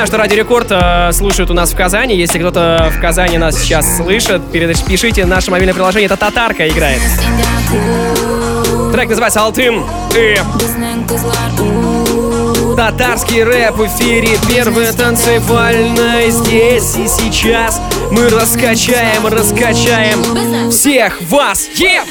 знаю, 0.00 0.06
что 0.06 0.16
Радио 0.16 0.36
Рекорд 0.38 0.68
э, 0.70 1.12
слушают 1.12 1.50
у 1.50 1.54
нас 1.54 1.74
в 1.74 1.76
Казани. 1.76 2.16
Если 2.16 2.38
кто-то 2.38 2.90
в 2.90 3.00
Казани 3.02 3.36
нас 3.36 3.60
сейчас 3.60 3.98
слышит, 3.98 4.40
пишите 4.50 5.26
наше 5.26 5.50
мобильное 5.50 5.74
приложение. 5.74 6.06
Это 6.06 6.16
Татарка 6.16 6.66
играет. 6.66 7.02
Трек 8.92 9.10
называется 9.10 9.42
«Алтын». 9.42 9.84
И... 10.16 10.38
Татарский 12.76 13.42
рэп 13.42 13.76
в 13.76 13.86
эфире, 13.88 14.38
первое 14.48 14.90
танцевальное 14.94 16.30
здесь 16.30 16.96
и 16.96 17.06
сейчас. 17.06 17.78
Мы 18.10 18.30
раскачаем, 18.30 19.26
раскачаем 19.26 20.70
всех 20.70 21.20
вас. 21.28 21.68
Yeah! 21.76 22.04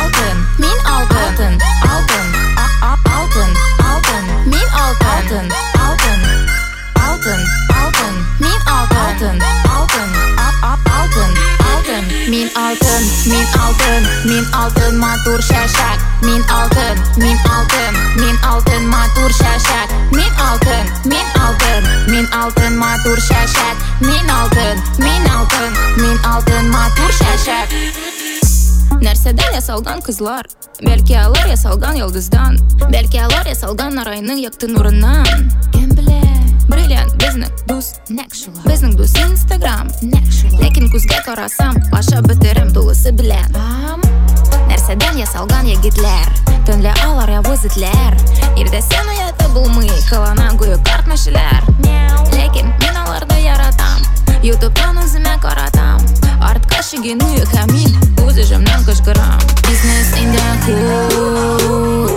алтын 0.00 0.36
мен 0.58 0.78
алтын 0.84 1.79
алтын 5.30 5.50
алтын 5.78 6.22
алтын 7.08 7.42
алтын 7.82 8.14
мен 8.40 8.60
алтын 8.66 9.38
алтын 9.74 10.10
алтын 10.92 11.30
алтын 11.72 12.04
мен 12.30 12.50
алтын 12.54 13.04
мен 13.30 13.46
алтын 13.60 14.08
мен 14.24 14.44
алтын 14.62 14.98
матур 14.98 15.40
шашақ 15.50 15.98
мен 16.26 16.42
алтын 16.58 16.98
мен 17.22 17.38
алтын 17.56 17.94
мен 18.20 18.36
алтын 18.42 18.88
матур 18.88 19.30
шашақ 19.30 19.88
мен 20.12 20.32
алтын 20.48 20.86
мен 21.04 21.26
алтын 21.46 21.82
мен 22.10 22.26
алтын 22.42 22.78
матур 22.82 23.18
шашақ 23.30 23.76
мен 24.00 24.30
алтын 24.30 24.82
мен 24.98 25.30
алтын 25.38 25.72
мен 25.96 26.18
алтын 26.24 26.70
матур 26.70 27.12
шашақ 27.22 28.09
нәрседен 29.01 29.55
ясалган 29.55 30.01
кызлар 30.05 30.47
бәлки 30.81 31.15
алар 31.19 31.47
ясалган 31.51 31.99
йолдыздан 31.99 32.57
бәлки 32.89 33.19
алар 33.21 33.47
ясалган 33.49 33.99
арайның 34.03 34.41
якты 34.43 34.69
нурынан 34.71 35.49
кем 35.73 35.91
белә 35.97 36.21
бриллиант 36.69 37.15
безнең 37.21 37.51
дус 37.69 37.93
нәк 38.09 38.33
шулай 38.37 38.65
безнең 38.65 38.95
дус 38.99 39.13
инстаграм 39.21 39.91
нәк 40.01 40.31
шулай 40.33 40.65
ләкин 40.65 40.89
күзгә 40.93 41.21
карасам 41.27 41.77
аша 41.95 42.21
бетерем 42.25 42.71
тулысы 42.75 43.13
белән 43.15 43.53
нәрсәдән 44.69 45.19
ясалган 45.21 45.69
егетләр 45.69 46.33
төнлә 46.67 46.93
алар 47.05 47.35
явыз 47.37 47.67
этләр 47.69 48.17
ирдәсен 48.57 49.11
уяты 49.13 49.49
булмый 49.53 49.91
кылана 50.09 50.49
гүя 50.59 50.79
картмәшеләр 50.89 51.69
ләкин 52.33 52.71
мин 52.81 53.01
аларны 53.03 53.39
яратам 53.43 54.01
ютубтан 54.45 54.97
үземә 55.03 55.37
каратам 55.43 56.01
Артка 56.40 56.82
шигену 56.82 57.28
һәм 57.52 57.68
мин 57.74 57.90
үз 58.26 58.40
эшемнән 58.44 58.84
кычкырам 58.88 59.40
бизнес 59.68 60.10
инде 60.22 60.48
кул 60.66 62.10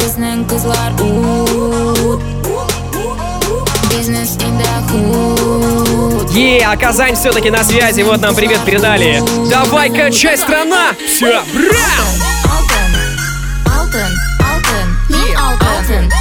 безнең 0.00 0.46
кызлар 0.50 0.92
ут 1.02 2.26
Е, 6.36 6.60
а 6.64 6.76
Казань 6.76 7.14
все-таки 7.14 7.50
на 7.50 7.64
связи, 7.64 8.02
вот 8.02 8.20
нам 8.20 8.34
привет 8.34 8.60
передали. 8.64 9.22
Давай, 9.50 9.90
качай, 9.90 10.36
страна! 10.36 10.92
Все, 11.08 11.42
бра! 11.54 11.72
Min 15.88 16.15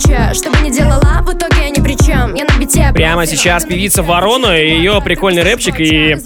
горячо 0.00 0.34
Что 0.34 0.50
бы 0.50 0.58
ни 0.58 0.70
делала, 0.70 1.22
в 1.22 1.32
итоге 1.32 1.62
я 1.62 1.70
ни 1.70 1.80
при 1.80 1.96
чем 1.96 2.34
Я 2.34 2.44
на 2.44 2.58
бите 2.58 2.90
Прямо 2.94 3.26
сейчас 3.26 3.64
певица 3.64 4.02
Ворона, 4.02 4.58
ее 4.58 5.00
прикольный 5.02 5.42
рэпчик 5.42 5.80
и 5.80 6.16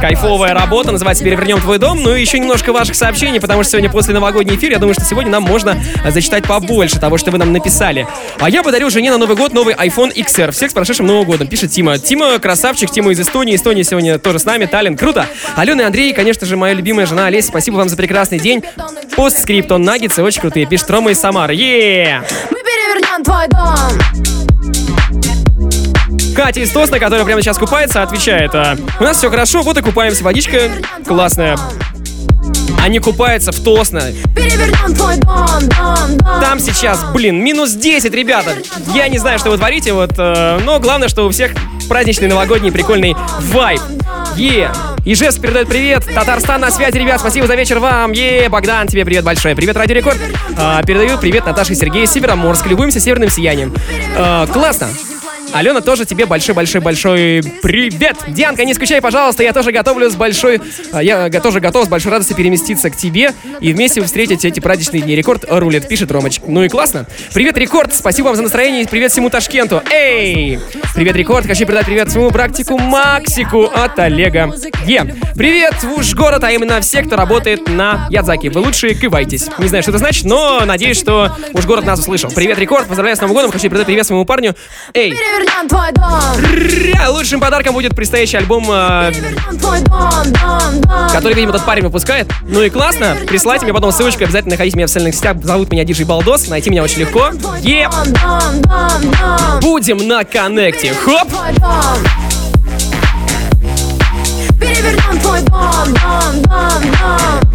кайфовая 0.00 0.54
работа, 0.54 0.92
называется 0.92 1.22
«Перевернем 1.24 1.60
твой 1.60 1.78
дом». 1.78 2.02
Ну 2.02 2.14
и 2.14 2.20
еще 2.20 2.38
немножко 2.38 2.72
ваших 2.72 2.94
сообщений, 2.94 3.40
потому 3.40 3.62
что 3.62 3.72
сегодня 3.72 3.90
после 3.90 4.14
новогодний 4.14 4.56
эфир, 4.56 4.72
я 4.72 4.78
думаю, 4.78 4.94
что 4.94 5.04
сегодня 5.04 5.30
нам 5.30 5.42
можно 5.42 5.76
зачитать 6.08 6.44
побольше 6.44 6.98
того, 6.98 7.18
что 7.18 7.30
вы 7.30 7.38
нам 7.38 7.52
написали. 7.52 8.06
А 8.40 8.50
я 8.50 8.62
подарю 8.62 8.90
жене 8.90 9.10
на 9.10 9.18
Новый 9.18 9.36
год 9.36 9.52
новый 9.52 9.74
iPhone 9.74 10.12
XR. 10.14 10.50
Всех 10.52 10.70
с 10.70 10.74
прошедшим 10.74 11.06
Новым 11.06 11.24
годом, 11.24 11.46
пишет 11.46 11.70
Тима. 11.70 11.98
Тима 11.98 12.38
красавчик, 12.38 12.90
Тима 12.90 13.12
из 13.12 13.20
Эстонии. 13.20 13.54
Эстония 13.54 13.84
сегодня 13.84 14.18
тоже 14.18 14.38
с 14.38 14.44
нами, 14.44 14.66
Таллин, 14.66 14.96
круто. 14.96 15.26
Алена 15.56 15.82
и 15.82 15.86
Андрей, 15.86 16.12
конечно 16.12 16.46
же, 16.46 16.56
моя 16.56 16.74
любимая 16.74 17.06
жена 17.06 17.26
Олеся, 17.26 17.48
спасибо 17.48 17.76
вам 17.76 17.88
за 17.88 17.96
прекрасный 17.96 18.38
день. 18.38 18.62
Постскриптон, 19.16 19.82
наггетсы 19.82 20.22
очень 20.22 20.40
крутые, 20.40 20.66
пишет 20.66 20.90
Рома 20.90 21.10
из 21.10 21.20
Самары. 21.20 21.54
Е! 21.54 22.22
Твой 23.24 23.46
дом. 23.48 23.98
Катя 26.34 26.60
из 26.60 26.70
Тосна, 26.70 26.98
которая 26.98 27.24
прямо 27.24 27.42
сейчас 27.42 27.58
купается, 27.58 28.02
отвечает, 28.02 28.54
а, 28.54 28.76
у 28.98 29.04
нас 29.04 29.18
все 29.18 29.30
хорошо, 29.30 29.62
вот 29.62 29.76
и 29.76 29.82
купаемся, 29.82 30.24
водичка 30.24 30.70
классная. 31.06 31.58
Они 32.82 32.98
купаются 32.98 33.52
в 33.52 33.60
Тосно. 33.62 34.02
Там 36.40 36.58
сейчас, 36.58 37.04
блин, 37.12 37.42
минус 37.42 37.72
10, 37.72 38.12
ребята. 38.12 38.56
Я 38.94 39.08
не 39.08 39.18
знаю, 39.18 39.38
что 39.38 39.50
вы 39.50 39.58
творите, 39.58 39.92
вот, 39.92 40.12
э, 40.18 40.58
но 40.64 40.80
главное, 40.80 41.08
что 41.08 41.26
у 41.26 41.30
всех 41.30 41.52
праздничный 41.88 42.28
новогодний 42.28 42.72
прикольный 42.72 43.14
вайб. 43.38 43.80
Е! 44.36 44.70
И 45.04 45.14
Жест 45.14 45.40
передает 45.40 45.68
привет. 45.68 46.04
Татарстан 46.14 46.60
на 46.60 46.70
связи, 46.70 46.96
ребят. 46.96 47.20
Спасибо 47.20 47.46
за 47.46 47.54
вечер 47.54 47.78
вам. 47.78 48.12
Е, 48.12 48.48
Богдан, 48.48 48.86
тебе 48.86 49.04
привет 49.04 49.24
большой. 49.24 49.54
Привет, 49.54 49.76
Радио 49.76 49.96
Рекорд. 49.96 50.18
А, 50.56 50.82
передаю 50.82 51.18
привет 51.18 51.44
Наташе 51.44 51.72
и 51.72 51.76
Сергею 51.76 52.06
Североморск. 52.06 52.66
Любуемся 52.66 53.00
северным 53.00 53.28
сиянием. 53.28 53.74
А, 54.16 54.46
классно. 54.46 54.88
Алена, 55.52 55.80
тоже 55.82 56.06
тебе 56.06 56.24
большой-большой-большой 56.24 57.42
привет. 57.62 58.16
Дианка, 58.28 58.64
не 58.64 58.72
скучай, 58.72 59.00
пожалуйста, 59.02 59.42
я 59.42 59.52
тоже 59.52 59.70
готовлю 59.70 60.08
с 60.08 60.14
большой... 60.14 60.60
а, 60.92 61.02
Я 61.02 61.28
тоже 61.40 61.60
готов 61.60 61.84
с 61.84 61.88
большой 61.88 62.10
радостью 62.12 62.36
переместиться 62.36 62.88
к 62.88 62.96
тебе 62.96 63.32
и 63.60 63.72
вместе 63.72 64.00
вы 64.00 64.06
встретите 64.06 64.48
эти 64.48 64.60
праздничные 64.60 65.02
дни. 65.02 65.14
Рекорд 65.14 65.44
рулит, 65.48 65.88
пишет 65.88 66.10
Ромочка. 66.10 66.46
Ну 66.48 66.62
и 66.64 66.68
классно. 66.68 67.06
Привет, 67.34 67.58
Рекорд, 67.58 67.94
спасибо 67.94 68.26
вам 68.28 68.36
за 68.36 68.42
настроение 68.42 68.82
и 68.82 68.86
привет 68.86 69.12
всему 69.12 69.28
Ташкенту. 69.28 69.82
Эй! 69.90 70.58
Привет, 70.94 71.16
Рекорд, 71.16 71.46
хочу 71.46 71.66
передать 71.66 71.86
привет 71.86 72.10
своему 72.10 72.30
практику 72.30 72.78
Максику 72.78 73.64
от 73.64 73.98
Олега. 73.98 74.52
Е. 74.86 75.14
Привет 75.34 75.74
уж 75.96 76.14
город, 76.14 76.44
а 76.44 76.50
именно 76.52 76.80
все, 76.80 77.02
кто 77.02 77.16
работает 77.16 77.68
на 77.68 78.06
Ядзаки. 78.10 78.48
Вы 78.48 78.60
лучшие, 78.60 78.94
кивайтесь. 78.94 79.48
Не 79.58 79.68
знаю, 79.68 79.82
что 79.82 79.90
это 79.90 79.98
значит, 79.98 80.24
но 80.24 80.64
надеюсь, 80.64 80.98
что 80.98 81.36
уж 81.52 81.66
город 81.66 81.84
нас 81.84 82.00
услышал. 82.00 82.30
Привет, 82.30 82.58
Рекорд, 82.58 82.86
поздравляю 82.86 83.16
с 83.16 83.20
Новым 83.20 83.34
годом, 83.34 83.50
хочу 83.50 83.68
передать 83.68 83.86
привет 83.86 84.06
своему 84.06 84.24
парню. 84.24 84.54
Эй! 84.94 85.12
Перевернем 85.32 85.66
твой 85.66 85.92
дом. 85.92 87.14
Лучшим 87.14 87.40
подарком 87.40 87.72
будет 87.74 87.94
предстоящий 87.96 88.36
альбом, 88.36 88.66
который, 91.10 91.34
видимо, 91.34 91.54
этот 91.54 91.64
парень 91.64 91.84
выпускает. 91.84 92.30
Ну 92.42 92.60
и 92.62 92.68
классно. 92.68 93.16
Присылайте 93.26 93.64
мне 93.64 93.72
потом 93.72 93.92
ссылочку, 93.92 94.24
обязательно 94.24 94.52
находите 94.52 94.76
меня 94.76 94.86
в 94.86 94.90
социальных 94.90 95.14
сетях. 95.14 95.38
Зовут 95.42 95.72
меня 95.72 95.84
Диджей 95.84 96.04
Балдос, 96.04 96.48
найти 96.48 96.68
меня 96.68 96.82
очень 96.82 97.00
легко. 97.00 97.30
Еп! 97.60 97.90
Будем 99.62 100.06
на 100.06 100.24
коннекте. 100.24 100.92
Хоп! 100.92 101.28
Перевернем 104.60 105.20
твой 105.20 105.40
дом, 105.40 105.94
дом, 105.94 106.42
дом, 106.42 106.82
дом. 106.82 107.51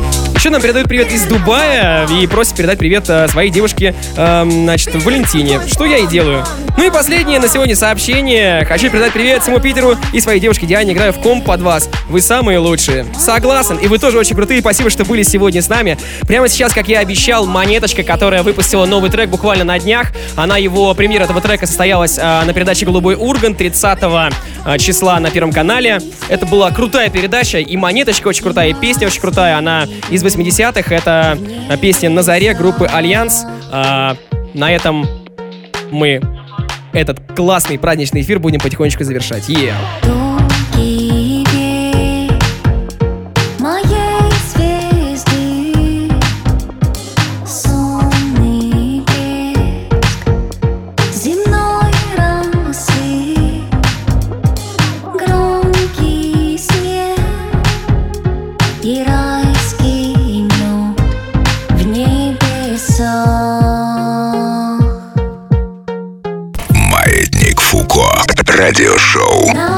Еще 0.48 0.54
нам 0.54 0.62
передают 0.62 0.88
привет 0.88 1.12
из 1.12 1.26
Дубая 1.26 2.08
и 2.08 2.26
просят 2.26 2.56
передать 2.56 2.80
привет 2.80 3.10
э, 3.10 3.28
своей 3.28 3.52
девушке, 3.52 3.94
эм, 4.16 4.50
значит, 4.50 4.96
Валентине. 5.04 5.60
Что 5.68 5.84
я 5.84 5.98
и 5.98 6.08
делаю. 6.08 6.46
Ну 6.78 6.86
и 6.86 6.92
последнее 6.92 7.40
на 7.40 7.48
сегодня 7.48 7.76
сообщение. 7.76 8.64
Хочу 8.66 8.92
передать 8.92 9.12
привет 9.12 9.42
всему 9.42 9.60
Питеру 9.60 9.96
и 10.14 10.22
своей 10.22 10.40
девушке 10.40 10.68
Диане. 10.68 10.94
Играю 10.94 11.12
в 11.12 11.20
комп 11.20 11.44
под 11.44 11.62
вас. 11.62 11.90
Вы 12.08 12.22
самые 12.22 12.60
лучшие. 12.60 13.06
Согласен. 13.18 13.78
И 13.78 13.88
вы 13.88 13.98
тоже 13.98 14.20
очень 14.20 14.36
крутые. 14.36 14.62
Спасибо, 14.62 14.92
что 14.92 15.04
были 15.04 15.24
сегодня 15.24 15.64
с 15.64 15.70
нами. 15.70 15.98
Прямо 16.28 16.48
сейчас, 16.48 16.74
как 16.74 16.88
я 16.88 17.00
обещал, 17.00 17.48
Монеточка, 17.48 18.04
которая 18.04 18.44
выпустила 18.44 18.86
новый 18.86 19.10
трек 19.10 19.30
буквально 19.30 19.64
на 19.64 19.80
днях. 19.80 20.12
Она 20.36 20.58
его, 20.58 20.94
премьера 20.94 21.24
этого 21.24 21.42
трека 21.42 21.66
состоялась 21.66 22.20
э, 22.20 22.22
на 22.22 22.54
передаче 22.54 22.86
«Голубой 22.86 23.16
Урган» 23.16 23.56
30 23.56 24.00
э, 24.66 24.78
числа 24.78 25.20
на 25.20 25.32
Первом 25.32 25.52
канале. 25.52 26.00
Это 26.30 26.46
была 26.46 26.70
крутая 26.70 27.10
передача. 27.10 27.58
И 27.58 27.76
Монеточка 27.76 28.28
очень 28.28 28.44
крутая, 28.44 28.70
и 28.70 28.74
песня 28.76 29.08
очень 29.08 29.20
крутая. 29.20 29.58
Она 29.58 29.88
из 30.12 30.22
80-х. 30.38 30.94
Это 30.94 31.38
песня 31.82 32.10
«На 32.10 32.22
заре» 32.22 32.54
группы 32.54 32.86
«Альянс». 32.86 33.46
Э, 33.72 34.16
на 34.54 34.72
этом 34.72 35.08
мы 35.92 36.22
этот 36.94 37.20
классный 37.36 37.78
праздничный 37.78 38.22
эфир 38.22 38.40
будем 38.40 38.60
потихонечку 38.60 39.04
завершать. 39.04 39.50
Yeah. 39.50 41.17
Радиошоу. 68.58 69.77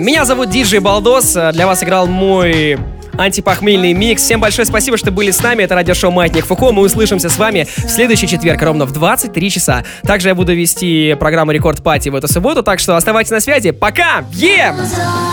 Меня 0.00 0.24
зовут 0.24 0.50
Диджей 0.50 0.80
Балдос. 0.80 1.36
Э, 1.36 1.52
Для 1.52 1.66
вас 1.66 1.82
играл 1.82 2.06
мой 2.06 2.78
антипохмельный 3.18 3.92
микс. 3.92 4.22
Всем 4.22 4.40
большое 4.40 4.64
спасибо, 4.64 4.96
что 4.96 5.10
были 5.10 5.30
с 5.30 5.42
нами. 5.42 5.62
Это 5.62 5.74
радиошоу 5.74 6.10
«Маятник 6.10 6.46
Фуко». 6.46 6.72
Мы 6.72 6.82
услышимся 6.82 7.28
с 7.28 7.36
вами 7.36 7.66
в 7.76 7.88
следующий 7.90 8.26
четверг 8.26 8.62
ровно 8.62 8.86
в 8.86 8.92
23 8.92 9.50
часа. 9.50 9.84
Также 10.02 10.28
я 10.28 10.34
буду 10.34 10.54
вести 10.54 11.14
программу 11.20 11.52
«Рекорд 11.52 11.82
Пати» 11.82 12.08
в 12.08 12.14
эту 12.14 12.28
субботу, 12.28 12.62
так 12.62 12.78
что 12.78 12.96
оставайтесь 12.96 13.30
на 13.30 13.40
связи. 13.40 13.72
Пока! 13.72 14.24
Е! 14.32 14.74
Заре 14.74 15.29